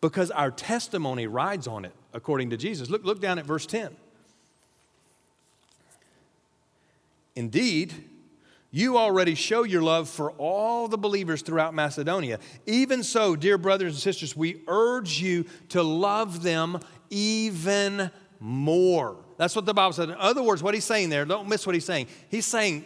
Because 0.00 0.30
our 0.30 0.50
testimony 0.50 1.26
rides 1.26 1.66
on 1.66 1.84
it, 1.84 1.92
according 2.12 2.50
to 2.50 2.56
Jesus. 2.56 2.90
Look, 2.90 3.04
look 3.04 3.20
down 3.20 3.38
at 3.38 3.44
verse 3.44 3.66
10. 3.66 3.96
Indeed, 7.36 8.09
you 8.70 8.98
already 8.98 9.34
show 9.34 9.64
your 9.64 9.82
love 9.82 10.08
for 10.08 10.30
all 10.32 10.86
the 10.86 10.98
believers 10.98 11.42
throughout 11.42 11.74
Macedonia. 11.74 12.38
Even 12.66 13.02
so, 13.02 13.34
dear 13.34 13.58
brothers 13.58 13.94
and 13.94 14.00
sisters, 14.00 14.36
we 14.36 14.62
urge 14.68 15.20
you 15.20 15.44
to 15.70 15.82
love 15.82 16.42
them 16.42 16.78
even 17.10 18.10
more. 18.38 19.16
That's 19.38 19.56
what 19.56 19.66
the 19.66 19.74
Bible 19.74 19.92
said. 19.92 20.10
In 20.10 20.16
other 20.18 20.42
words, 20.42 20.62
what 20.62 20.74
he's 20.74 20.84
saying 20.84 21.08
there, 21.08 21.24
don't 21.24 21.48
miss 21.48 21.66
what 21.66 21.74
he's 21.74 21.84
saying. 21.84 22.06
He's 22.28 22.46
saying, 22.46 22.84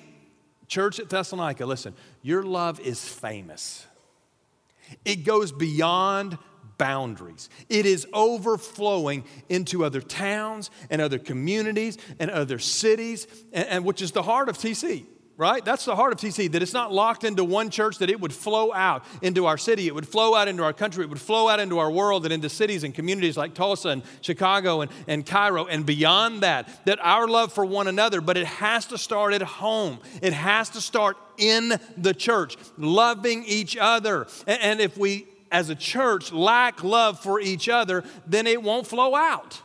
Church 0.68 0.98
at 0.98 1.10
Thessalonica, 1.10 1.66
listen, 1.66 1.94
your 2.22 2.42
love 2.42 2.80
is 2.80 3.06
famous. 3.06 3.86
It 5.04 5.16
goes 5.16 5.52
beyond 5.52 6.38
boundaries. 6.78 7.50
It 7.68 7.84
is 7.84 8.06
overflowing 8.14 9.24
into 9.50 9.84
other 9.84 10.00
towns 10.00 10.70
and 10.88 11.02
other 11.02 11.18
communities 11.18 11.98
and 12.18 12.30
other 12.30 12.58
cities, 12.58 13.26
and, 13.52 13.68
and 13.68 13.84
which 13.84 14.00
is 14.00 14.12
the 14.12 14.22
heart 14.22 14.48
of 14.48 14.56
TC 14.56 15.04
right? 15.36 15.64
That's 15.64 15.84
the 15.84 15.96
heart 15.96 16.12
of 16.12 16.18
TC, 16.18 16.52
that 16.52 16.62
it's 16.62 16.72
not 16.72 16.92
locked 16.92 17.24
into 17.24 17.44
one 17.44 17.70
church, 17.70 17.98
that 17.98 18.10
it 18.10 18.20
would 18.20 18.32
flow 18.32 18.72
out 18.72 19.04
into 19.22 19.46
our 19.46 19.58
city, 19.58 19.86
it 19.86 19.94
would 19.94 20.06
flow 20.06 20.34
out 20.34 20.48
into 20.48 20.62
our 20.62 20.72
country, 20.72 21.04
it 21.04 21.10
would 21.10 21.20
flow 21.20 21.48
out 21.48 21.58
into 21.60 21.78
our 21.78 21.90
world 21.90 22.24
and 22.24 22.32
into 22.32 22.48
cities 22.48 22.84
and 22.84 22.94
communities 22.94 23.36
like 23.36 23.54
Tulsa 23.54 23.88
and 23.88 24.02
Chicago 24.20 24.82
and, 24.82 24.90
and 25.08 25.26
Cairo 25.26 25.66
and 25.66 25.84
beyond 25.84 26.42
that. 26.42 26.68
That 26.86 26.98
our 27.00 27.26
love 27.26 27.52
for 27.52 27.64
one 27.64 27.88
another, 27.88 28.20
but 28.20 28.36
it 28.36 28.46
has 28.46 28.86
to 28.86 28.98
start 28.98 29.34
at 29.34 29.42
home. 29.42 29.98
It 30.22 30.32
has 30.32 30.70
to 30.70 30.80
start 30.80 31.16
in 31.36 31.72
the 31.96 32.14
church, 32.14 32.56
loving 32.78 33.44
each 33.44 33.76
other. 33.76 34.26
And, 34.46 34.60
and 34.62 34.80
if 34.80 34.96
we 34.96 35.26
as 35.50 35.70
a 35.70 35.74
church 35.74 36.32
lack 36.32 36.82
love 36.82 37.20
for 37.20 37.40
each 37.40 37.68
other, 37.68 38.04
then 38.26 38.46
it 38.46 38.62
won't 38.62 38.86
flow 38.86 39.14
out. 39.14 39.62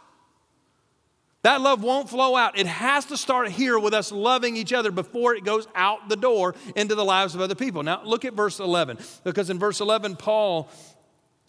That 1.42 1.62
love 1.62 1.82
won't 1.84 2.10
flow 2.10 2.36
out. 2.36 2.60
It 2.60 2.68
has 2.68 3.06
to 3.06 3.18
start 3.18 3.50
here 3.50 3.80
with 3.80 3.94
us 3.94 4.12
loving 4.12 4.58
each 4.58 4.74
other 4.74 4.92
before 4.92 5.36
it 5.36 5.46
goes 5.46 5.68
out 5.74 6.10
the 6.10 6.18
door 6.18 6.54
into 6.76 6.96
the 6.96 7.06
lives 7.06 7.34
of 7.34 7.40
other 7.40 7.56
people. 7.56 7.82
Now, 7.82 8.02
look 8.04 8.26
at 8.26 8.34
verse 8.34 8.60
11, 8.60 8.98
because 9.24 9.50
in 9.50 9.58
verse 9.58 9.80
11, 9.80 10.18
Paul 10.18 10.70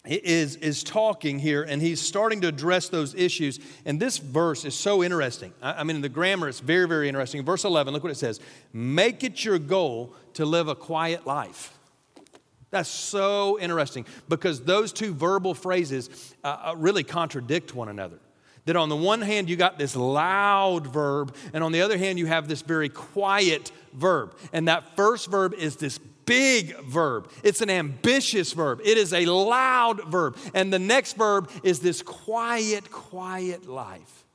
is, 0.05 0.55
is 0.55 0.83
talking 0.83 1.39
here 1.39 1.61
and 1.61 1.81
he's 1.81 2.01
starting 2.01 2.41
to 2.41 2.47
address 2.47 2.89
those 2.89 3.13
issues. 3.13 3.59
And 3.85 3.99
this 3.99 4.17
verse 4.17 4.63
is 4.63 4.75
so 4.75 5.03
interesting. 5.03 5.53
I, 5.61 5.73
I 5.73 5.83
mean, 5.83 5.97
in 5.97 6.01
the 6.01 6.09
grammar, 6.09 6.47
it's 6.47 6.61
very, 6.61 6.87
very 6.87 7.09
interesting. 7.09 7.43
Verse 7.43 7.65
11, 7.65 7.93
look 7.93 8.03
what 8.03 8.11
it 8.11 8.17
says 8.17 8.39
Make 8.73 9.23
it 9.23 9.43
your 9.43 9.59
goal 9.59 10.15
to 10.35 10.45
live 10.45 10.69
a 10.69 10.75
quiet 10.75 11.27
life. 11.27 11.77
That's 12.71 12.89
so 12.89 13.59
interesting 13.59 14.05
because 14.29 14.61
those 14.61 14.93
two 14.93 15.13
verbal 15.13 15.53
phrases 15.53 16.33
uh, 16.43 16.71
uh 16.71 16.75
really 16.77 17.03
contradict 17.03 17.75
one 17.75 17.89
another. 17.89 18.17
That 18.65 18.75
on 18.75 18.89
the 18.89 18.95
one 18.95 19.21
hand, 19.21 19.49
you 19.49 19.55
got 19.55 19.77
this 19.77 19.95
loud 19.95 20.85
verb, 20.87 21.35
and 21.53 21.63
on 21.63 21.71
the 21.71 21.81
other 21.81 21.97
hand, 21.97 22.19
you 22.19 22.27
have 22.27 22.47
this 22.47 22.61
very 22.61 22.89
quiet 22.89 23.71
verb. 23.93 24.35
And 24.53 24.67
that 24.67 24.95
first 24.95 25.31
verb 25.31 25.53
is 25.55 25.77
this 25.77 25.99
big 26.25 26.79
verb, 26.83 27.29
it's 27.43 27.61
an 27.61 27.69
ambitious 27.69 28.53
verb, 28.53 28.79
it 28.85 28.97
is 28.97 29.13
a 29.13 29.25
loud 29.25 30.05
verb. 30.05 30.37
And 30.53 30.71
the 30.71 30.79
next 30.79 31.17
verb 31.17 31.49
is 31.63 31.79
this 31.79 32.01
quiet, 32.01 32.91
quiet 32.91 33.67
life. 33.67 34.25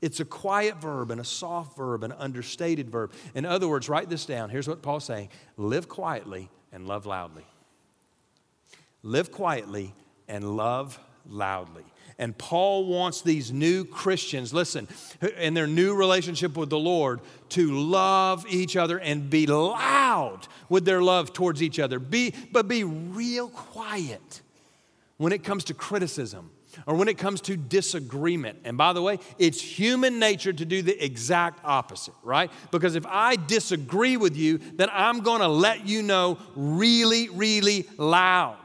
It's 0.00 0.20
a 0.20 0.24
quiet 0.24 0.82
verb 0.82 1.10
and 1.10 1.20
a 1.20 1.24
soft 1.24 1.76
verb, 1.76 2.04
an 2.04 2.12
understated 2.12 2.90
verb. 2.90 3.12
In 3.34 3.46
other 3.46 3.68
words, 3.68 3.88
write 3.88 4.10
this 4.10 4.26
down. 4.26 4.50
Here's 4.50 4.68
what 4.68 4.82
Paul's 4.82 5.04
saying 5.04 5.30
live 5.56 5.88
quietly 5.88 6.50
and 6.72 6.86
love 6.86 7.06
loudly. 7.06 7.46
Live 9.02 9.32
quietly 9.32 9.94
and 10.28 10.56
love 10.56 10.98
loudly. 11.26 11.84
And 12.18 12.36
Paul 12.36 12.86
wants 12.86 13.22
these 13.22 13.52
new 13.52 13.84
Christians, 13.84 14.54
listen, 14.54 14.88
in 15.38 15.54
their 15.54 15.66
new 15.66 15.94
relationship 15.94 16.56
with 16.56 16.70
the 16.70 16.78
Lord, 16.78 17.20
to 17.50 17.72
love 17.72 18.46
each 18.48 18.76
other 18.76 18.98
and 18.98 19.28
be 19.28 19.46
loud 19.46 20.46
with 20.68 20.84
their 20.84 21.02
love 21.02 21.32
towards 21.32 21.62
each 21.62 21.78
other. 21.78 21.98
Be, 21.98 22.34
but 22.52 22.68
be 22.68 22.84
real 22.84 23.48
quiet 23.48 24.42
when 25.16 25.32
it 25.32 25.42
comes 25.42 25.64
to 25.64 25.74
criticism 25.74 26.50
or 26.86 26.96
when 26.96 27.08
it 27.08 27.18
comes 27.18 27.40
to 27.42 27.56
disagreement. 27.56 28.58
And 28.64 28.76
by 28.76 28.92
the 28.92 29.02
way, 29.02 29.18
it's 29.38 29.60
human 29.60 30.18
nature 30.18 30.52
to 30.52 30.64
do 30.64 30.82
the 30.82 31.04
exact 31.04 31.60
opposite, 31.64 32.14
right? 32.22 32.50
Because 32.70 32.94
if 32.94 33.06
I 33.06 33.36
disagree 33.36 34.16
with 34.16 34.36
you, 34.36 34.58
then 34.58 34.88
I'm 34.92 35.20
gonna 35.20 35.48
let 35.48 35.86
you 35.86 36.02
know 36.02 36.38
really, 36.54 37.28
really 37.28 37.88
loud. 37.96 38.58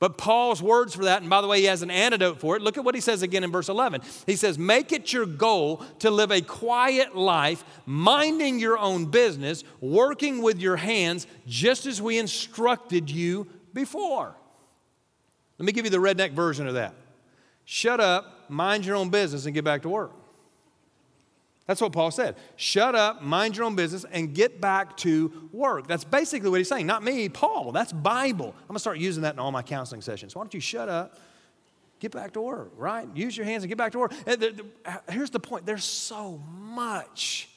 But 0.00 0.16
Paul's 0.16 0.62
words 0.62 0.94
for 0.94 1.04
that, 1.04 1.20
and 1.20 1.28
by 1.28 1.42
the 1.42 1.46
way, 1.46 1.60
he 1.60 1.66
has 1.66 1.82
an 1.82 1.90
antidote 1.90 2.40
for 2.40 2.56
it. 2.56 2.62
Look 2.62 2.78
at 2.78 2.84
what 2.84 2.94
he 2.94 3.02
says 3.02 3.22
again 3.22 3.44
in 3.44 3.52
verse 3.52 3.68
11. 3.68 4.00
He 4.24 4.34
says, 4.34 4.58
Make 4.58 4.92
it 4.92 5.12
your 5.12 5.26
goal 5.26 5.84
to 5.98 6.10
live 6.10 6.30
a 6.32 6.40
quiet 6.40 7.14
life, 7.14 7.62
minding 7.84 8.58
your 8.58 8.78
own 8.78 9.06
business, 9.06 9.62
working 9.78 10.40
with 10.40 10.58
your 10.58 10.76
hands, 10.76 11.26
just 11.46 11.84
as 11.84 12.00
we 12.00 12.18
instructed 12.18 13.10
you 13.10 13.46
before. 13.74 14.34
Let 15.58 15.66
me 15.66 15.72
give 15.72 15.84
you 15.84 15.90
the 15.90 15.98
redneck 15.98 16.32
version 16.32 16.66
of 16.66 16.74
that. 16.74 16.94
Shut 17.66 18.00
up, 18.00 18.48
mind 18.48 18.86
your 18.86 18.96
own 18.96 19.10
business, 19.10 19.44
and 19.44 19.54
get 19.54 19.64
back 19.64 19.82
to 19.82 19.90
work. 19.90 20.12
That's 21.70 21.80
what 21.80 21.92
Paul 21.92 22.10
said. 22.10 22.34
Shut 22.56 22.96
up, 22.96 23.22
mind 23.22 23.56
your 23.56 23.64
own 23.64 23.76
business, 23.76 24.04
and 24.10 24.34
get 24.34 24.60
back 24.60 24.96
to 24.96 25.48
work. 25.52 25.86
That's 25.86 26.02
basically 26.02 26.50
what 26.50 26.56
he's 26.56 26.66
saying. 26.66 26.84
Not 26.84 27.04
me, 27.04 27.28
Paul. 27.28 27.70
That's 27.70 27.92
Bible. 27.92 28.46
I'm 28.46 28.66
going 28.66 28.74
to 28.74 28.80
start 28.80 28.98
using 28.98 29.22
that 29.22 29.34
in 29.34 29.38
all 29.38 29.52
my 29.52 29.62
counseling 29.62 30.00
sessions. 30.00 30.34
Why 30.34 30.42
don't 30.42 30.52
you 30.52 30.58
shut 30.58 30.88
up, 30.88 31.16
get 32.00 32.10
back 32.10 32.32
to 32.32 32.40
work, 32.40 32.72
right? 32.76 33.06
Use 33.14 33.36
your 33.36 33.46
hands 33.46 33.62
and 33.62 33.68
get 33.68 33.78
back 33.78 33.92
to 33.92 34.00
work. 34.00 34.12
Here's 35.08 35.30
the 35.30 35.38
point 35.38 35.64
there's 35.64 35.84
so 35.84 36.42
much 36.58 37.48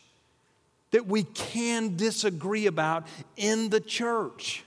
that 0.91 1.08
we 1.08 1.23
can 1.23 1.95
disagree 1.95 2.67
about 2.67 3.08
in 3.36 3.69
the 3.69 3.80
church. 3.80 4.63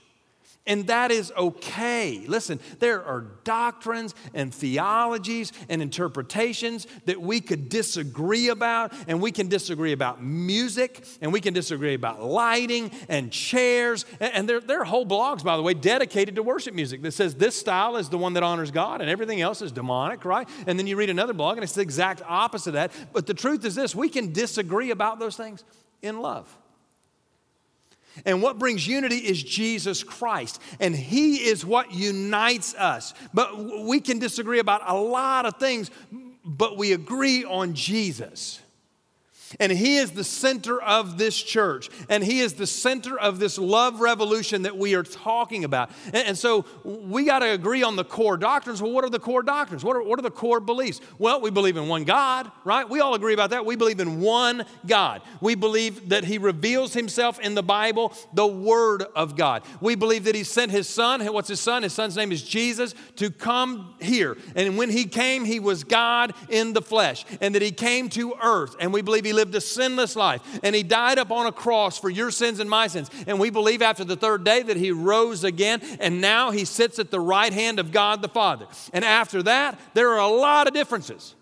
And 0.67 0.87
that 0.87 1.11
is 1.11 1.31
okay. 1.35 2.25
Listen, 2.27 2.59
there 2.79 3.03
are 3.03 3.21
doctrines 3.45 4.13
and 4.33 4.53
theologies 4.53 5.53
and 5.69 5.81
interpretations 5.81 6.85
that 7.05 7.19
we 7.21 7.39
could 7.39 7.69
disagree 7.69 8.49
about, 8.49 8.93
and 9.07 9.21
we 9.21 9.31
can 9.31 9.47
disagree 9.47 9.93
about 9.93 10.21
music, 10.21 11.05
and 11.21 11.31
we 11.31 11.39
can 11.39 11.53
disagree 11.53 11.93
about 11.93 12.21
lighting 12.21 12.91
and 13.07 13.31
chairs. 13.31 14.05
And 14.19 14.47
there, 14.47 14.59
there 14.59 14.81
are 14.81 14.85
whole 14.85 15.05
blogs, 15.05 15.43
by 15.43 15.55
the 15.55 15.63
way, 15.63 15.73
dedicated 15.73 16.35
to 16.35 16.43
worship 16.43 16.75
music 16.75 17.01
that 17.03 17.13
says 17.13 17.35
this 17.35 17.57
style 17.57 17.95
is 17.95 18.09
the 18.09 18.17
one 18.17 18.33
that 18.33 18.43
honors 18.43 18.69
God, 18.69 18.99
and 18.99 19.09
everything 19.09 19.39
else 19.39 19.61
is 19.61 19.71
demonic, 19.71 20.25
right? 20.25 20.47
And 20.67 20.77
then 20.77 20.85
you 20.85 20.97
read 20.97 21.09
another 21.09 21.33
blog, 21.33 21.55
and 21.57 21.63
it's 21.63 21.73
the 21.73 21.81
exact 21.81 22.21
opposite 22.27 22.69
of 22.69 22.73
that. 22.73 22.91
But 23.13 23.25
the 23.25 23.33
truth 23.33 23.63
is 23.63 23.73
this 23.73 23.95
we 23.95 24.09
can 24.09 24.33
disagree 24.33 24.91
about 24.91 25.19
those 25.19 25.37
things 25.37 25.63
in 26.01 26.19
love. 26.21 26.55
And 28.25 28.41
what 28.41 28.59
brings 28.59 28.87
unity 28.87 29.17
is 29.17 29.41
Jesus 29.41 30.03
Christ. 30.03 30.61
And 30.79 30.95
He 30.95 31.37
is 31.47 31.65
what 31.65 31.93
unites 31.93 32.75
us. 32.75 33.13
But 33.33 33.57
we 33.57 33.99
can 33.99 34.19
disagree 34.19 34.59
about 34.59 34.81
a 34.85 34.95
lot 34.95 35.45
of 35.45 35.57
things, 35.57 35.91
but 36.43 36.77
we 36.77 36.93
agree 36.93 37.43
on 37.43 37.73
Jesus. 37.73 38.59
And 39.59 39.71
He 39.71 39.97
is 39.97 40.11
the 40.11 40.23
center 40.23 40.81
of 40.81 41.17
this 41.17 41.41
church. 41.41 41.89
And 42.09 42.23
He 42.23 42.39
is 42.39 42.53
the 42.53 42.67
center 42.67 43.17
of 43.17 43.39
this 43.39 43.57
love 43.57 44.01
revolution 44.01 44.63
that 44.63 44.77
we 44.77 44.95
are 44.95 45.03
talking 45.03 45.63
about. 45.63 45.89
And, 46.05 46.27
and 46.27 46.37
so 46.37 46.65
we 46.83 47.25
got 47.25 47.39
to 47.39 47.51
agree 47.51 47.83
on 47.83 47.95
the 47.95 48.03
core 48.03 48.37
doctrines. 48.37 48.81
Well, 48.81 48.91
what 48.91 49.03
are 49.03 49.09
the 49.09 49.19
core 49.19 49.43
doctrines? 49.43 49.83
What 49.83 49.95
are, 49.95 50.03
what 50.03 50.19
are 50.19 50.23
the 50.23 50.31
core 50.31 50.59
beliefs? 50.59 51.01
Well, 51.17 51.41
we 51.41 51.49
believe 51.49 51.77
in 51.77 51.87
one 51.87 52.03
God, 52.03 52.51
right? 52.63 52.87
We 52.87 52.99
all 52.99 53.13
agree 53.13 53.33
about 53.33 53.51
that. 53.51 53.65
We 53.65 53.75
believe 53.75 53.99
in 53.99 54.21
one 54.21 54.65
God. 54.85 55.21
We 55.41 55.55
believe 55.55 56.09
that 56.09 56.23
He 56.23 56.37
reveals 56.37 56.93
Himself 56.93 57.39
in 57.39 57.55
the 57.55 57.63
Bible, 57.63 58.13
the 58.33 58.47
Word 58.47 59.03
of 59.15 59.35
God. 59.35 59.63
We 59.81 59.95
believe 59.95 60.25
that 60.25 60.35
He 60.35 60.43
sent 60.43 60.71
His 60.71 60.87
Son. 60.87 61.25
What's 61.25 61.49
His 61.49 61.59
Son? 61.59 61.83
His 61.83 61.93
Son's 61.93 62.15
name 62.15 62.31
is 62.31 62.43
Jesus 62.43 62.93
to 63.17 63.29
come 63.29 63.95
here. 63.99 64.37
And 64.55 64.77
when 64.77 64.89
He 64.89 65.05
came, 65.05 65.45
He 65.45 65.59
was 65.59 65.83
God 65.83 66.33
in 66.49 66.73
the 66.73 66.81
flesh. 66.81 67.25
And 67.41 67.55
that 67.55 67.61
He 67.61 67.71
came 67.71 68.09
to 68.09 68.35
earth. 68.41 68.75
And 68.79 68.93
we 68.93 69.01
believe 69.01 69.25
He 69.25 69.33
lived 69.37 69.55
a 69.55 69.61
sinless 69.61 70.17
life 70.17 70.41
and 70.63 70.75
he 70.75 70.83
died 70.83 71.17
up 71.17 71.31
on 71.31 71.45
a 71.45 71.51
cross 71.51 71.97
for 71.97 72.09
your 72.09 72.31
sins 72.31 72.59
and 72.59 72.69
my 72.69 72.87
sins. 72.87 73.09
And 73.25 73.39
we 73.39 73.49
believe 73.49 73.81
after 73.81 74.03
the 74.03 74.17
third 74.17 74.43
day 74.43 74.63
that 74.63 74.75
he 74.75 74.91
rose 74.91 75.45
again 75.45 75.79
and 76.01 76.19
now 76.19 76.51
he 76.51 76.65
sits 76.65 76.99
at 76.99 77.11
the 77.11 77.19
right 77.19 77.53
hand 77.53 77.79
of 77.79 77.91
God 77.91 78.21
the 78.21 78.27
Father. 78.27 78.67
And 78.91 79.05
after 79.05 79.41
that, 79.43 79.79
there 79.93 80.09
are 80.09 80.19
a 80.19 80.27
lot 80.27 80.67
of 80.67 80.73
differences 80.73 81.35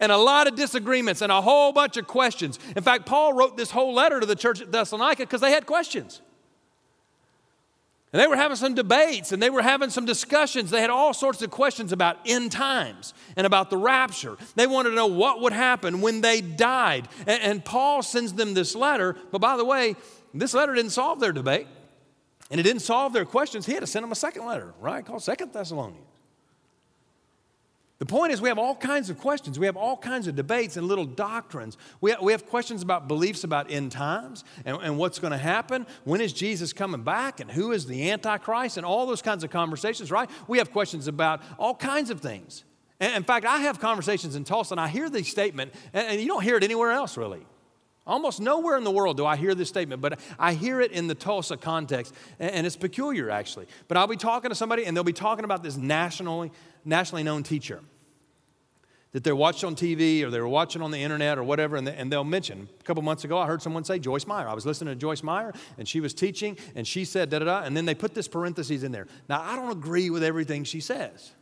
and 0.00 0.10
a 0.10 0.16
lot 0.16 0.46
of 0.46 0.54
disagreements 0.54 1.20
and 1.20 1.30
a 1.30 1.42
whole 1.42 1.72
bunch 1.72 1.96
of 1.96 2.06
questions. 2.06 2.58
In 2.74 2.82
fact, 2.82 3.04
Paul 3.04 3.34
wrote 3.34 3.56
this 3.56 3.70
whole 3.70 3.92
letter 3.92 4.20
to 4.20 4.26
the 4.26 4.36
church 4.36 4.60
at 4.60 4.72
Thessalonica 4.72 5.24
because 5.24 5.40
they 5.40 5.50
had 5.50 5.66
questions. 5.66 6.22
And 8.12 8.20
they 8.20 8.26
were 8.26 8.36
having 8.36 8.56
some 8.56 8.74
debates 8.74 9.32
and 9.32 9.42
they 9.42 9.48
were 9.48 9.62
having 9.62 9.88
some 9.88 10.04
discussions. 10.04 10.70
They 10.70 10.82
had 10.82 10.90
all 10.90 11.14
sorts 11.14 11.40
of 11.40 11.50
questions 11.50 11.92
about 11.92 12.18
end 12.26 12.52
times 12.52 13.14
and 13.36 13.46
about 13.46 13.70
the 13.70 13.78
rapture. 13.78 14.36
They 14.54 14.66
wanted 14.66 14.90
to 14.90 14.96
know 14.96 15.06
what 15.06 15.40
would 15.40 15.54
happen 15.54 16.02
when 16.02 16.20
they 16.20 16.42
died. 16.42 17.08
And, 17.26 17.42
and, 17.42 17.64
Paul 17.64 18.02
sends 18.02 18.34
them 18.34 18.52
this 18.52 18.74
letter. 18.74 19.16
But 19.30 19.40
by 19.40 19.56
the 19.56 19.64
way, 19.64 19.96
this 20.34 20.52
letter 20.52 20.74
didn't 20.74 20.90
solve 20.90 21.20
their 21.20 21.32
debate 21.32 21.66
and 22.50 22.60
it 22.60 22.64
didn't 22.64 22.82
solve 22.82 23.14
their 23.14 23.24
questions. 23.24 23.64
He 23.64 23.72
had 23.72 23.80
to 23.80 23.86
send 23.86 24.04
them 24.04 24.12
a 24.12 24.16
second 24.16 24.44
letter, 24.44 24.74
right? 24.78 25.04
Called 25.04 25.22
Second 25.22 25.54
Thessalonians. 25.54 26.11
The 28.02 28.06
point 28.06 28.32
is, 28.32 28.40
we 28.40 28.48
have 28.48 28.58
all 28.58 28.74
kinds 28.74 29.10
of 29.10 29.18
questions. 29.20 29.60
We 29.60 29.66
have 29.66 29.76
all 29.76 29.96
kinds 29.96 30.26
of 30.26 30.34
debates 30.34 30.76
and 30.76 30.88
little 30.88 31.04
doctrines. 31.04 31.78
We 32.00 32.10
have, 32.10 32.20
we 32.20 32.32
have 32.32 32.48
questions 32.48 32.82
about 32.82 33.06
beliefs 33.06 33.44
about 33.44 33.70
end 33.70 33.92
times 33.92 34.42
and, 34.64 34.76
and 34.82 34.98
what's 34.98 35.20
going 35.20 35.30
to 35.30 35.38
happen. 35.38 35.86
When 36.02 36.20
is 36.20 36.32
Jesus 36.32 36.72
coming 36.72 37.04
back? 37.04 37.38
And 37.38 37.48
who 37.48 37.70
is 37.70 37.86
the 37.86 38.10
Antichrist? 38.10 38.76
And 38.76 38.84
all 38.84 39.06
those 39.06 39.22
kinds 39.22 39.44
of 39.44 39.50
conversations, 39.50 40.10
right? 40.10 40.28
We 40.48 40.58
have 40.58 40.72
questions 40.72 41.06
about 41.06 41.42
all 41.60 41.76
kinds 41.76 42.10
of 42.10 42.20
things. 42.20 42.64
And 42.98 43.14
in 43.14 43.22
fact, 43.22 43.46
I 43.46 43.58
have 43.58 43.78
conversations 43.78 44.34
in 44.34 44.42
Tulsa 44.42 44.74
and 44.74 44.80
I 44.80 44.88
hear 44.88 45.08
this 45.08 45.28
statement, 45.28 45.72
and, 45.92 46.08
and 46.08 46.20
you 46.20 46.26
don't 46.26 46.42
hear 46.42 46.56
it 46.56 46.64
anywhere 46.64 46.90
else 46.90 47.16
really. 47.16 47.46
Almost 48.04 48.40
nowhere 48.40 48.76
in 48.76 48.82
the 48.82 48.90
world 48.90 49.16
do 49.16 49.24
I 49.24 49.36
hear 49.36 49.54
this 49.54 49.68
statement, 49.68 50.02
but 50.02 50.18
I 50.40 50.54
hear 50.54 50.80
it 50.80 50.90
in 50.90 51.06
the 51.06 51.14
Tulsa 51.14 51.56
context, 51.56 52.12
and 52.40 52.66
it's 52.66 52.74
peculiar 52.74 53.30
actually. 53.30 53.68
But 53.86 53.96
I'll 53.96 54.08
be 54.08 54.16
talking 54.16 54.48
to 54.48 54.56
somebody, 54.56 54.86
and 54.86 54.96
they'll 54.96 55.04
be 55.04 55.12
talking 55.12 55.44
about 55.44 55.62
this 55.62 55.76
nationally, 55.76 56.50
nationally 56.84 57.22
known 57.22 57.44
teacher 57.44 57.80
that 59.12 59.22
they're 59.22 59.36
watching 59.36 59.66
on 59.66 59.76
TV 59.76 60.22
or 60.22 60.30
they 60.30 60.40
were 60.40 60.48
watching 60.48 60.80
on 60.80 60.90
the 60.90 60.98
internet 60.98 61.38
or 61.38 61.44
whatever, 61.44 61.76
and, 61.76 61.86
they, 61.86 62.16
will 62.16 62.24
mention. 62.24 62.68
A 62.80 62.82
couple 62.84 63.02
months 63.02 63.24
ago, 63.24 63.38
I 63.38 63.46
heard 63.46 63.60
someone 63.60 63.84
say 63.84 63.98
Joyce 63.98 64.26
Meyer. 64.26 64.48
I 64.48 64.54
was 64.54 64.64
listening 64.64 64.94
to 64.94 64.98
Joyce 64.98 65.22
Meyer, 65.22 65.52
and 65.76 65.86
she 65.86 66.00
was 66.00 66.14
teaching, 66.14 66.56
and 66.74 66.86
she 66.86 67.04
said 67.04 67.28
da 67.30 67.38
da 67.38 67.44
da, 67.44 67.62
and 67.62 67.76
then 67.76 67.84
they 67.84 67.94
put 67.94 68.14
this 68.14 68.26
parentheses 68.26 68.82
in 68.82 68.92
there. 68.92 69.06
Now, 69.28 69.42
I 69.42 69.54
don't 69.54 69.70
agree 69.70 70.08
with 70.08 70.22
everything 70.22 70.64
she 70.64 70.80
says, 70.80 71.32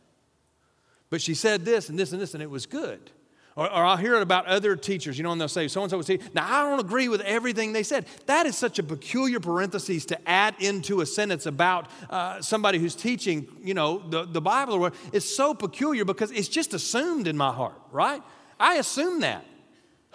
but 1.09 1.21
she 1.21 1.33
said 1.33 1.63
this 1.63 1.87
and 1.87 1.97
this 1.97 2.11
and 2.11 2.21
this, 2.21 2.33
and 2.33 2.43
it 2.43 2.49
was 2.49 2.65
good. 2.65 3.09
Or, 3.55 3.65
or, 3.65 3.83
I'll 3.83 3.97
hear 3.97 4.15
it 4.15 4.21
about 4.21 4.45
other 4.45 4.77
teachers, 4.77 5.17
you 5.17 5.23
know, 5.25 5.31
and 5.33 5.41
they'll 5.41 5.49
say, 5.49 5.67
so 5.67 5.81
and 5.81 5.91
so 5.91 5.97
will 5.97 6.03
say, 6.05 6.19
now 6.33 6.47
I 6.47 6.69
don't 6.69 6.79
agree 6.79 7.09
with 7.09 7.19
everything 7.21 7.73
they 7.73 7.83
said. 7.83 8.05
That 8.25 8.45
is 8.45 8.57
such 8.57 8.79
a 8.79 8.83
peculiar 8.83 9.41
parenthesis 9.41 10.05
to 10.05 10.29
add 10.29 10.55
into 10.59 11.01
a 11.01 11.05
sentence 11.05 11.45
about 11.45 11.89
uh, 12.09 12.41
somebody 12.41 12.79
who's 12.79 12.95
teaching, 12.95 13.47
you 13.61 13.73
know, 13.73 14.01
the, 14.09 14.23
the 14.23 14.39
Bible 14.39 14.75
or 14.75 14.79
what. 14.79 14.95
It's 15.11 15.35
so 15.35 15.53
peculiar 15.53 16.05
because 16.05 16.31
it's 16.31 16.47
just 16.47 16.73
assumed 16.73 17.27
in 17.27 17.35
my 17.35 17.51
heart, 17.51 17.75
right? 17.91 18.23
I 18.57 18.75
assume 18.75 19.19
that. 19.21 19.43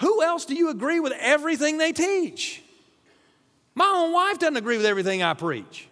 Who 0.01 0.23
else 0.23 0.47
do 0.47 0.55
you 0.55 0.71
agree 0.71 1.01
with 1.01 1.13
everything 1.19 1.77
they 1.77 1.93
teach? 1.93 2.63
My 3.75 3.87
own 3.87 4.13
wife 4.13 4.39
doesn't 4.39 4.57
agree 4.57 4.79
with 4.79 4.87
everything 4.87 5.23
I 5.23 5.35
preach. 5.35 5.89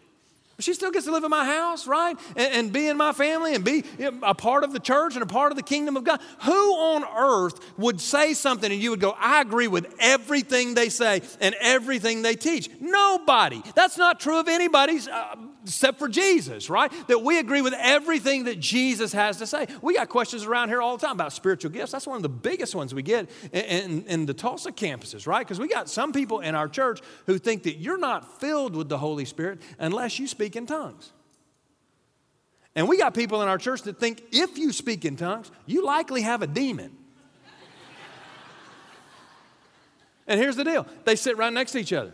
She 0.61 0.73
still 0.73 0.93
gets 0.93 1.07
to 1.07 1.13
live 1.13 1.25
in 1.25 1.31
my 1.31 1.45
house, 1.45 1.87
right? 1.87 2.17
And, 2.37 2.53
and, 2.55 2.73
be 2.73 2.87
in 2.87 2.97
my 2.97 3.13
family 3.13 3.55
and 3.55 3.65
be 3.65 3.85
a 4.23 4.35
part 4.35 4.63
of 4.63 4.73
the 4.73 4.79
church 4.79 5.15
and 5.15 5.23
a 5.23 5.27
part 5.27 5.51
of 5.51 5.57
the 5.57 5.63
kingdom 5.63 5.97
of 5.97 6.05
God. 6.05 6.21
Who 6.43 6.75
on 6.75 7.05
earth 7.05 7.59
would 7.77 8.01
say 8.01 8.35
something 8.35 8.71
and 8.71 8.81
you 8.81 8.91
would 8.91 9.01
go, 9.01 9.17
I 9.19 9.41
agree 9.41 9.69
with 9.69 9.93
everything 9.99 10.75
they 10.75 10.91
say 10.91 11.23
and 11.41 11.57
everything 11.61 12.23
they 12.23 12.37
teach? 12.37 12.71
Nobody. 12.81 13.63
That's 13.75 13.99
not 13.99 14.21
true 14.21 14.39
of 14.39 14.49
anybody's. 14.49 15.09
Uh, 15.09 15.35
except 15.65 15.99
for 15.99 16.09
Jesus, 16.09 16.69
right? 16.69 16.93
That 17.09 17.23
we 17.23 17.39
agree 17.39 17.63
with 17.63 17.75
everything 17.79 18.45
that 18.45 18.61
Jesus 18.61 19.13
has 19.13 19.39
to 19.39 19.47
say. 19.47 19.67
We 19.83 19.95
got 19.95 20.09
questions 20.09 20.45
around 20.45 20.69
here 20.69 20.81
all 20.81 20.97
the 20.97 21.07
time 21.07 21.17
about 21.17 21.33
spiritual 21.33 21.71
gifts. 21.71 21.93
That's 21.93 22.07
one 22.07 22.17
of 22.17 22.23
the 22.23 22.29
biggest 22.29 22.75
ones 22.75 22.95
we 22.95 23.03
get 23.03 23.31
in, 23.53 23.65
in, 23.65 24.07
in 24.07 24.27
the 24.27 24.35
Tulsa 24.35 24.73
campuses, 24.73 25.27
right? 25.27 25.41
Because 25.41 25.59
we 25.59 25.69
got 25.69 25.89
some 25.89 26.13
people 26.13 26.41
in 26.41 26.55
our 26.55 26.69
church 26.69 27.01
who 27.27 27.39
think 27.39 27.65
that 27.65 27.79
you're 27.79 27.99
not 27.99 28.41
filled 28.41 28.77
with 28.77 28.89
the 28.89 28.99
Holy 28.99 29.25
Spirit 29.25 29.61
unless 29.79 30.19
you 30.19 30.27
speak 30.27 30.55
in 30.55 30.67
tongues. 30.67 31.13
And 32.77 32.89
we 32.89 32.99
got 32.99 33.15
people 33.15 33.41
in 33.43 33.49
our 33.49 33.59
church 33.59 33.83
that 33.83 33.99
think 33.99 34.23
if 34.33 34.59
you 34.59 34.73
speak 34.73 35.05
in 35.05 35.17
tongues, 35.17 35.51
you 35.65 35.85
likely 35.85 36.23
have 36.23 36.43
a 36.43 36.47
demon. 36.47 36.97
and 40.27 40.41
here's 40.41 40.57
the 40.57 40.65
deal 40.65 40.87
they 41.05 41.17
sit 41.17 41.39
right 41.39 41.53
next 41.53 41.73
to 41.73 41.79
each 41.79 41.93
other 41.93 42.13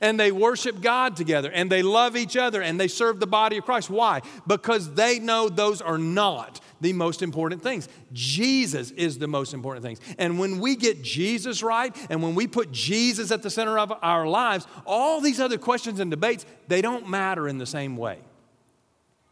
and 0.00 0.18
they 0.18 0.32
worship 0.32 0.80
God 0.80 1.16
together 1.16 1.50
and 1.50 1.70
they 1.70 1.82
love 1.82 2.16
each 2.16 2.36
other 2.36 2.62
and 2.62 2.78
they 2.78 2.88
serve 2.88 3.20
the 3.20 3.26
body 3.26 3.58
of 3.58 3.64
Christ. 3.64 3.90
Why? 3.90 4.22
Because 4.46 4.94
they 4.94 5.18
know 5.18 5.48
those 5.48 5.80
are 5.80 5.98
not 5.98 6.60
the 6.80 6.92
most 6.92 7.22
important 7.22 7.62
things. 7.62 7.88
Jesus 8.12 8.90
is 8.92 9.18
the 9.18 9.26
most 9.26 9.54
important 9.54 9.84
things. 9.84 10.00
And 10.18 10.38
when 10.38 10.60
we 10.60 10.76
get 10.76 11.02
Jesus 11.02 11.62
right 11.62 11.94
and 12.10 12.22
when 12.22 12.34
we 12.34 12.46
put 12.46 12.72
Jesus 12.72 13.30
at 13.30 13.42
the 13.42 13.50
center 13.50 13.78
of 13.78 13.92
our 14.02 14.26
lives, 14.26 14.66
all 14.86 15.20
these 15.20 15.40
other 15.40 15.58
questions 15.58 16.00
and 16.00 16.10
debates, 16.10 16.44
they 16.68 16.82
don't 16.82 17.08
matter 17.08 17.48
in 17.48 17.58
the 17.58 17.66
same 17.66 17.96
way. 17.96 18.18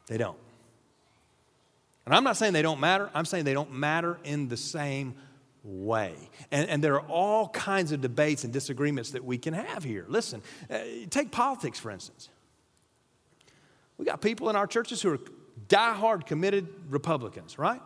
They 0.07 0.18
don't. 0.18 0.38
And 2.05 2.14
I'm 2.14 2.24
not 2.24 2.36
saying 2.36 2.53
they 2.53 2.62
don't 2.62 2.80
matter, 2.80 3.11
I'm 3.14 3.24
saying 3.24 3.44
they 3.44 3.55
don't 3.55 3.72
matter 3.72 4.18
in 4.24 4.48
the 4.48 4.57
same 4.57 5.14
way. 5.64 6.14
And, 6.50 6.68
and 6.68 6.82
there 6.82 6.94
are 6.94 7.06
all 7.08 7.48
kinds 7.48 7.92
of 7.92 8.00
debates 8.00 8.44
and 8.44 8.52
disagreements 8.52 9.10
that 9.10 9.24
we 9.24 9.38
can 9.38 9.54
have 9.54 9.84
here. 9.84 10.04
Listen, 10.08 10.42
uh, 10.70 10.78
take 11.10 11.30
politics, 11.30 11.78
for 11.78 11.90
instance. 11.90 12.28
We 13.98 14.04
got 14.04 14.20
people 14.20 14.50
in 14.50 14.56
our 14.56 14.66
churches 14.66 15.02
who 15.02 15.12
are 15.12 15.20
die-hard 15.68 16.26
committed 16.26 16.68
Republicans, 16.88 17.58
right? 17.58 17.80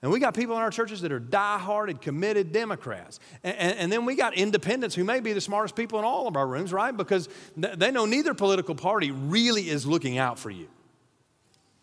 And 0.00 0.12
we 0.12 0.20
got 0.20 0.34
people 0.34 0.54
in 0.56 0.62
our 0.62 0.70
churches 0.70 1.00
that 1.00 1.12
are 1.12 1.18
die-hard 1.18 1.88
and 1.90 2.00
committed 2.00 2.52
Democrats. 2.52 3.20
And, 3.42 3.56
and, 3.56 3.78
and, 3.78 3.92
then 3.92 4.04
we 4.04 4.16
got 4.16 4.34
independents 4.34 4.94
who 4.94 5.02
may 5.02 5.20
be 5.20 5.32
the 5.32 5.40
smartest 5.40 5.74
people 5.74 5.98
in 5.98 6.04
all 6.04 6.28
of 6.28 6.36
our 6.36 6.46
rooms, 6.46 6.72
right? 6.72 6.94
Because 6.94 7.28
they 7.56 7.90
know 7.90 8.04
neither 8.04 8.34
political 8.34 8.74
party 8.74 9.10
really 9.10 9.68
is 9.68 9.86
looking 9.86 10.18
out 10.18 10.38
for 10.38 10.50
you. 10.50 10.68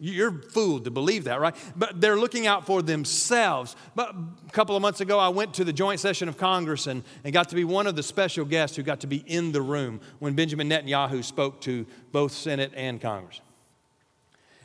You're 0.04 0.32
fooled 0.32 0.86
to 0.86 0.92
believe 0.92 1.26
that, 1.26 1.40
right? 1.40 1.56
But 1.76 2.02
they're 2.02 2.18
looking 2.18 2.48
out 2.48 2.66
for 2.66 2.82
themselves. 2.82 3.76
But 3.94 4.16
a 4.16 4.52
couple 4.52 4.76
of 4.76 4.82
months 4.82 5.00
ago, 5.00 5.20
I 5.20 5.30
went 5.30 5.54
to 5.54 5.64
the 5.64 5.72
joint 5.72 6.00
session 6.00 6.28
of 6.28 6.40
Congress 6.40 6.88
and, 6.88 7.04
and 7.24 7.32
got 7.32 7.50
to 7.50 7.56
be 7.56 7.64
one 7.64 7.86
of 7.86 7.96
the 7.96 8.02
special 8.02 8.44
guests 8.44 8.76
who 8.76 8.82
got 8.82 9.02
to 9.02 9.08
be 9.08 9.18
in 9.18 9.52
the 9.52 9.62
room 9.62 10.02
when 10.18 10.34
Benjamin 10.34 10.68
Netanyahu 10.68 11.24
spoke 11.24 11.62
to 11.62 11.86
both 12.12 12.32
Senate 12.32 12.72
and 12.76 13.00
Congress. 13.00 13.42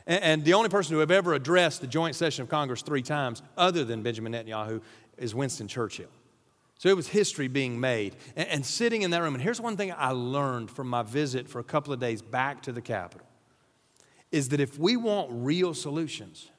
And, 0.07 0.23
and 0.23 0.43
the 0.43 0.55
only 0.55 0.69
person 0.69 0.95
who 0.95 1.01
have 1.01 1.11
ever 1.11 1.35
addressed 1.35 1.81
the 1.81 1.87
joint 1.87 2.15
session 2.15 2.41
of 2.41 2.49
Congress 2.49 2.81
three 2.81 3.03
times, 3.03 3.43
other 3.55 3.83
than 3.83 4.01
Benjamin 4.01 4.33
Netanyahu, 4.33 4.81
is 5.19 5.35
Winston 5.35 5.67
Churchill. 5.67 6.09
So 6.79 6.89
it 6.89 6.95
was 6.95 7.09
history 7.09 7.47
being 7.47 7.79
made. 7.79 8.15
And, 8.35 8.49
and 8.49 8.65
sitting 8.65 9.03
in 9.03 9.11
that 9.11 9.21
room, 9.21 9.35
and 9.35 9.43
here's 9.43 9.61
one 9.61 9.77
thing 9.77 9.93
I 9.95 10.13
learned 10.13 10.71
from 10.71 10.87
my 10.87 11.03
visit 11.03 11.47
for 11.47 11.59
a 11.59 11.63
couple 11.63 11.93
of 11.93 11.99
days 11.99 12.23
back 12.23 12.63
to 12.63 12.71
the 12.71 12.81
Capitol 12.81 13.26
is 14.31 14.49
that 14.49 14.59
if 14.59 14.77
we 14.77 14.97
want 14.97 15.29
real 15.31 15.73
solutions, 15.73 16.49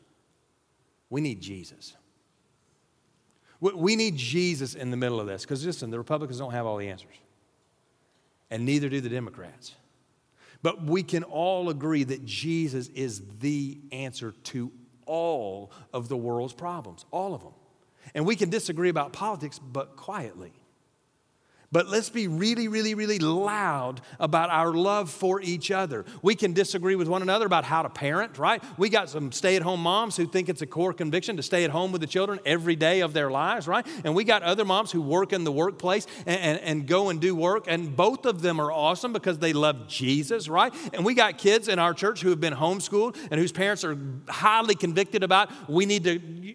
we 1.11 1.21
need 1.21 1.41
Jesus. 1.41 1.95
We 3.61 3.97
need 3.97 4.17
Jesus 4.17 4.75
in 4.75 4.91
the 4.91 4.97
middle 4.97 5.21
of 5.21 5.27
this 5.27 5.43
because 5.43 5.67
listen, 5.67 5.91
the 5.91 5.99
Republicans 5.99 6.39
don't 6.39 6.53
have 6.53 6.65
all 6.65 6.77
the 6.77 6.89
answers, 6.89 7.17
and 8.51 8.65
neither 8.65 8.89
do 8.89 9.01
the 9.01 9.09
Democrats. 9.09 9.75
But 10.63 10.85
we 10.85 11.03
can 11.03 11.25
all 11.25 11.69
agree 11.69 12.05
that 12.05 12.25
Jesus 12.25 12.89
is 12.89 13.23
the 13.41 13.79
answer 13.93 14.33
to 14.45 14.73
all 15.07 15.73
of 15.93 16.09
the 16.09 16.17
world's 16.17 16.53
problems, 16.53 17.05
all 17.11 17.35
of 17.35 17.43
them. 17.43 17.55
And 18.15 18.27
we 18.27 18.37
can 18.37 18.51
disagree 18.51 18.89
about 18.89 19.13
politics, 19.13 19.59
but 19.59 19.97
quietly. 19.97 20.53
But 21.71 21.87
let's 21.87 22.09
be 22.09 22.29
really, 22.29 22.67
really, 22.67 22.95
really 22.95 23.19
loud 23.19 24.01
about 24.19 24.49
our 24.49 24.73
love 24.73 25.11
for 25.11 25.39
each 25.43 25.71
other. 25.71 26.07
We 26.23 26.35
can 26.35 26.55
disagree 26.55 26.95
with 26.95 27.09
one 27.09 27.21
another 27.21 27.45
about 27.45 27.65
how 27.65 27.83
to 27.83 27.91
parent, 27.91 28.39
right? 28.39 28.63
We 28.79 28.89
got 28.89 29.11
some 29.11 29.33
stay 29.33 29.55
at 29.55 29.61
home 29.61 29.83
moms 29.83 30.17
who 30.17 30.27
think 30.27 30.49
it's 30.49 30.63
a 30.63 30.67
core 30.67 30.95
conviction 30.95 31.37
to 31.37 31.43
stay 31.43 31.65
at 31.65 31.71
home 31.71 31.93
with 31.93 32.01
the 32.01 32.07
children 32.07 32.41
every 32.47 32.75
day 32.75 33.01
of 33.01 33.13
their 33.13 33.31
lives, 33.31 33.69
right? 33.69 33.87
And 34.03 34.15
we 34.15 34.25
got 34.25 34.43
other 34.43 34.65
moms 34.65 34.91
who 34.91 35.03
work 35.03 35.35
in 35.35 35.45
the 35.45 35.53
workplace 35.53 36.07
and, 36.25 36.41
and, 36.41 36.61
and 36.61 36.87
go 36.87 37.11
and 37.11 37.21
do 37.21 37.35
work, 37.35 37.67
and 37.69 37.95
both 37.95 38.25
of 38.25 38.41
them 38.41 38.61
are 38.61 38.73
awesome 38.73 39.13
because 39.13 39.39
they 39.39 39.53
love 39.53 39.89
Jesus, 39.89 40.49
right? 40.49 40.73
And 40.95 41.05
we 41.05 41.13
got 41.13 41.37
kids 41.37 41.69
in 41.69 41.79
our 41.79 41.93
church 41.93 42.23
who 42.23 42.31
have 42.31 42.41
been 42.41 42.55
homeschooled 42.55 43.19
and 43.31 43.39
whose 43.39 43.53
parents 43.53 43.85
are 43.85 43.99
highly 44.27 44.75
convicted 44.75 45.23
about 45.23 45.51
we 45.69 45.85
need 45.85 46.05
to 46.05 46.55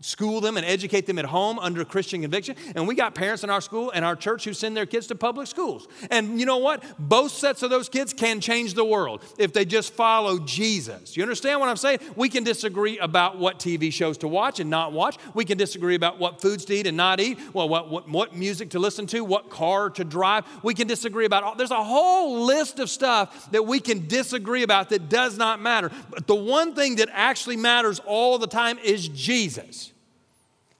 school 0.00 0.40
them 0.40 0.56
and 0.56 0.66
educate 0.66 1.06
them 1.06 1.18
at 1.18 1.24
home 1.24 1.58
under 1.58 1.84
Christian 1.84 2.22
conviction. 2.22 2.56
And 2.74 2.86
we 2.86 2.94
got 2.94 3.14
parents 3.14 3.44
in 3.44 3.50
our 3.50 3.60
school 3.60 3.90
and 3.90 4.04
our 4.04 4.16
church 4.16 4.44
who 4.44 4.52
send 4.52 4.76
their 4.76 4.86
kids 4.86 5.06
to 5.08 5.14
public 5.14 5.46
schools. 5.46 5.86
And 6.10 6.40
you 6.40 6.46
know 6.46 6.58
what? 6.58 6.84
Both 6.98 7.32
sets 7.32 7.62
of 7.62 7.70
those 7.70 7.88
kids 7.88 8.12
can 8.12 8.40
change 8.40 8.74
the 8.74 8.84
world 8.84 9.22
if 9.38 9.52
they 9.52 9.64
just 9.64 9.92
follow 9.92 10.38
Jesus. 10.38 11.16
You 11.16 11.22
understand 11.22 11.60
what 11.60 11.68
I'm 11.68 11.76
saying? 11.76 12.00
We 12.16 12.28
can 12.28 12.44
disagree 12.44 12.98
about 12.98 13.38
what 13.38 13.58
TV 13.58 13.92
shows 13.92 14.18
to 14.18 14.28
watch 14.28 14.60
and 14.60 14.70
not 14.70 14.92
watch. 14.92 15.18
We 15.34 15.44
can 15.44 15.58
disagree 15.58 15.94
about 15.94 16.18
what 16.18 16.40
foods 16.40 16.64
to 16.66 16.74
eat 16.74 16.86
and 16.86 16.96
not 16.96 17.20
eat. 17.20 17.38
Well, 17.52 17.68
what, 17.68 17.90
what, 17.90 18.08
what 18.08 18.36
music 18.36 18.70
to 18.70 18.78
listen 18.78 19.06
to, 19.08 19.24
what 19.24 19.50
car 19.50 19.90
to 19.90 20.04
drive. 20.04 20.44
We 20.62 20.74
can 20.74 20.86
disagree 20.86 21.26
about 21.26 21.44
all. 21.44 21.54
There's 21.54 21.70
a 21.70 21.82
whole 21.82 22.44
list 22.44 22.78
of 22.78 22.90
stuff 22.90 23.50
that 23.52 23.66
we 23.66 23.80
can 23.80 24.06
disagree 24.08 24.62
about 24.62 24.90
that 24.90 25.08
does 25.08 25.36
not 25.36 25.60
matter. 25.60 25.90
But 26.10 26.26
the 26.26 26.34
one 26.34 26.74
thing 26.74 26.96
that 26.96 27.08
actually 27.12 27.56
matters 27.56 28.00
all 28.06 28.38
the 28.38 28.46
time 28.46 28.78
is 28.78 29.08
Jesus 29.08 29.81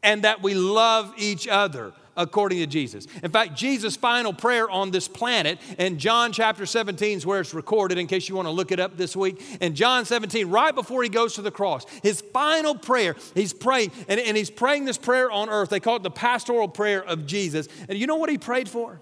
and 0.02 0.22
that 0.24 0.42
we 0.42 0.54
love 0.54 1.12
each 1.16 1.46
other 1.48 1.92
according 2.16 2.58
to 2.58 2.66
Jesus. 2.66 3.06
In 3.22 3.30
fact, 3.30 3.54
Jesus' 3.54 3.96
final 3.96 4.32
prayer 4.32 4.68
on 4.68 4.90
this 4.90 5.08
planet, 5.08 5.58
in 5.78 5.98
John 5.98 6.32
chapter 6.32 6.66
17 6.66 7.18
is 7.18 7.26
where 7.26 7.40
it's 7.40 7.54
recorded, 7.54 7.98
in 7.98 8.06
case 8.06 8.28
you 8.28 8.34
want 8.34 8.46
to 8.46 8.52
look 8.52 8.72
it 8.72 8.80
up 8.80 8.96
this 8.96 9.16
week. 9.16 9.42
In 9.60 9.74
John 9.74 10.04
17, 10.04 10.48
right 10.48 10.74
before 10.74 11.02
he 11.02 11.08
goes 11.08 11.34
to 11.34 11.42
the 11.42 11.50
cross, 11.50 11.86
his 12.02 12.20
final 12.20 12.74
prayer, 12.74 13.16
he's 13.34 13.52
praying, 13.52 13.92
and, 14.08 14.20
and 14.20 14.36
he's 14.36 14.50
praying 14.50 14.84
this 14.84 14.98
prayer 14.98 15.30
on 15.30 15.48
earth. 15.48 15.70
They 15.70 15.80
call 15.80 15.96
it 15.96 16.02
the 16.02 16.10
pastoral 16.10 16.68
prayer 16.68 17.02
of 17.02 17.26
Jesus. 17.26 17.68
And 17.88 17.98
you 17.98 18.06
know 18.06 18.16
what 18.16 18.30
he 18.30 18.38
prayed 18.38 18.68
for? 18.68 19.00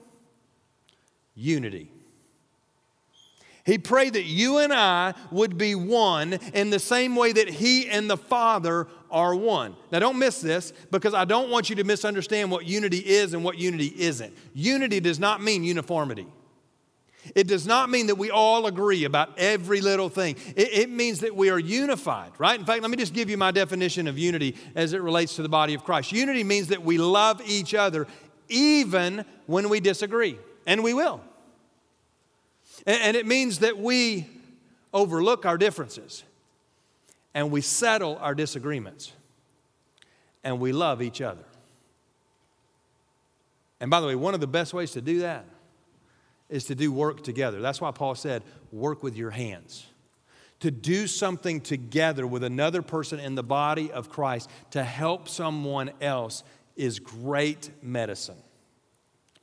Unity. 1.35 1.91
He 3.65 3.79
prayed 3.79 4.15
that 4.15 4.25
you 4.25 4.59
and 4.59 4.73
I 4.73 5.15
would 5.31 5.59
be 5.59 5.75
one 5.75 6.33
in 6.55 6.71
the 6.71 6.79
same 6.79 7.15
way 7.15 7.33
that 7.33 7.49
He 7.49 7.89
and 7.89 8.09
the 8.09 8.17
Father 8.17 8.89
are 9.11 9.35
one. 9.35 9.77
Now, 9.91 9.99
don't 9.99 10.19
miss 10.19 10.41
this 10.41 10.73
because 10.91 11.15
I 11.15 11.25
don't 11.25 11.51
want 11.51 11.71
you 11.71 11.77
to 11.77 11.85
misunderstand 11.85 12.51
what 12.51 12.67
unity 12.67 12.99
is 12.99 13.35
and 13.35 13.45
what 13.45 13.59
unity 13.59 13.93
isn't. 13.97 14.37
Unity 14.55 15.01
does 15.01 15.19
not 15.19 15.43
mean 15.43 15.65
uniformity. 15.65 16.27
It 17.35 17.47
does 17.47 17.67
not 17.67 17.91
mean 17.91 18.07
that 18.07 18.17
we 18.17 18.31
all 18.31 18.67
agree 18.67 19.05
about 19.05 19.39
every 19.39 19.81
little 19.81 20.09
thing. 20.09 20.37
It, 20.57 20.73
it, 20.73 20.91
means 20.91 21.21
that 21.21 21.37
we 21.37 21.51
are 21.51 21.59
unified, 21.59 22.33
right? 22.39 22.59
In 22.59 22.65
fact, 22.65 22.83
let 22.83 22.91
me 22.91 22.97
just 22.97 23.13
give 23.13 23.29
you 23.29 23.37
my 23.37 23.51
definition 23.51 24.07
of 24.07 24.19
unity 24.19 24.57
as 24.75 24.95
it 24.95 25.03
relates 25.03 25.37
to 25.37 25.43
the 25.43 25.49
body 25.49 25.75
of 25.75 25.85
Christ. 25.85 26.13
Unity 26.13 26.45
means 26.45 26.69
that 26.69 26.83
we 26.83 26.99
love 26.99 27.43
each 27.45 27.75
other 27.75 28.07
even 28.49 29.25
when 29.47 29.69
we 29.69 29.81
disagree, 29.81 30.39
and 30.67 30.83
we 30.83 30.95
will. 30.95 31.21
And, 32.87 33.03
and 33.03 33.17
it 33.17 33.27
means 33.27 33.59
that 33.59 33.79
we 33.79 34.27
overlook 34.93 35.45
our 35.45 35.59
differences 35.59 36.25
and 37.35 37.51
we 37.51 37.61
settle 37.61 38.17
our 38.19 38.35
disagreements 38.35 39.13
and 40.43 40.59
we 40.61 40.73
love 40.73 41.01
each 41.03 41.21
other. 41.21 41.45
And 43.81 43.91
by 43.91 44.01
the 44.01 44.07
way, 44.07 44.15
one 44.15 44.35
of 44.35 44.41
the 44.41 44.47
best 44.47 44.75
ways 44.75 44.91
to 44.93 45.01
do 45.01 45.21
that 45.21 45.45
is 46.49 46.65
to 46.65 46.75
do 46.75 46.93
work 46.93 47.23
together. 47.23 47.61
That's 47.61 47.81
why 47.81 47.93
Paul 47.93 48.15
said, 48.15 48.43
work 48.73 49.03
with 49.03 49.17
your 49.17 49.31
hands. 49.31 49.87
to 50.61 50.71
do 50.71 51.07
something 51.07 51.61
together 51.61 52.27
with 52.27 52.45
another 52.45 52.83
person 52.83 53.19
in 53.19 53.35
the 53.35 53.43
body 53.43 53.91
of 53.91 54.11
Christ 54.11 54.49
to 54.71 54.85
help 54.85 55.29
someone 55.29 55.91
else 56.01 56.45
is 56.77 56.99
great 56.99 57.71
medicine. 57.83 58.37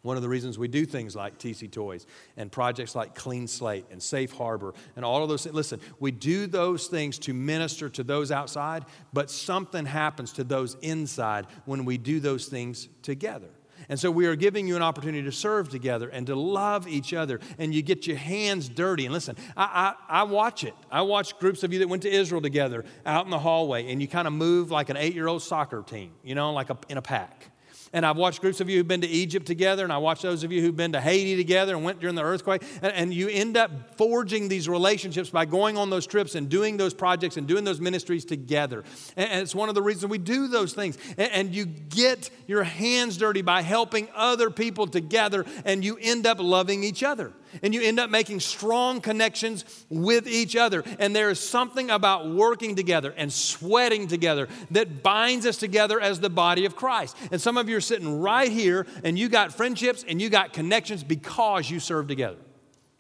One 0.03 0.15
of 0.15 0.23
the 0.23 0.29
reasons 0.29 0.57
we 0.57 0.67
do 0.67 0.85
things 0.85 1.15
like 1.15 1.37
TC 1.37 1.71
Toys 1.71 2.05
and 2.37 2.51
projects 2.51 2.95
like 2.95 3.15
Clean 3.15 3.47
Slate 3.47 3.85
and 3.91 4.01
Safe 4.01 4.31
Harbor 4.31 4.73
and 4.95 5.03
all 5.03 5.23
of 5.23 5.29
those 5.29 5.43
things. 5.43 5.55
Listen, 5.55 5.79
we 5.99 6.11
do 6.11 6.47
those 6.47 6.87
things 6.87 7.17
to 7.19 7.33
minister 7.33 7.89
to 7.89 8.03
those 8.03 8.31
outside, 8.31 8.85
but 9.11 9.29
something 9.31 9.85
happens 9.85 10.33
to 10.33 10.43
those 10.43 10.75
inside 10.81 11.47
when 11.65 11.83
we 11.83 11.97
do 11.97 12.19
those 12.19 12.45
things 12.45 12.87
together. 13.01 13.49
And 13.89 13.99
so 13.99 14.11
we 14.11 14.25
are 14.25 14.35
giving 14.35 14.67
you 14.67 14.75
an 14.75 14.81
opportunity 14.81 15.23
to 15.23 15.31
serve 15.31 15.69
together 15.69 16.09
and 16.09 16.27
to 16.27 16.35
love 16.35 16.87
each 16.87 17.13
other. 17.13 17.39
And 17.57 17.73
you 17.73 17.81
get 17.81 18.05
your 18.07 18.17
hands 18.17 18.67
dirty. 18.69 19.05
And 19.05 19.13
listen, 19.13 19.35
I, 19.55 19.95
I, 20.09 20.21
I 20.21 20.23
watch 20.23 20.63
it. 20.63 20.73
I 20.91 21.01
watch 21.03 21.37
groups 21.39 21.63
of 21.63 21.71
you 21.71 21.79
that 21.79 21.87
went 21.87 22.03
to 22.03 22.11
Israel 22.11 22.41
together 22.41 22.85
out 23.05 23.25
in 23.25 23.31
the 23.31 23.39
hallway, 23.39 23.91
and 23.91 24.01
you 24.01 24.07
kind 24.07 24.27
of 24.27 24.33
move 24.33 24.71
like 24.71 24.89
an 24.89 24.97
eight 24.97 25.13
year 25.13 25.27
old 25.27 25.41
soccer 25.41 25.83
team, 25.83 26.11
you 26.23 26.35
know, 26.35 26.53
like 26.53 26.69
a, 26.69 26.77
in 26.89 26.97
a 26.97 27.01
pack. 27.01 27.51
And 27.93 28.05
I've 28.05 28.17
watched 28.17 28.41
groups 28.41 28.61
of 28.61 28.69
you 28.69 28.77
who've 28.77 28.87
been 28.87 29.01
to 29.01 29.07
Egypt 29.07 29.45
together, 29.45 29.83
and 29.83 29.93
I 29.93 29.97
watched 29.97 30.21
those 30.21 30.43
of 30.43 30.51
you 30.51 30.61
who've 30.61 30.75
been 30.75 30.91
to 30.93 31.01
Haiti 31.01 31.35
together 31.35 31.75
and 31.75 31.83
went 31.83 31.99
during 31.99 32.15
the 32.15 32.23
earthquake. 32.23 32.63
And, 32.81 32.93
and, 32.93 33.13
you 33.13 33.29
end 33.29 33.57
up 33.57 33.97
forging 33.97 34.47
these 34.47 34.67
relationships 34.69 35.29
by 35.29 35.45
going 35.45 35.77
on 35.77 35.89
those 35.89 36.05
trips 36.05 36.35
and 36.35 36.49
doing 36.49 36.77
those 36.77 36.93
projects 36.93 37.37
and 37.37 37.47
doing 37.47 37.63
those 37.63 37.79
ministries 37.79 38.25
together. 38.25 38.83
And, 39.15 39.29
and 39.29 39.41
it's 39.41 39.55
one 39.55 39.69
of 39.69 39.75
the 39.75 39.81
reasons 39.81 40.11
we 40.11 40.17
do 40.17 40.47
those 40.47 40.73
things. 40.73 40.97
And, 41.17 41.31
and 41.31 41.55
you 41.55 41.65
get 41.65 42.29
your 42.45 42.63
hands 42.63 43.17
dirty 43.17 43.41
by 43.41 43.61
helping 43.61 44.07
other 44.15 44.49
people 44.49 44.87
together, 44.87 45.45
and 45.65 45.83
you 45.83 45.97
end 46.01 46.27
up 46.27 46.39
loving 46.39 46.83
each 46.83 47.03
other 47.03 47.33
and 47.61 47.73
you 47.73 47.81
end 47.81 47.99
up 47.99 48.09
making 48.09 48.39
strong 48.39 49.01
connections 49.01 49.85
with 49.89 50.27
each 50.27 50.55
other. 50.55 50.83
And 50.99 51.15
there 51.15 51.29
is 51.29 51.39
something 51.39 51.89
about 51.89 52.29
working 52.29 52.75
together 52.75 53.13
and 53.15 53.31
sweating 53.31 54.07
together 54.07 54.47
that 54.71 55.03
binds 55.03 55.45
us 55.45 55.57
together 55.57 55.99
as 55.99 56.19
the 56.19 56.29
body 56.29 56.65
of 56.65 56.75
Christ. 56.75 57.15
And 57.31 57.41
some 57.41 57.57
of 57.57 57.69
you 57.69 57.77
are 57.77 57.81
sitting 57.81 58.19
right 58.19 58.51
here 58.51 58.85
and 59.03 59.17
you 59.17 59.29
got 59.29 59.53
friendships 59.53 60.05
and 60.07 60.21
you 60.21 60.29
got 60.29 60.53
connections 60.53 61.03
because 61.03 61.69
you 61.69 61.79
serve 61.79 62.07
together 62.07 62.37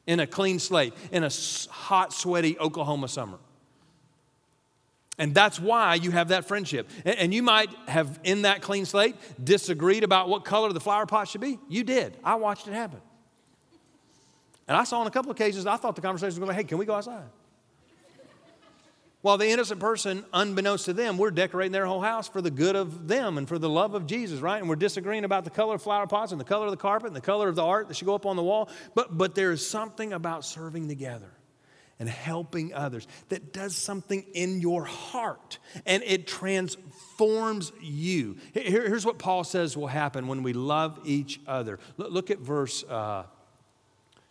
in 0.05 0.19
a 0.19 0.27
clean 0.27 0.59
slate 0.59 0.93
in 1.11 1.23
a 1.23 1.29
hot, 1.69 2.13
sweaty 2.13 2.57
Oklahoma 2.59 3.07
summer. 3.07 3.37
And 5.19 5.33
that's 5.33 5.59
why 5.59 5.95
you 5.95 6.11
have 6.11 6.27
that 6.27 6.45
friendship. 6.45 6.87
And 7.03 7.33
you 7.33 7.41
might 7.41 7.69
have, 7.87 8.19
in 8.23 8.43
that 8.43 8.61
clean 8.61 8.85
slate, 8.85 9.15
disagreed 9.43 10.03
about 10.03 10.29
what 10.29 10.45
color 10.45 10.71
the 10.71 10.79
flower 10.79 11.05
pot 11.07 11.27
should 11.27 11.41
be. 11.41 11.59
You 11.67 11.83
did. 11.83 12.15
I 12.23 12.35
watched 12.35 12.67
it 12.67 12.73
happen. 12.73 13.01
And 14.67 14.75
I 14.75 14.83
saw 14.83 14.99
on 14.99 15.07
a 15.07 15.11
couple 15.11 15.31
of 15.31 15.37
occasions, 15.37 15.65
I 15.65 15.77
thought 15.77 15.95
the 15.95 16.01
conversation 16.01 16.27
was 16.27 16.39
going 16.39 16.49
to 16.49 16.53
be, 16.53 16.57
hey, 16.57 16.63
can 16.63 16.77
we 16.77 16.85
go 16.85 16.95
outside? 16.95 17.23
While 19.21 19.37
the 19.37 19.47
innocent 19.47 19.79
person, 19.79 20.23
unbeknownst 20.31 20.85
to 20.85 20.93
them, 20.93 21.17
we're 21.17 21.31
decorating 21.31 21.71
their 21.71 21.85
whole 21.85 22.01
house 22.01 22.29
for 22.29 22.41
the 22.41 22.51
good 22.51 22.75
of 22.75 23.07
them 23.07 23.37
and 23.37 23.47
for 23.47 23.57
the 23.57 23.69
love 23.69 23.93
of 23.95 24.05
Jesus, 24.05 24.39
right? 24.39 24.59
And 24.59 24.69
we're 24.69 24.75
disagreeing 24.75 25.25
about 25.25 25.43
the 25.43 25.49
color 25.49 25.75
of 25.75 25.81
flower 25.81 26.05
pots 26.05 26.31
and 26.31 26.39
the 26.39 26.45
color 26.45 26.65
of 26.65 26.71
the 26.71 26.77
carpet 26.77 27.07
and 27.07 27.15
the 27.15 27.21
color 27.21 27.49
of 27.49 27.55
the 27.55 27.63
art 27.63 27.87
that 27.87 27.95
should 27.95 28.05
go 28.05 28.15
up 28.15 28.25
on 28.25 28.35
the 28.35 28.43
wall. 28.43 28.69
But, 28.93 29.17
but 29.17 29.33
there 29.33 29.51
is 29.51 29.67
something 29.67 30.13
about 30.13 30.45
serving 30.45 30.87
together 30.87 31.31
and 31.99 32.07
helping 32.07 32.73
others 32.75 33.07
that 33.29 33.51
does 33.51 33.75
something 33.75 34.23
in 34.33 34.61
your 34.61 34.85
heart 34.85 35.57
and 35.87 36.03
it 36.03 36.27
transforms 36.27 37.71
you. 37.81 38.37
Here, 38.53 38.87
here's 38.87 39.05
what 39.05 39.17
Paul 39.17 39.43
says 39.43 39.75
will 39.75 39.87
happen 39.87 40.27
when 40.27 40.43
we 40.43 40.53
love 40.53 40.99
each 41.05 41.41
other. 41.47 41.79
Look, 41.97 42.29
at 42.29 42.39
verse. 42.39 42.83
Uh, 42.83 43.23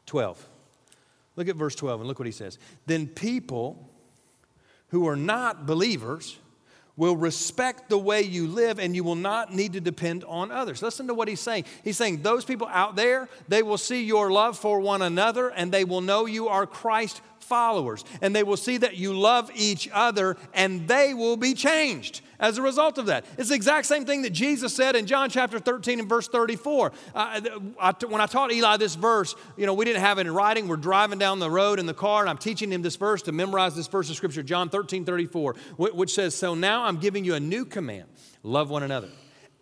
12. 0.06 0.48
Look 1.36 1.48
at 1.48 1.56
verse 1.56 1.74
12 1.74 2.00
and 2.00 2.08
look 2.08 2.18
what 2.18 2.26
he 2.26 2.32
says. 2.32 2.58
Then 2.86 3.06
people 3.06 3.88
who 4.88 5.06
are 5.06 5.16
not 5.16 5.66
believers 5.66 6.38
will 6.96 7.16
respect 7.16 7.90
the 7.90 7.98
way 7.98 8.22
you 8.22 8.46
live 8.46 8.78
and 8.78 8.96
you 8.96 9.04
will 9.04 9.14
not 9.14 9.54
need 9.54 9.74
to 9.74 9.80
depend 9.80 10.24
on 10.24 10.50
others. 10.50 10.80
Listen 10.82 11.06
to 11.08 11.14
what 11.14 11.28
he's 11.28 11.40
saying. 11.40 11.64
He's 11.84 11.98
saying 11.98 12.22
those 12.22 12.44
people 12.44 12.68
out 12.68 12.96
there, 12.96 13.28
they 13.48 13.62
will 13.62 13.76
see 13.76 14.04
your 14.04 14.30
love 14.30 14.58
for 14.58 14.80
one 14.80 15.02
another 15.02 15.50
and 15.50 15.70
they 15.70 15.84
will 15.84 16.00
know 16.00 16.24
you 16.24 16.48
are 16.48 16.66
Christ 16.66 17.20
followers. 17.46 18.04
And 18.20 18.34
they 18.34 18.42
will 18.42 18.56
see 18.56 18.76
that 18.78 18.96
you 18.96 19.12
love 19.12 19.50
each 19.54 19.88
other 19.92 20.36
and 20.52 20.86
they 20.86 21.14
will 21.14 21.36
be 21.36 21.54
changed 21.54 22.20
as 22.38 22.58
a 22.58 22.62
result 22.62 22.98
of 22.98 23.06
that. 23.06 23.24
It's 23.38 23.48
the 23.48 23.54
exact 23.54 23.86
same 23.86 24.04
thing 24.04 24.22
that 24.22 24.30
Jesus 24.30 24.74
said 24.74 24.96
in 24.96 25.06
John 25.06 25.30
chapter 25.30 25.58
13 25.58 26.00
and 26.00 26.08
verse 26.08 26.28
34. 26.28 26.92
Uh, 27.14 27.40
I, 27.80 27.94
when 28.06 28.20
I 28.20 28.26
taught 28.26 28.52
Eli 28.52 28.76
this 28.76 28.94
verse, 28.94 29.34
you 29.56 29.66
know, 29.66 29.74
we 29.74 29.84
didn't 29.84 30.02
have 30.02 30.18
it 30.18 30.26
in 30.26 30.34
writing. 30.34 30.68
We're 30.68 30.76
driving 30.76 31.18
down 31.18 31.38
the 31.38 31.50
road 31.50 31.78
in 31.78 31.86
the 31.86 31.94
car 31.94 32.22
and 32.22 32.30
I'm 32.30 32.38
teaching 32.38 32.70
him 32.70 32.82
this 32.82 32.96
verse 32.96 33.22
to 33.22 33.32
memorize 33.32 33.74
this 33.74 33.86
verse 33.86 34.10
of 34.10 34.16
scripture, 34.16 34.42
John 34.42 34.68
13 34.68 35.04
34, 35.04 35.54
which 35.78 36.12
says, 36.14 36.34
So 36.34 36.54
now 36.54 36.84
I'm 36.84 36.98
giving 36.98 37.24
you 37.24 37.34
a 37.34 37.40
new 37.40 37.64
command 37.64 38.08
love 38.42 38.70
one 38.70 38.82
another. 38.82 39.08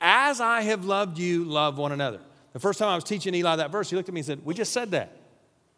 As 0.00 0.40
I 0.40 0.62
have 0.62 0.84
loved 0.84 1.18
you, 1.18 1.44
love 1.44 1.78
one 1.78 1.92
another. 1.92 2.20
The 2.52 2.60
first 2.60 2.78
time 2.78 2.88
I 2.88 2.94
was 2.94 3.04
teaching 3.04 3.34
Eli 3.34 3.56
that 3.56 3.70
verse, 3.70 3.90
he 3.90 3.96
looked 3.96 4.08
at 4.08 4.14
me 4.14 4.20
and 4.20 4.26
said, 4.26 4.44
We 4.44 4.54
just 4.54 4.72
said 4.72 4.90
that. 4.92 5.16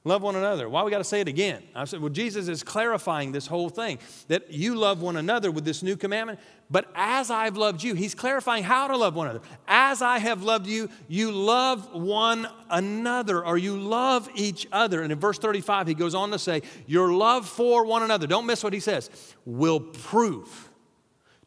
Love 0.07 0.23
one 0.23 0.37
another. 0.37 0.69
Why 0.69 0.85
we 0.85 0.93
got 0.93 0.99
to 0.99 1.05
say 1.05 1.21
it 1.21 1.27
again? 1.27 1.65
I 1.75 1.85
said, 1.85 2.01
well, 2.01 2.11
Jesus 2.11 2.47
is 2.47 2.63
clarifying 2.63 3.33
this 3.33 3.49
whole 3.49 3.69
thing 3.69 3.99
that 4.29 4.53
you 4.53 4.77
love 4.77 5.03
one 5.03 5.17
another 5.17 5.51
with 5.51 5.65
this 5.65 5.83
new 5.83 5.97
commandment. 5.97 6.39
But 6.71 6.89
as 6.95 7.29
I've 7.29 7.57
loved 7.57 7.83
you, 7.83 7.95
he's 7.95 8.15
clarifying 8.15 8.63
how 8.63 8.87
to 8.87 8.97
love 8.97 9.17
one 9.17 9.27
another. 9.27 9.45
As 9.67 10.03
I 10.03 10.19
have 10.19 10.45
loved 10.45 10.69
you, 10.69 10.91
you 11.09 11.33
love 11.33 11.93
one 11.93 12.47
another 12.71 13.45
or 13.45 13.59
you 13.59 13.77
love 13.81 14.29
each 14.37 14.69
other. 14.71 15.03
And 15.03 15.11
in 15.11 15.19
verse 15.19 15.41
35, 15.41 15.89
he 15.89 15.95
goes 15.95 16.15
on 16.15 16.31
to 16.31 16.39
say, 16.39 16.63
Your 16.87 17.13
love 17.13 17.49
for 17.49 17.85
one 17.85 18.05
another, 18.05 18.29
don't 18.29 18.47
miss 18.47 18.63
what 18.63 18.73
he 18.73 18.79
says, 18.79 19.11
will 19.45 19.81
prove 19.81 20.71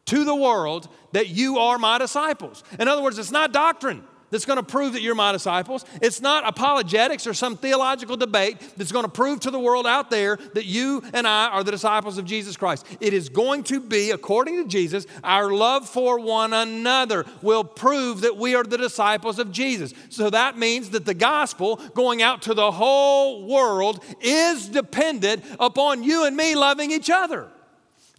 to 0.07 0.25
the 0.25 0.35
world 0.35 0.89
that 1.13 1.29
you 1.29 1.59
are 1.59 1.77
my 1.77 1.97
disciples. 1.97 2.65
In 2.77 2.89
other 2.89 3.01
words, 3.01 3.17
it's 3.17 3.31
not 3.31 3.53
doctrine 3.53 4.03
that's 4.31 4.45
going 4.45 4.57
to 4.57 4.63
prove 4.63 4.93
that 4.93 5.01
you're 5.01 5.15
my 5.15 5.31
disciples. 5.31 5.85
It's 6.01 6.21
not 6.21 6.47
apologetics 6.47 7.27
or 7.27 7.33
some 7.33 7.57
theological 7.57 8.17
debate 8.17 8.57
that's 8.77 8.91
going 8.91 9.05
to 9.05 9.11
prove 9.11 9.39
to 9.41 9.51
the 9.51 9.59
world 9.59 9.87
out 9.87 10.09
there 10.09 10.37
that 10.53 10.65
you 10.65 11.03
and 11.13 11.27
I 11.27 11.47
are 11.47 11.63
the 11.63 11.71
disciples 11.71 12.17
of 12.17 12.25
Jesus 12.25 12.57
Christ. 12.57 12.85
It 12.99 13.13
is 13.13 13.29
going 13.29 13.63
to 13.65 13.79
be, 13.79 14.11
according 14.11 14.57
to 14.63 14.67
Jesus, 14.67 15.05
our 15.23 15.51
love 15.51 15.87
for 15.87 16.19
one 16.19 16.53
another 16.53 17.25
will 17.41 17.63
prove 17.63 18.21
that 18.21 18.37
we 18.37 18.55
are 18.55 18.63
the 18.63 18.77
disciples 18.77 19.39
of 19.39 19.51
Jesus. 19.51 19.93
So 20.09 20.29
that 20.29 20.57
means 20.57 20.91
that 20.91 21.05
the 21.05 21.13
gospel 21.13 21.77
going 21.93 22.21
out 22.21 22.41
to 22.43 22.53
the 22.53 22.71
whole 22.71 23.45
world 23.45 24.03
is 24.21 24.67
dependent 24.67 25.43
upon 25.59 26.03
you 26.03 26.25
and 26.25 26.35
me 26.35 26.55
loving 26.55 26.91
each 26.91 27.09
other. 27.09 27.49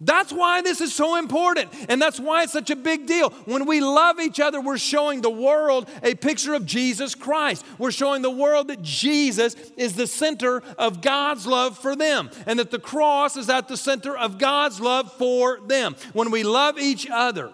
That's 0.03 0.33
why 0.33 0.63
this 0.63 0.81
is 0.81 0.93
so 0.93 1.15
important. 1.15 1.69
And 1.87 2.01
that's 2.01 2.19
why 2.19 2.43
it's 2.43 2.53
such 2.53 2.71
a 2.71 2.75
big 2.75 3.05
deal. 3.05 3.29
When 3.45 3.65
we 3.65 3.81
love 3.81 4.19
each 4.19 4.39
other, 4.39 4.59
we're 4.59 4.79
showing 4.79 5.21
the 5.21 5.29
world 5.29 5.87
a 6.01 6.15
picture 6.15 6.55
of 6.55 6.65
Jesus 6.65 7.13
Christ. 7.13 7.63
We're 7.77 7.91
showing 7.91 8.23
the 8.23 8.31
world 8.31 8.69
that 8.69 8.81
Jesus 8.81 9.55
is 9.77 9.95
the 9.95 10.07
center 10.07 10.63
of 10.79 11.01
God's 11.01 11.45
love 11.45 11.77
for 11.77 11.95
them 11.95 12.31
and 12.47 12.57
that 12.57 12.71
the 12.71 12.79
cross 12.79 13.37
is 13.37 13.47
at 13.47 13.67
the 13.67 13.77
center 13.77 14.17
of 14.17 14.39
God's 14.39 14.81
love 14.81 15.13
for 15.13 15.59
them. 15.67 15.95
When 16.13 16.31
we 16.31 16.41
love 16.41 16.79
each 16.79 17.07
other, 17.07 17.51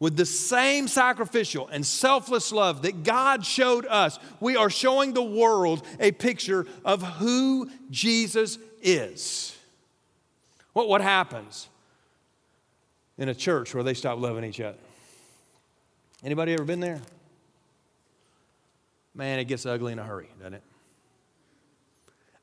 with 0.00 0.16
the 0.16 0.26
same 0.26 0.88
sacrificial 0.88 1.68
and 1.68 1.86
selfless 1.86 2.50
love 2.50 2.82
that 2.82 3.04
God 3.04 3.46
showed 3.46 3.86
us, 3.86 4.18
we 4.40 4.56
are 4.56 4.68
showing 4.68 5.12
the 5.12 5.22
world 5.22 5.86
a 6.00 6.10
picture 6.10 6.66
of 6.84 7.00
who 7.04 7.70
Jesus 7.88 8.58
is. 8.82 9.56
What, 10.72 10.88
what 10.88 11.00
happens 11.00 11.68
in 13.18 13.28
a 13.28 13.34
church 13.34 13.74
where 13.74 13.82
they 13.82 13.94
stop 13.94 14.18
loving 14.18 14.44
each 14.44 14.60
other? 14.60 14.78
Anybody 16.24 16.54
ever 16.54 16.64
been 16.64 16.80
there? 16.80 17.00
Man, 19.14 19.38
it 19.38 19.44
gets 19.44 19.66
ugly 19.66 19.92
in 19.92 19.98
a 19.98 20.04
hurry, 20.04 20.28
doesn't 20.38 20.54
it? 20.54 20.62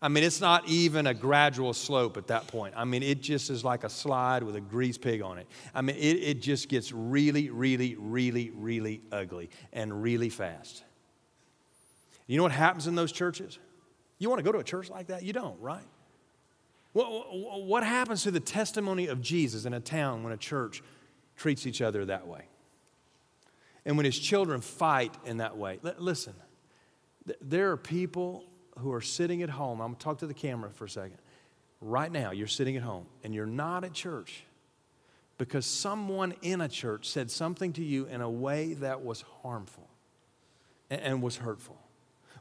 I 0.02 0.08
mean, 0.08 0.24
it's 0.24 0.40
not 0.40 0.68
even 0.68 1.08
a 1.08 1.14
gradual 1.14 1.74
slope 1.74 2.16
at 2.16 2.28
that 2.28 2.48
point. 2.48 2.74
I 2.78 2.86
mean, 2.86 3.04
it 3.04 3.22
just 3.22 3.50
is 3.50 3.66
like 3.66 3.84
a 3.84 3.90
slide 3.90 4.44
with 4.44 4.56
a 4.56 4.62
grease 4.62 4.98
pig 4.98 5.22
on 5.22 5.38
it. 5.38 5.48
I 5.76 5.82
mean, 5.82 5.98
it, 5.98 6.18
it 6.18 6.42
just 6.42 6.70
gets 6.70 6.94
really, 6.94 7.50
really, 7.50 7.96
really, 8.00 8.52
really 8.52 9.02
ugly 9.12 9.50
and 9.74 10.02
really 10.02 10.30
fast. 10.30 10.84
You 12.28 12.38
know 12.38 12.44
what 12.44 12.54
happens 12.54 12.88
in 12.88 12.96
those 12.96 13.12
churches? 13.12 13.60
You 14.20 14.30
want 14.30 14.40
to 14.40 14.44
go 14.44 14.54
to 14.54 14.60
a 14.60 14.64
church 14.64 14.90
like 14.90 15.08
that? 15.08 15.24
You 15.24 15.34
don't, 15.34 15.60
right? 15.60 15.84
What, 17.00 17.64
what 17.64 17.84
happens 17.84 18.24
to 18.24 18.32
the 18.32 18.41
testimony 18.41 19.08
of 19.08 19.22
Jesus 19.22 19.64
in 19.64 19.74
a 19.74 19.80
town 19.80 20.22
when 20.24 20.34
a 20.34 20.38
church 20.38 20.84
treats 21.38 21.66
each 21.66 21.82
other 21.82 22.04
that 22.06 22.28
way? 22.28 22.41
And 23.86 23.95
when 23.95 24.06
his 24.06 24.20
children 24.20 24.60
fight 24.60 25.16
in 25.26 25.38
that 25.38 25.56
way? 25.56 25.80
Listen, 25.97 26.34
th- 27.26 27.39
there 27.41 27.72
are 27.72 27.78
people 27.78 28.43
who 28.80 28.91
are 28.91 29.00
sitting 29.00 29.41
at 29.43 29.50
home. 29.50 29.80
I'm 29.80 29.88
going 29.88 29.95
to 29.95 30.04
talk 30.04 30.18
to 30.20 30.28
the 30.28 30.34
camera 30.34 30.72
for 30.72 30.86
a 30.86 30.89
second. 30.89 31.20
Right 31.80 32.12
now, 32.12 32.32
you're 32.32 32.47
sitting 32.47 32.76
at 32.76 32.84
home 32.84 33.06
and 33.24 33.34
you're 33.34 33.45
not 33.45 33.86
at 33.86 33.93
church 33.93 34.43
because 35.38 35.66
someone 35.66 36.34
in 36.41 36.60
a 36.60 36.68
church 36.68 37.08
said 37.08 37.32
something 37.32 37.72
to 37.74 37.84
you 37.84 38.08
in 38.08 38.20
a 38.20 38.30
way 38.30 38.74
that 38.74 39.02
was 39.02 39.24
harmful 39.41 39.88
and 40.89 41.22
was 41.22 41.38
hurtful. 41.38 41.78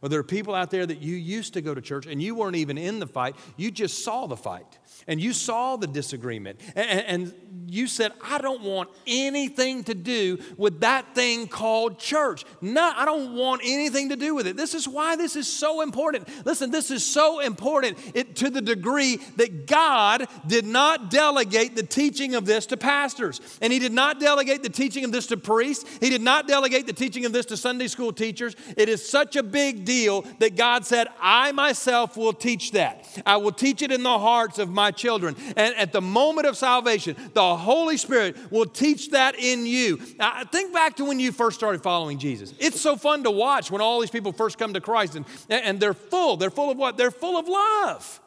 Or 0.02 0.08
there 0.08 0.20
are 0.20 0.24
people 0.24 0.54
out 0.54 0.70
there 0.70 0.86
that 0.86 1.00
you 1.02 1.14
used 1.14 1.54
to 1.54 1.60
go 1.60 1.74
to 1.74 1.80
church 1.80 2.06
and 2.06 2.22
you 2.22 2.34
weren't 2.34 2.56
even 2.56 2.78
in 2.78 2.98
the 2.98 3.06
fight, 3.06 3.36
you 3.56 3.70
just 3.70 4.04
saw 4.04 4.26
the 4.26 4.36
fight 4.36 4.78
and 5.06 5.20
you 5.20 5.32
saw 5.32 5.76
the 5.76 5.86
disagreement. 5.86 6.60
And, 6.74 7.34
you 7.70 7.86
said, 7.86 8.12
I 8.22 8.38
don't 8.38 8.62
want 8.62 8.88
anything 9.06 9.84
to 9.84 9.94
do 9.94 10.38
with 10.56 10.80
that 10.80 11.14
thing 11.14 11.48
called 11.48 11.98
church. 11.98 12.46
No, 12.62 12.92
I 12.96 13.04
don't 13.04 13.34
want 13.34 13.60
anything 13.62 14.08
to 14.08 14.16
do 14.16 14.34
with 14.34 14.46
it. 14.46 14.56
This 14.56 14.72
is 14.72 14.88
why 14.88 15.16
this 15.16 15.36
is 15.36 15.46
so 15.46 15.82
important. 15.82 16.28
Listen, 16.46 16.70
this 16.70 16.90
is 16.90 17.04
so 17.04 17.40
important 17.40 17.98
it, 18.14 18.36
to 18.36 18.48
the 18.48 18.62
degree 18.62 19.16
that 19.36 19.66
God 19.66 20.28
did 20.46 20.64
not 20.64 21.10
delegate 21.10 21.76
the 21.76 21.82
teaching 21.82 22.34
of 22.34 22.46
this 22.46 22.64
to 22.66 22.78
pastors. 22.78 23.38
And 23.60 23.70
He 23.70 23.78
did 23.78 23.92
not 23.92 24.18
delegate 24.18 24.62
the 24.62 24.70
teaching 24.70 25.04
of 25.04 25.12
this 25.12 25.26
to 25.26 25.36
priests. 25.36 25.84
He 26.00 26.08
did 26.08 26.22
not 26.22 26.48
delegate 26.48 26.86
the 26.86 26.94
teaching 26.94 27.26
of 27.26 27.32
this 27.34 27.44
to 27.46 27.58
Sunday 27.58 27.88
school 27.88 28.14
teachers. 28.14 28.56
It 28.78 28.88
is 28.88 29.06
such 29.06 29.36
a 29.36 29.42
big 29.42 29.84
deal 29.88 30.22
that 30.38 30.54
God 30.54 30.84
said, 30.84 31.08
I 31.18 31.50
myself 31.52 32.16
will 32.16 32.34
teach 32.34 32.72
that. 32.72 33.08
I 33.24 33.38
will 33.38 33.52
teach 33.52 33.80
it 33.80 33.90
in 33.90 34.02
the 34.02 34.18
hearts 34.18 34.58
of 34.58 34.68
my 34.68 34.90
children. 34.90 35.34
And 35.56 35.74
at 35.76 35.92
the 35.92 36.02
moment 36.02 36.46
of 36.46 36.58
salvation, 36.58 37.16
the 37.32 37.56
Holy 37.56 37.96
Spirit 37.96 38.36
will 38.52 38.66
teach 38.66 39.12
that 39.12 39.34
in 39.38 39.64
you. 39.64 39.98
Now, 40.18 40.44
think 40.44 40.74
back 40.74 40.96
to 40.96 41.06
when 41.06 41.18
you 41.18 41.32
first 41.32 41.56
started 41.56 41.82
following 41.82 42.18
Jesus. 42.18 42.52
It's 42.58 42.80
so 42.80 42.96
fun 42.96 43.24
to 43.24 43.30
watch 43.30 43.70
when 43.70 43.80
all 43.80 43.98
these 44.00 44.10
people 44.10 44.32
first 44.32 44.58
come 44.58 44.74
to 44.74 44.80
Christ 44.80 45.16
and, 45.16 45.24
and 45.48 45.80
they're 45.80 45.94
full. 45.94 46.36
They're 46.36 46.50
full 46.50 46.70
of 46.70 46.76
what? 46.76 46.98
They're 46.98 47.10
full 47.10 47.38
of 47.38 47.48
love. 47.48 48.20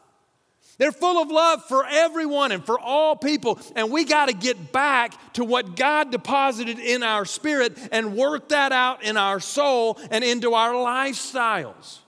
They're 0.77 0.91
full 0.91 1.21
of 1.21 1.29
love 1.29 1.63
for 1.65 1.85
everyone 1.85 2.51
and 2.51 2.65
for 2.65 2.79
all 2.79 3.15
people. 3.15 3.59
And 3.75 3.91
we 3.91 4.03
got 4.03 4.29
to 4.29 4.33
get 4.33 4.71
back 4.71 5.33
to 5.33 5.43
what 5.43 5.75
God 5.75 6.11
deposited 6.11 6.79
in 6.79 7.03
our 7.03 7.25
spirit 7.25 7.77
and 7.91 8.15
work 8.15 8.49
that 8.49 8.71
out 8.71 9.03
in 9.03 9.17
our 9.17 9.39
soul 9.39 9.99
and 10.09 10.23
into 10.23 10.53
our 10.53 10.73
lifestyles. 10.73 11.99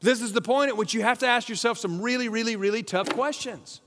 This 0.00 0.20
is 0.20 0.32
the 0.32 0.40
point 0.40 0.70
at 0.70 0.76
which 0.76 0.94
you 0.94 1.02
have 1.02 1.18
to 1.18 1.26
ask 1.26 1.48
yourself 1.48 1.78
some 1.78 2.00
really, 2.00 2.28
really, 2.28 2.56
really 2.56 2.82
tough 2.82 3.08
questions. 3.10 3.80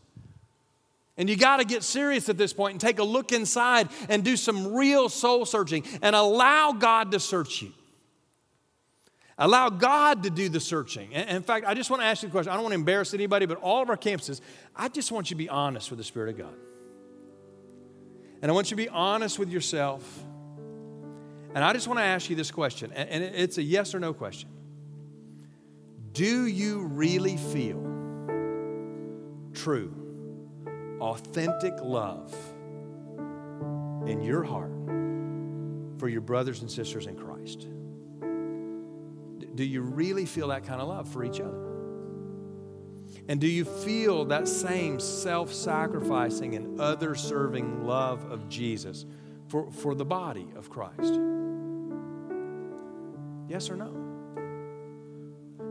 And 1.17 1.29
you 1.29 1.35
got 1.35 1.57
to 1.57 1.65
get 1.65 1.83
serious 1.83 2.29
at 2.29 2.37
this 2.37 2.53
point 2.53 2.73
and 2.73 2.81
take 2.81 2.99
a 2.99 3.03
look 3.03 3.31
inside 3.31 3.89
and 4.09 4.23
do 4.23 4.35
some 4.35 4.73
real 4.73 5.09
soul 5.09 5.45
searching 5.45 5.83
and 6.01 6.15
allow 6.15 6.71
God 6.71 7.11
to 7.11 7.19
search 7.19 7.61
you. 7.61 7.71
Allow 9.37 9.69
God 9.69 10.23
to 10.23 10.29
do 10.29 10.47
the 10.47 10.59
searching. 10.59 11.11
In 11.11 11.41
fact, 11.41 11.65
I 11.65 11.73
just 11.73 11.89
want 11.89 12.01
to 12.01 12.05
ask 12.05 12.21
you 12.21 12.29
a 12.29 12.31
question. 12.31 12.51
I 12.51 12.55
don't 12.55 12.63
want 12.63 12.73
to 12.73 12.79
embarrass 12.79 13.13
anybody, 13.13 13.45
but 13.45 13.57
all 13.57 13.81
of 13.81 13.89
our 13.89 13.97
campuses, 13.97 14.41
I 14.75 14.89
just 14.89 15.11
want 15.11 15.31
you 15.31 15.35
to 15.35 15.39
be 15.39 15.49
honest 15.49 15.89
with 15.89 15.97
the 15.97 16.03
Spirit 16.03 16.29
of 16.29 16.37
God. 16.37 16.53
And 18.41 18.51
I 18.51 18.53
want 18.53 18.69
you 18.69 18.77
to 18.77 18.83
be 18.83 18.89
honest 18.89 19.39
with 19.39 19.49
yourself. 19.49 20.03
And 21.55 21.63
I 21.63 21.73
just 21.73 21.87
want 21.87 21.99
to 21.99 22.03
ask 22.03 22.29
you 22.29 22.35
this 22.35 22.51
question, 22.51 22.91
and 22.93 23.23
it's 23.23 23.57
a 23.57 23.63
yes 23.63 23.95
or 23.95 23.99
no 23.99 24.13
question. 24.13 24.49
Do 26.11 26.45
you 26.45 26.83
really 26.83 27.37
feel 27.37 27.81
true, 29.53 29.93
authentic 30.99 31.73
love 31.81 32.35
in 34.07 34.21
your 34.21 34.43
heart 34.43 34.73
for 35.99 36.07
your 36.07 36.21
brothers 36.21 36.61
and 36.61 36.69
sisters 36.69 37.07
in 37.07 37.15
Christ? 37.15 37.67
Do 39.55 39.63
you 39.63 39.81
really 39.81 40.25
feel 40.25 40.47
that 40.49 40.65
kind 40.65 40.81
of 40.81 40.87
love 40.87 41.07
for 41.07 41.23
each 41.23 41.39
other? 41.39 41.63
And 43.27 43.39
do 43.39 43.47
you 43.47 43.63
feel 43.63 44.25
that 44.25 44.47
same 44.47 44.99
self 44.99 45.53
sacrificing 45.53 46.55
and 46.55 46.79
other 46.81 47.15
serving 47.15 47.85
love 47.85 48.29
of 48.31 48.49
Jesus 48.49 49.05
for, 49.47 49.71
for 49.71 49.95
the 49.95 50.05
body 50.05 50.47
of 50.55 50.69
Christ? 50.69 51.19
Yes 53.47 53.69
or 53.69 53.75
no? 53.75 53.93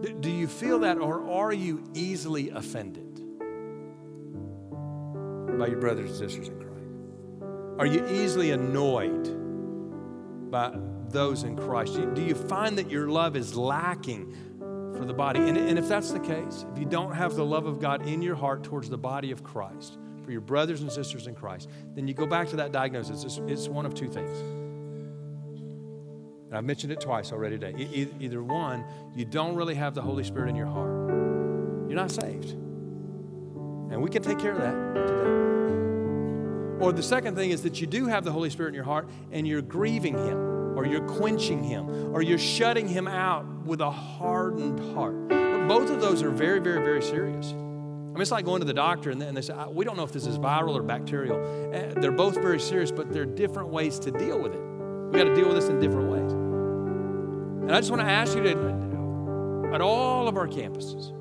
Do, 0.01 0.13
do 0.15 0.31
you 0.31 0.47
feel 0.47 0.81
that, 0.81 0.99
or 0.99 1.29
are 1.29 1.53
you 1.53 1.85
easily 1.95 2.51
offended 2.51 3.21
by 5.59 5.67
your 5.67 5.79
brothers 5.79 6.11
and 6.11 6.19
sisters 6.19 6.49
in 6.49 6.59
Christ? 6.59 6.73
Are 7.79 7.87
you 7.87 8.07
easily 8.09 8.53
annoyed 8.53 9.42
by 10.53 10.73
those 11.09 11.43
in 11.43 11.57
Christ? 11.57 11.99
Do 12.15 12.23
you 12.23 12.37
find 12.37 12.79
that 12.79 12.89
your 12.89 13.09
love 13.09 13.35
is 13.35 13.57
lacking 13.57 14.33
for 14.97 15.05
the 15.05 15.15
body? 15.15 15.41
And, 15.41 15.59
and 15.59 15.77
if 15.77 15.89
that's 15.89 16.13
the 16.13 16.21
case, 16.21 16.65
if 16.73 16.79
you 16.79 16.85
don't 16.85 17.13
have 17.13 17.35
the 17.35 17.45
love 17.45 17.67
of 17.67 17.81
God 17.81 18.07
in 18.07 18.23
your 18.23 18.37
heart 18.37 18.63
towards 18.63 18.89
the 18.89 18.99
body 18.99 19.33
of 19.33 19.43
Christ, 19.43 19.99
for 20.23 20.31
your 20.31 20.41
brothers 20.41 20.83
and 20.83 20.93
sisters 20.93 21.27
in 21.27 21.35
Christ, 21.35 21.69
then 21.95 22.07
you 22.07 22.15
go 22.15 22.27
back 22.27 22.49
to 22.51 22.57
that 22.57 22.71
diagnosis. 22.71 23.25
It's, 23.25 23.39
it's 23.49 23.69
one 23.69 23.85
of 23.85 23.95
two 23.95 24.09
things. 24.09 24.39
And 26.47 26.57
I've 26.57 26.65
mentioned 26.65 26.93
it 26.93 27.01
twice 27.01 27.33
already 27.33 27.59
today. 27.59 27.83
E- 27.83 28.09
either 28.21 28.43
one, 28.43 28.85
you 29.17 29.25
don't 29.25 29.57
really 29.57 29.75
have 29.75 29.95
the 29.95 30.03
Holy 30.03 30.23
Spirit 30.23 30.51
in 30.51 30.57
your 30.57 30.67
heart, 30.67 31.09
you're 31.89 31.97
not 31.97 32.11
saved. 32.11 32.51
And 32.51 34.01
we 34.01 34.09
can 34.09 34.23
take 34.23 34.39
care 34.39 34.53
of 34.53 34.61
that 34.61 35.07
today. 35.07 35.52
Or 36.83 36.93
the 36.93 37.03
second 37.03 37.37
thing 37.37 37.51
is 37.51 37.63
that 37.63 37.81
you 37.81 37.87
do 37.87 38.07
have 38.07 38.25
the 38.25 38.33
Holy 38.33 38.51
Spirit 38.51 38.71
in 38.71 38.75
your 38.75 38.85
heart 38.85 39.09
and 39.31 39.47
you're 39.47 39.63
grieving 39.63 40.15
Him 40.15 40.53
or 40.77 40.87
you're 40.87 41.07
quenching 41.07 41.63
him, 41.63 42.15
or 42.15 42.23
you're 42.23 42.39
shutting 42.39 42.89
him 42.89 43.07
out 43.07 43.47
with 43.65 43.81
a 43.81 43.91
hardened 43.91 44.81
heart. 44.95 45.29
But 45.29 45.69
both 45.69 45.91
of 45.91 46.01
those 46.01 46.23
are 46.23 46.31
very, 46.31 46.61
very, 46.61 46.83
very 46.83 47.03
serious. 47.03 47.53
I 47.53 48.15
mean, 48.15 48.21
it's 48.21 48.31
like 48.31 48.45
going 48.45 48.61
to 48.61 48.67
the 48.67 48.75
doctor 48.75 49.11
and 49.11 49.21
they 49.21 49.43
say, 49.43 49.55
We 49.71 49.85
don't 49.85 49.97
know 49.97 50.03
if 50.03 50.13
this 50.13 50.27
is 50.27 50.39
viral 50.39 50.75
or 50.75 50.83
bacterial. 50.83 51.73
Eh, 51.73 51.95
they're 51.97 52.13
both 52.13 52.35
very 52.35 52.61
serious, 52.61 52.91
but 52.91 53.13
there 53.13 53.23
are 53.23 53.27
different 53.27 53.71
ways 53.71 53.99
to 54.01 54.11
deal 54.11 54.39
with 54.39 54.55
it. 54.55 54.61
We 54.61 55.19
got 55.19 55.25
to 55.25 55.35
deal 55.35 55.47
with 55.47 55.57
this 55.57 55.69
in 55.69 55.79
different 55.81 56.11
ways. 56.11 56.33
And 56.33 57.73
I 57.73 57.79
just 57.79 57.91
want 57.91 58.03
to 58.03 58.09
ask 58.09 58.37
you 58.37 58.43
to, 58.43 59.71
at 59.73 59.81
all 59.81 60.29
of 60.29 60.37
our 60.37 60.49
campuses, 60.49 61.13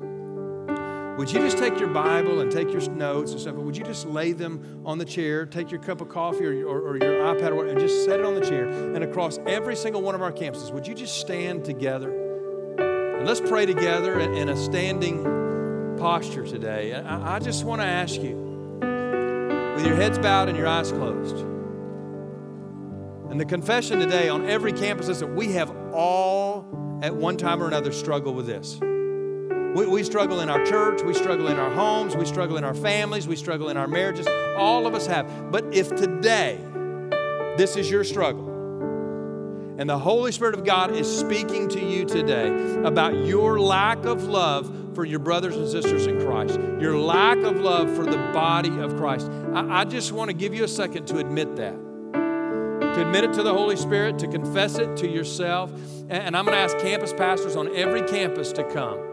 would 1.16 1.30
you 1.30 1.40
just 1.40 1.58
take 1.58 1.78
your 1.78 1.88
Bible 1.88 2.40
and 2.40 2.50
take 2.50 2.72
your 2.72 2.80
notes 2.90 3.32
and 3.32 3.40
stuff, 3.40 3.54
would 3.54 3.76
you 3.76 3.84
just 3.84 4.06
lay 4.06 4.32
them 4.32 4.82
on 4.84 4.98
the 4.98 5.04
chair, 5.04 5.44
take 5.44 5.70
your 5.70 5.80
cup 5.80 6.00
of 6.00 6.08
coffee 6.08 6.44
or, 6.44 6.66
or, 6.66 6.80
or 6.80 6.96
your 6.96 7.22
iPad 7.22 7.52
or 7.52 7.66
and 7.66 7.78
just 7.78 8.04
set 8.04 8.20
it 8.20 8.26
on 8.26 8.34
the 8.34 8.40
chair? 8.40 8.66
And 8.68 9.04
across 9.04 9.38
every 9.46 9.76
single 9.76 10.02
one 10.02 10.14
of 10.14 10.22
our 10.22 10.32
campuses, 10.32 10.72
would 10.72 10.86
you 10.86 10.94
just 10.94 11.20
stand 11.20 11.64
together? 11.64 12.10
And 13.18 13.26
let's 13.26 13.40
pray 13.40 13.66
together 13.66 14.18
in 14.18 14.48
a 14.48 14.56
standing 14.56 15.96
posture 15.98 16.46
today. 16.46 16.94
I, 16.94 17.36
I 17.36 17.38
just 17.38 17.64
want 17.64 17.80
to 17.82 17.86
ask 17.86 18.20
you, 18.20 18.36
with 19.76 19.86
your 19.86 19.96
heads 19.96 20.18
bowed 20.18 20.48
and 20.48 20.56
your 20.56 20.66
eyes 20.66 20.92
closed, 20.92 21.36
and 23.30 23.40
the 23.40 23.44
confession 23.44 23.98
today 23.98 24.28
on 24.28 24.46
every 24.46 24.72
campus 24.72 25.08
is 25.08 25.20
that 25.20 25.34
we 25.34 25.52
have 25.52 25.70
all, 25.92 26.66
at 27.02 27.14
one 27.14 27.36
time 27.36 27.62
or 27.62 27.66
another, 27.66 27.92
struggled 27.92 28.36
with 28.36 28.46
this. 28.46 28.80
We, 29.74 29.86
we 29.86 30.02
struggle 30.04 30.40
in 30.40 30.50
our 30.50 30.64
church, 30.66 31.02
we 31.02 31.14
struggle 31.14 31.48
in 31.48 31.58
our 31.58 31.70
homes, 31.70 32.14
we 32.14 32.26
struggle 32.26 32.58
in 32.58 32.64
our 32.64 32.74
families, 32.74 33.26
we 33.26 33.36
struggle 33.36 33.70
in 33.70 33.78
our 33.78 33.88
marriages. 33.88 34.26
All 34.56 34.86
of 34.86 34.94
us 34.94 35.06
have. 35.06 35.50
But 35.50 35.64
if 35.74 35.88
today 35.94 36.58
this 37.56 37.76
is 37.76 37.90
your 37.90 38.04
struggle, 38.04 38.50
and 39.78 39.88
the 39.88 39.98
Holy 39.98 40.30
Spirit 40.30 40.54
of 40.54 40.64
God 40.64 40.94
is 40.94 41.08
speaking 41.08 41.68
to 41.70 41.82
you 41.82 42.04
today 42.04 42.48
about 42.84 43.24
your 43.24 43.58
lack 43.58 44.04
of 44.04 44.24
love 44.24 44.94
for 44.94 45.06
your 45.06 45.18
brothers 45.18 45.56
and 45.56 45.66
sisters 45.66 46.06
in 46.06 46.20
Christ, 46.20 46.60
your 46.78 46.98
lack 46.98 47.38
of 47.38 47.56
love 47.56 47.94
for 47.96 48.04
the 48.04 48.18
body 48.34 48.78
of 48.78 48.96
Christ. 48.98 49.30
I, 49.54 49.80
I 49.80 49.84
just 49.84 50.12
want 50.12 50.28
to 50.28 50.34
give 50.34 50.52
you 50.52 50.64
a 50.64 50.68
second 50.68 51.06
to 51.06 51.18
admit 51.18 51.56
that. 51.56 51.74
To 52.12 53.00
admit 53.00 53.24
it 53.24 53.32
to 53.32 53.42
the 53.42 53.54
Holy 53.54 53.76
Spirit, 53.76 54.18
to 54.18 54.28
confess 54.28 54.76
it 54.76 54.98
to 54.98 55.08
yourself. 55.08 55.72
And, 56.10 56.12
and 56.12 56.36
I'm 56.36 56.44
going 56.44 56.56
to 56.56 56.62
ask 56.62 56.76
campus 56.78 57.14
pastors 57.14 57.56
on 57.56 57.74
every 57.74 58.02
campus 58.02 58.52
to 58.52 58.64
come. 58.64 59.11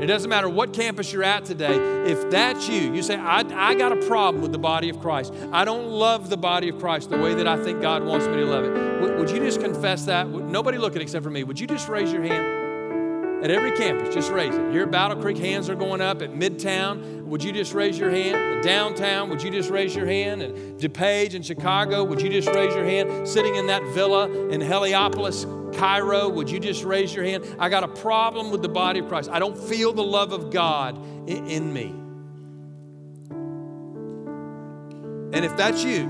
It 0.00 0.06
doesn't 0.06 0.30
matter 0.30 0.48
what 0.48 0.72
campus 0.72 1.12
you're 1.12 1.22
at 1.22 1.44
today. 1.44 1.76
If 2.10 2.30
that's 2.30 2.68
you, 2.68 2.94
you 2.94 3.02
say, 3.02 3.16
I, 3.16 3.40
I 3.54 3.74
got 3.74 3.92
a 3.92 4.06
problem 4.06 4.42
with 4.42 4.52
the 4.52 4.58
body 4.58 4.88
of 4.88 5.00
Christ. 5.00 5.32
I 5.52 5.64
don't 5.64 5.88
love 5.88 6.30
the 6.30 6.36
body 6.36 6.68
of 6.68 6.78
Christ 6.78 7.10
the 7.10 7.18
way 7.18 7.34
that 7.34 7.46
I 7.46 7.62
think 7.62 7.80
God 7.80 8.04
wants 8.04 8.26
me 8.26 8.36
to 8.36 8.44
love 8.44 8.64
it. 8.64 9.00
Would, 9.02 9.18
would 9.18 9.30
you 9.30 9.38
just 9.38 9.60
confess 9.60 10.04
that? 10.06 10.28
Nobody 10.28 10.78
look 10.78 10.86
looking 10.86 11.02
except 11.02 11.24
for 11.24 11.30
me. 11.30 11.42
Would 11.42 11.58
you 11.58 11.66
just 11.66 11.88
raise 11.88 12.12
your 12.12 12.22
hand? 12.22 13.44
At 13.44 13.50
every 13.50 13.72
campus, 13.72 14.14
just 14.14 14.30
raise 14.30 14.54
it. 14.54 14.70
Here 14.70 14.84
at 14.84 14.90
Battle 14.92 15.20
Creek, 15.20 15.36
hands 15.36 15.68
are 15.68 15.74
going 15.74 16.00
up. 16.00 16.22
At 16.22 16.30
Midtown, 16.30 17.24
would 17.24 17.42
you 17.42 17.52
just 17.52 17.74
raise 17.74 17.98
your 17.98 18.08
hand? 18.08 18.36
At 18.36 18.62
downtown, 18.62 19.28
would 19.28 19.42
you 19.42 19.50
just 19.50 19.68
raise 19.68 19.96
your 19.96 20.06
hand? 20.06 20.42
At 20.42 20.54
DuPage 20.78 21.34
in 21.34 21.42
Chicago, 21.42 22.04
would 22.04 22.22
you 22.22 22.30
just 22.30 22.48
raise 22.50 22.72
your 22.72 22.84
hand? 22.84 23.26
Sitting 23.26 23.56
in 23.56 23.66
that 23.66 23.82
villa 23.94 24.30
in 24.48 24.60
Heliopolis, 24.60 25.44
Cairo, 25.74 26.28
would 26.28 26.50
you 26.50 26.60
just 26.60 26.84
raise 26.84 27.14
your 27.14 27.24
hand? 27.24 27.44
I 27.58 27.68
got 27.68 27.84
a 27.84 27.88
problem 27.88 28.50
with 28.50 28.62
the 28.62 28.68
body 28.68 29.00
of 29.00 29.08
Christ. 29.08 29.30
I 29.30 29.38
don't 29.38 29.56
feel 29.56 29.92
the 29.92 30.02
love 30.02 30.32
of 30.32 30.50
God 30.50 30.96
in, 31.28 31.46
in 31.46 31.72
me. 31.72 31.94
And 35.36 35.44
if 35.44 35.56
that's 35.56 35.84
you, 35.84 36.06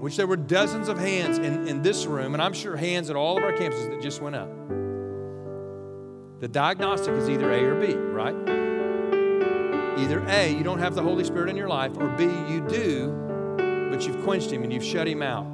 which 0.00 0.16
there 0.16 0.26
were 0.26 0.36
dozens 0.36 0.88
of 0.88 0.98
hands 0.98 1.38
in, 1.38 1.66
in 1.66 1.82
this 1.82 2.06
room, 2.06 2.34
and 2.34 2.42
I'm 2.42 2.52
sure 2.52 2.76
hands 2.76 3.10
at 3.10 3.16
all 3.16 3.36
of 3.36 3.44
our 3.44 3.52
campuses 3.52 3.90
that 3.90 4.00
just 4.00 4.22
went 4.22 4.36
up, 4.36 4.48
the 6.40 6.48
diagnostic 6.48 7.14
is 7.14 7.28
either 7.28 7.50
A 7.50 7.64
or 7.64 7.74
B, 7.74 7.92
right? 7.94 8.34
Either 9.98 10.24
A, 10.28 10.52
you 10.52 10.62
don't 10.62 10.78
have 10.78 10.94
the 10.94 11.02
Holy 11.02 11.24
Spirit 11.24 11.50
in 11.50 11.56
your 11.56 11.68
life, 11.68 11.96
or 11.98 12.08
B, 12.08 12.24
you 12.24 12.64
do, 12.68 13.88
but 13.90 14.06
you've 14.06 14.22
quenched 14.22 14.50
him 14.50 14.62
and 14.62 14.72
you've 14.72 14.84
shut 14.84 15.06
him 15.06 15.20
out 15.20 15.46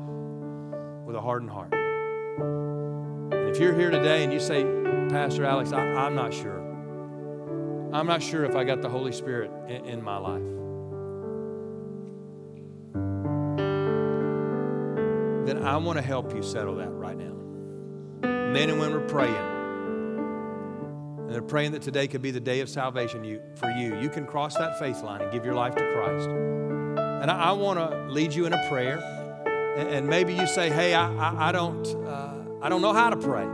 with 1.04 1.16
a 1.16 1.20
hardened 1.20 1.50
heart 1.50 1.72
if 3.56 3.62
you're 3.62 3.74
here 3.74 3.90
today 3.90 4.22
and 4.22 4.30
you 4.34 4.38
say, 4.38 4.64
Pastor 5.08 5.46
Alex, 5.46 5.72
I, 5.72 6.06
am 6.06 6.14
not 6.14 6.34
sure. 6.34 6.60
I'm 7.90 8.06
not 8.06 8.22
sure 8.22 8.44
if 8.44 8.54
I 8.54 8.64
got 8.64 8.82
the 8.82 8.88
Holy 8.90 9.12
Spirit 9.12 9.50
in, 9.66 9.86
in 9.86 10.02
my 10.04 10.18
life. 10.18 10.42
Then 15.46 15.64
I 15.64 15.78
want 15.78 15.96
to 15.96 16.02
help 16.02 16.34
you 16.34 16.42
settle 16.42 16.76
that 16.76 16.90
right 16.90 17.16
now. 17.16 17.32
Men 18.28 18.68
and 18.68 18.78
women 18.78 18.98
are 18.98 19.08
praying. 19.08 19.34
And 21.20 21.30
they're 21.30 21.40
praying 21.40 21.72
that 21.72 21.80
today 21.80 22.08
could 22.08 22.20
be 22.20 22.32
the 22.32 22.40
day 22.40 22.60
of 22.60 22.68
salvation 22.68 23.24
you, 23.24 23.40
for 23.54 23.70
you. 23.70 23.98
You 23.98 24.10
can 24.10 24.26
cross 24.26 24.54
that 24.56 24.78
faith 24.78 25.02
line 25.02 25.22
and 25.22 25.32
give 25.32 25.46
your 25.46 25.54
life 25.54 25.74
to 25.76 25.92
Christ. 25.94 26.28
And 26.28 27.30
I, 27.30 27.44
I 27.44 27.52
want 27.52 27.78
to 27.78 28.12
lead 28.12 28.34
you 28.34 28.44
in 28.44 28.52
a 28.52 28.68
prayer. 28.68 28.98
And, 29.78 29.88
and, 29.88 30.06
maybe 30.06 30.34
you 30.34 30.46
say, 30.46 30.68
hey, 30.68 30.92
I, 30.92 31.10
I, 31.14 31.48
I 31.48 31.52
don't, 31.52 31.86
uh, 31.86 32.35
I 32.62 32.68
don't 32.68 32.82
know 32.82 32.92
how 32.92 33.10
to 33.10 33.16
pray. 33.16 33.46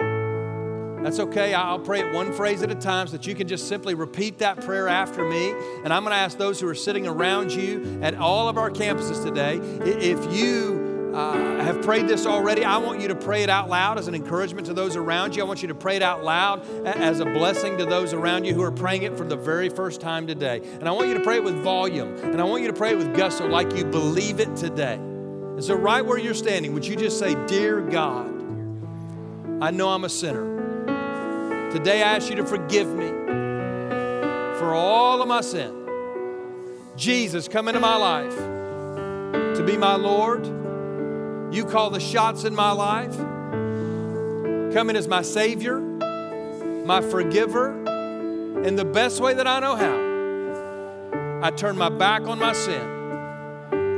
That's 1.02 1.18
okay. 1.18 1.52
I'll 1.52 1.80
pray 1.80 2.00
it 2.00 2.14
one 2.14 2.32
phrase 2.32 2.62
at 2.62 2.70
a 2.70 2.76
time 2.76 3.08
so 3.08 3.12
that 3.16 3.26
you 3.26 3.34
can 3.34 3.48
just 3.48 3.66
simply 3.66 3.94
repeat 3.94 4.38
that 4.38 4.60
prayer 4.60 4.88
after 4.88 5.28
me. 5.28 5.50
And 5.84 5.92
I'm 5.92 6.04
going 6.04 6.12
to 6.12 6.18
ask 6.18 6.38
those 6.38 6.60
who 6.60 6.68
are 6.68 6.74
sitting 6.76 7.08
around 7.08 7.52
you 7.52 7.98
at 8.02 8.14
all 8.14 8.48
of 8.48 8.56
our 8.56 8.70
campuses 8.70 9.24
today 9.24 9.56
if 9.84 10.32
you 10.32 11.10
uh, 11.12 11.62
have 11.62 11.82
prayed 11.82 12.08
this 12.08 12.24
already, 12.24 12.64
I 12.64 12.78
want 12.78 13.00
you 13.00 13.08
to 13.08 13.14
pray 13.14 13.42
it 13.42 13.50
out 13.50 13.68
loud 13.68 13.98
as 13.98 14.08
an 14.08 14.14
encouragement 14.14 14.66
to 14.68 14.74
those 14.74 14.96
around 14.96 15.36
you. 15.36 15.42
I 15.42 15.46
want 15.46 15.60
you 15.60 15.68
to 15.68 15.74
pray 15.74 15.96
it 15.96 16.02
out 16.02 16.24
loud 16.24 16.64
as 16.86 17.20
a 17.20 17.24
blessing 17.24 17.76
to 17.78 17.84
those 17.84 18.14
around 18.14 18.44
you 18.44 18.54
who 18.54 18.62
are 18.62 18.72
praying 18.72 19.02
it 19.02 19.18
for 19.18 19.24
the 19.24 19.36
very 19.36 19.68
first 19.68 20.00
time 20.00 20.26
today. 20.26 20.62
And 20.80 20.88
I 20.88 20.92
want 20.92 21.08
you 21.08 21.14
to 21.14 21.20
pray 21.20 21.36
it 21.36 21.44
with 21.44 21.56
volume. 21.56 22.16
And 22.16 22.40
I 22.40 22.44
want 22.44 22.62
you 22.62 22.68
to 22.68 22.74
pray 22.74 22.92
it 22.92 22.96
with 22.96 23.14
gusto 23.14 23.46
like 23.46 23.76
you 23.76 23.84
believe 23.84 24.40
it 24.40 24.56
today. 24.56 24.94
And 24.94 25.62
so, 25.62 25.74
right 25.74 26.04
where 26.04 26.16
you're 26.16 26.32
standing, 26.32 26.72
would 26.72 26.86
you 26.86 26.96
just 26.96 27.18
say, 27.18 27.34
Dear 27.46 27.82
God, 27.82 28.31
I 29.62 29.70
know 29.70 29.90
I'm 29.90 30.02
a 30.02 30.08
sinner. 30.08 31.70
Today 31.70 32.02
I 32.02 32.16
ask 32.16 32.28
you 32.28 32.34
to 32.34 32.44
forgive 32.44 32.88
me 32.88 33.10
for 34.58 34.74
all 34.74 35.22
of 35.22 35.28
my 35.28 35.40
sin. 35.40 35.88
Jesus, 36.96 37.46
come 37.46 37.68
into 37.68 37.78
my 37.78 37.94
life 37.94 38.36
to 39.56 39.62
be 39.64 39.76
my 39.76 39.94
Lord. 39.94 40.44
You 41.54 41.64
call 41.64 41.90
the 41.90 42.00
shots 42.00 42.42
in 42.42 42.56
my 42.56 42.72
life. 42.72 43.16
Come 44.74 44.90
in 44.90 44.96
as 44.96 45.06
my 45.06 45.22
Savior, 45.22 45.78
my 45.78 47.00
forgiver, 47.00 47.70
in 48.64 48.74
the 48.74 48.84
best 48.84 49.20
way 49.20 49.32
that 49.32 49.46
I 49.46 49.60
know 49.60 49.76
how. 49.76 51.40
I 51.40 51.52
turn 51.52 51.78
my 51.78 51.88
back 51.88 52.22
on 52.22 52.40
my 52.40 52.52
sin 52.52 52.82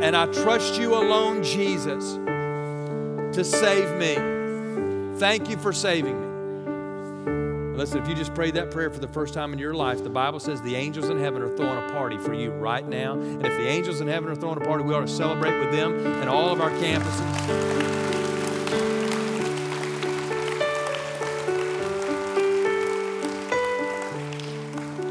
and 0.03 0.15
I 0.15 0.27
trust 0.27 0.79
you 0.79 0.93
alone, 0.93 1.43
Jesus, 1.43 2.17
to 3.35 3.43
save 3.43 3.97
me. 3.97 4.34
Thank 5.17 5.49
you 5.49 5.57
for 5.57 5.73
saving 5.73 6.21
me. 6.21 6.35
Listen, 7.77 8.03
if 8.03 8.09
you 8.09 8.15
just 8.15 8.35
prayed 8.35 8.55
that 8.55 8.71
prayer 8.71 8.91
for 8.91 8.99
the 8.99 9.09
first 9.09 9.33
time 9.35 9.53
in 9.53 9.59
your 9.59 9.75
life, 9.75 10.03
the 10.03 10.11
Bible 10.11 10.41
says 10.41 10.61
the 10.63 10.75
angels 10.75 11.09
in 11.09 11.19
heaven 11.19 11.43
are 11.43 11.57
throwing 11.57 11.79
a 11.79 11.93
party 11.93 12.19
for 12.19 12.35
you 12.35 12.51
right 12.51 12.87
now. 12.87 13.13
And 13.15 13.47
if 13.47 13.57
the 13.57 13.67
angels 13.67 14.01
in 14.01 14.09
heaven 14.09 14.29
are 14.29 14.35
throwing 14.35 14.59
a 14.59 14.65
party, 14.65 14.83
we 14.85 14.93
ought 14.93 15.01
to 15.01 15.09
celebrate 15.09 15.59
with 15.59 15.73
them 15.73 15.95
and 16.21 16.29
all 16.29 16.51
of 16.51 16.61
our 16.61 16.71
campuses. 16.71 17.21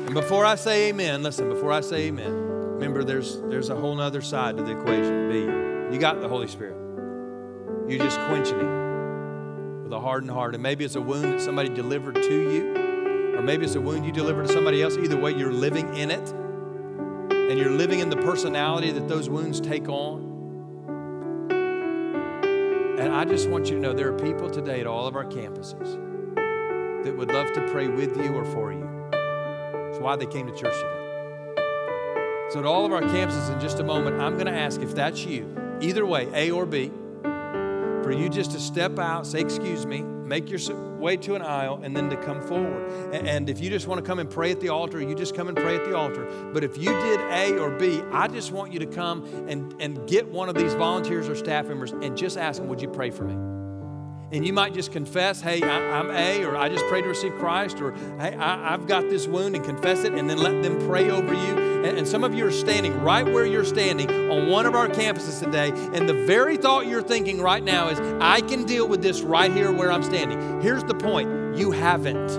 And 0.06 0.14
before 0.14 0.46
I 0.46 0.56
say 0.56 0.90
amen, 0.90 1.24
listen, 1.24 1.48
before 1.48 1.72
I 1.72 1.82
say 1.82 2.08
amen, 2.08 2.34
remember 2.34 3.04
there's 3.06 3.42
there's 3.44 3.70
a 3.70 3.76
whole 3.76 4.00
other 4.00 4.22
side 4.22 4.58
to 4.58 4.64
the 4.64 4.72
equation. 4.72 5.30
B, 5.30 5.94
you 5.94 6.00
got 6.00 6.20
the 6.22 6.28
Holy 6.28 6.48
Spirit. 6.48 6.78
You're 7.88 8.00
just 8.00 8.20
quenching 8.22 8.60
him 8.60 8.83
with 9.94 10.02
a 10.02 10.06
hardened 10.06 10.32
heart. 10.32 10.54
And 10.56 10.64
maybe 10.64 10.84
it's 10.84 10.96
a 10.96 11.02
wound 11.02 11.34
that 11.34 11.42
somebody 11.42 11.70
delivered 11.70 12.16
to 12.16 12.52
you, 12.52 13.36
or 13.38 13.42
maybe 13.42 13.66
it's 13.66 13.76
a 13.76 13.82
wound 13.82 14.06
you 14.06 14.12
delivered 14.12 14.48
to 14.48 14.54
somebody 14.54 14.82
else. 14.82 14.98
Either 14.98 15.18
way, 15.20 15.32
you're 15.36 15.54
living 15.54 15.96
in 15.96 16.10
it, 16.10 16.32
and 16.32 17.60
you're 17.60 17.72
living 17.72 18.00
in 18.00 18.10
the 18.10 18.18
personality 18.18 18.92
that 18.92 19.08
those 19.08 19.30
wounds 19.30 19.60
take 19.62 19.88
on. 19.88 20.32
And 23.00 23.14
I 23.14 23.26
just 23.26 23.50
want 23.50 23.70
you 23.70 23.76
to 23.76 23.82
know 23.82 23.94
there 23.94 24.14
are 24.14 24.20
people 24.20 24.50
today 24.50 24.80
at 24.80 24.88
all 24.88 25.08
of 25.08 25.16
our 25.16 25.26
campuses 25.26 25.94
that 27.04 27.16
would 27.16 27.32
love 27.32 27.52
to 27.54 27.72
pray 27.72 27.88
with 27.88 28.16
you 28.18 28.34
or 28.34 28.46
for 28.46 28.72
you. 28.72 28.88
That's 29.12 30.00
why 30.00 30.16
they 30.16 30.26
came 30.26 30.48
to 30.48 30.54
church 30.54 30.74
today. 30.74 31.00
So, 32.50 32.60
at 32.60 32.66
all 32.66 32.86
of 32.86 32.92
our 32.92 33.02
campuses, 33.02 33.52
in 33.52 33.60
just 33.60 33.80
a 33.80 33.84
moment, 33.84 34.22
I'm 34.22 34.34
going 34.34 34.46
to 34.46 34.54
ask 34.54 34.82
if 34.82 34.96
that's 34.96 35.26
you, 35.26 35.78
either 35.82 36.06
way, 36.06 36.30
A 36.34 36.52
or 36.52 36.66
B 36.66 36.92
for 38.04 38.12
you 38.12 38.30
just 38.30 38.52
to 38.52 38.60
step 38.60 39.00
out, 39.00 39.26
say, 39.26 39.40
Excuse 39.40 39.86
me, 39.86 40.02
make 40.02 40.50
your 40.50 40.60
way 40.98 41.18
to 41.18 41.36
an 41.36 41.42
aisle, 41.42 41.80
and 41.84 41.96
then 41.96 42.10
to 42.10 42.18
come 42.18 42.42
forward. 42.42 43.14
And 43.14 43.50
if 43.50 43.60
you 43.60 43.70
just 43.70 43.88
want 43.88 44.04
to 44.04 44.08
come 44.08 44.20
and 44.20 44.30
pray 44.30 44.52
at 44.52 44.60
the 44.60 44.70
altar, 44.70 45.02
you 45.02 45.16
just 45.16 45.36
come 45.36 45.48
and 45.48 45.58
pray 45.58 45.76
at 45.76 45.86
the 45.86 45.96
altar. 45.96 46.26
But 46.54 46.64
if 46.64 46.78
you 46.78 46.90
did 46.90 47.20
A 47.20 47.58
or 47.60 47.78
B, 47.78 48.02
I 48.12 48.28
just 48.28 48.52
want 48.52 48.72
you 48.72 48.80
to 48.80 48.88
come 48.88 49.26
and, 49.48 49.76
and 49.82 50.08
get 50.08 50.28
one 50.28 50.50
of 50.50 50.56
these 50.56 50.74
volunteers 50.74 51.28
or 51.28 51.36
staff 51.36 51.68
members 51.68 51.92
and 51.92 52.18
just 52.18 52.38
ask 52.38 52.60
them, 52.60 52.70
Would 52.70 52.82
you 52.82 52.90
pray 52.90 53.12
for 53.12 53.24
me? 53.24 53.53
And 54.34 54.44
you 54.44 54.52
might 54.52 54.74
just 54.74 54.92
confess, 54.92 55.42
hey, 55.42 55.62
I, 55.62 56.00
am 56.00 56.10
A, 56.10 56.44
or 56.44 56.58
I 56.58 56.68
just 56.68 56.84
prayed 56.88 57.04
to 57.04 57.08
receive 57.08 57.36
Christ, 57.36 57.80
or 57.80 57.92
hey, 58.18 58.36
I, 58.36 58.72
have 58.72 58.88
got 58.88 59.08
this 59.08 59.28
wound 59.28 59.56
and 59.56 59.64
confess 59.64 60.04
it, 60.04 60.14
and 60.14 60.28
then 60.28 60.40
let 60.40 60.64
them 60.64 60.88
pray 60.88 61.12
over 61.12 61.34
you. 61.34 61.84
And, 61.86 62.00
and 62.00 62.08
some 62.08 62.24
of 62.24 62.34
you 62.34 62.48
are 62.48 62.52
standing 62.52 63.00
right 63.04 63.24
where 63.26 63.46
you're 63.46 63.64
standing 63.64 64.10
on 64.32 64.48
one 64.48 64.66
of 64.66 64.74
our 64.74 64.88
campuses 64.88 65.40
today, 65.40 65.70
and 65.70 66.10
the 66.10 66.26
very 66.26 66.58
thought 66.58 66.88
you're 66.88 67.04
thinking 67.04 67.42
right 67.42 67.64
now 67.64 67.90
is, 67.90 68.00
I 68.20 68.42
can 68.42 68.66
deal 68.66 68.88
with 68.88 69.04
this 69.04 69.22
right 69.22 69.54
here 69.54 69.72
where 69.72 69.92
I'm 69.92 70.04
standing. 70.04 70.62
Here's 70.62 70.84
the 70.84 70.96
point 70.96 71.56
you 71.56 71.70
haven't. 71.70 72.32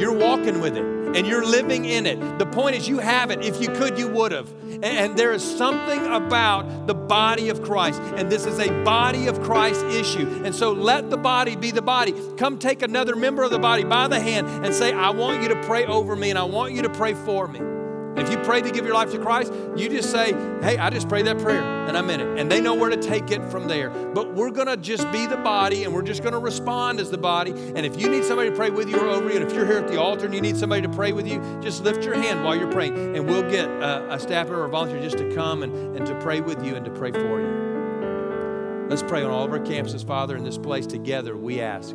You're 0.00 0.18
walking 0.18 0.60
with 0.60 0.76
it 0.76 0.95
and 1.16 1.26
you're 1.26 1.44
living 1.44 1.86
in 1.86 2.06
it. 2.06 2.38
The 2.38 2.46
point 2.46 2.76
is, 2.76 2.86
you 2.86 2.98
have 2.98 3.30
it. 3.30 3.42
If 3.42 3.60
you 3.60 3.68
could, 3.68 3.98
you 3.98 4.08
would 4.08 4.32
have. 4.32 4.52
And 4.82 5.16
there 5.16 5.32
is 5.32 5.42
something 5.42 6.04
about 6.12 6.86
the 6.86 6.94
body 6.94 7.48
of 7.48 7.62
Christ, 7.62 8.00
and 8.16 8.30
this 8.30 8.44
is 8.44 8.58
a 8.58 8.68
body 8.84 9.26
of 9.26 9.42
Christ 9.42 9.82
issue. 9.86 10.42
And 10.44 10.54
so 10.54 10.72
let 10.72 11.08
the 11.08 11.16
body 11.16 11.56
be 11.56 11.70
the 11.70 11.82
body. 11.82 12.14
Come 12.36 12.58
take 12.58 12.82
another 12.82 13.16
member 13.16 13.42
of 13.42 13.50
the 13.50 13.58
body 13.58 13.84
by 13.84 14.08
the 14.08 14.20
hand 14.20 14.46
and 14.64 14.74
say, 14.74 14.92
I 14.92 15.10
want 15.10 15.42
you 15.42 15.48
to 15.48 15.62
pray 15.62 15.86
over 15.86 16.14
me, 16.14 16.30
and 16.30 16.38
I 16.38 16.44
want 16.44 16.74
you 16.74 16.82
to 16.82 16.90
pray 16.90 17.14
for 17.14 17.48
me. 17.48 17.75
If 18.16 18.30
you 18.30 18.38
pray 18.38 18.62
to 18.62 18.70
give 18.70 18.84
your 18.84 18.94
life 18.94 19.10
to 19.12 19.18
Christ, 19.18 19.52
you 19.76 19.88
just 19.88 20.10
say, 20.10 20.32
Hey, 20.62 20.78
I 20.78 20.88
just 20.90 21.08
prayed 21.08 21.26
that 21.26 21.38
prayer 21.38 21.62
and 21.86 21.96
I'm 21.96 22.08
in 22.08 22.20
it. 22.20 22.38
And 22.38 22.50
they 22.50 22.60
know 22.60 22.74
where 22.74 22.88
to 22.88 22.96
take 22.96 23.30
it 23.30 23.44
from 23.50 23.68
there. 23.68 23.90
But 23.90 24.32
we're 24.34 24.50
going 24.50 24.68
to 24.68 24.76
just 24.76 25.10
be 25.12 25.26
the 25.26 25.36
body 25.36 25.84
and 25.84 25.92
we're 25.92 26.02
just 26.02 26.22
going 26.22 26.32
to 26.32 26.38
respond 26.38 26.98
as 26.98 27.10
the 27.10 27.18
body. 27.18 27.50
And 27.50 27.84
if 27.84 28.00
you 28.00 28.08
need 28.08 28.24
somebody 28.24 28.50
to 28.50 28.56
pray 28.56 28.70
with 28.70 28.88
you 28.88 28.98
or 28.98 29.08
over 29.08 29.28
you, 29.28 29.36
and 29.36 29.44
if 29.44 29.52
you're 29.52 29.66
here 29.66 29.78
at 29.78 29.88
the 29.88 30.00
altar 30.00 30.24
and 30.24 30.34
you 30.34 30.40
need 30.40 30.56
somebody 30.56 30.82
to 30.82 30.88
pray 30.88 31.12
with 31.12 31.26
you, 31.26 31.40
just 31.62 31.84
lift 31.84 32.04
your 32.04 32.14
hand 32.14 32.42
while 32.42 32.56
you're 32.56 32.72
praying 32.72 33.16
and 33.16 33.26
we'll 33.26 33.48
get 33.50 33.68
a, 33.68 34.14
a 34.14 34.18
staff 34.18 34.46
member 34.46 34.62
or 34.62 34.66
a 34.66 34.70
volunteer 34.70 35.00
just 35.00 35.18
to 35.18 35.34
come 35.34 35.62
and, 35.62 35.96
and 35.96 36.06
to 36.06 36.14
pray 36.20 36.40
with 36.40 36.64
you 36.64 36.74
and 36.74 36.84
to 36.84 36.90
pray 36.90 37.12
for 37.12 37.40
you. 37.40 38.86
Let's 38.88 39.02
pray 39.02 39.24
on 39.24 39.30
all 39.30 39.44
of 39.44 39.50
our 39.50 39.58
campuses, 39.58 40.06
Father, 40.06 40.36
in 40.36 40.44
this 40.44 40.58
place 40.58 40.86
together. 40.86 41.36
We 41.36 41.60
ask 41.60 41.94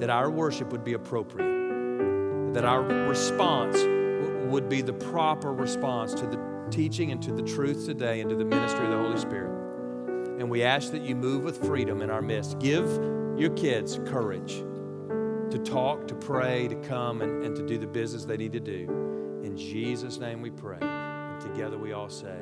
that 0.00 0.10
our 0.10 0.30
worship 0.30 0.72
would 0.72 0.84
be 0.84 0.92
appropriate, 0.94 2.52
that 2.54 2.64
our 2.64 2.82
response 2.82 3.78
would 4.46 4.68
be 4.68 4.82
the 4.82 4.92
proper 4.92 5.52
response 5.52 6.14
to 6.14 6.26
the 6.26 6.38
teaching 6.70 7.12
and 7.12 7.22
to 7.22 7.32
the 7.32 7.42
truth 7.42 7.86
today 7.86 8.20
and 8.20 8.30
to 8.30 8.36
the 8.36 8.44
ministry 8.44 8.84
of 8.84 8.90
the 8.90 8.98
Holy 8.98 9.18
Spirit. 9.18 9.50
And 10.38 10.50
we 10.50 10.62
ask 10.62 10.90
that 10.92 11.02
you 11.02 11.14
move 11.14 11.44
with 11.44 11.64
freedom 11.64 12.02
in 12.02 12.10
our 12.10 12.22
midst. 12.22 12.58
Give 12.58 12.86
your 13.36 13.50
kids 13.50 14.00
courage 14.06 14.64
to 15.50 15.58
talk, 15.64 16.08
to 16.08 16.14
pray, 16.14 16.68
to 16.68 16.74
come, 16.76 17.22
and, 17.22 17.44
and 17.44 17.54
to 17.56 17.64
do 17.64 17.78
the 17.78 17.86
business 17.86 18.24
they 18.24 18.36
need 18.36 18.52
to 18.52 18.60
do. 18.60 19.40
In 19.44 19.56
Jesus' 19.56 20.18
name 20.18 20.42
we 20.42 20.50
pray. 20.50 20.78
And 20.80 21.40
together 21.40 21.78
we 21.78 21.92
all 21.92 22.08
say, 22.08 22.38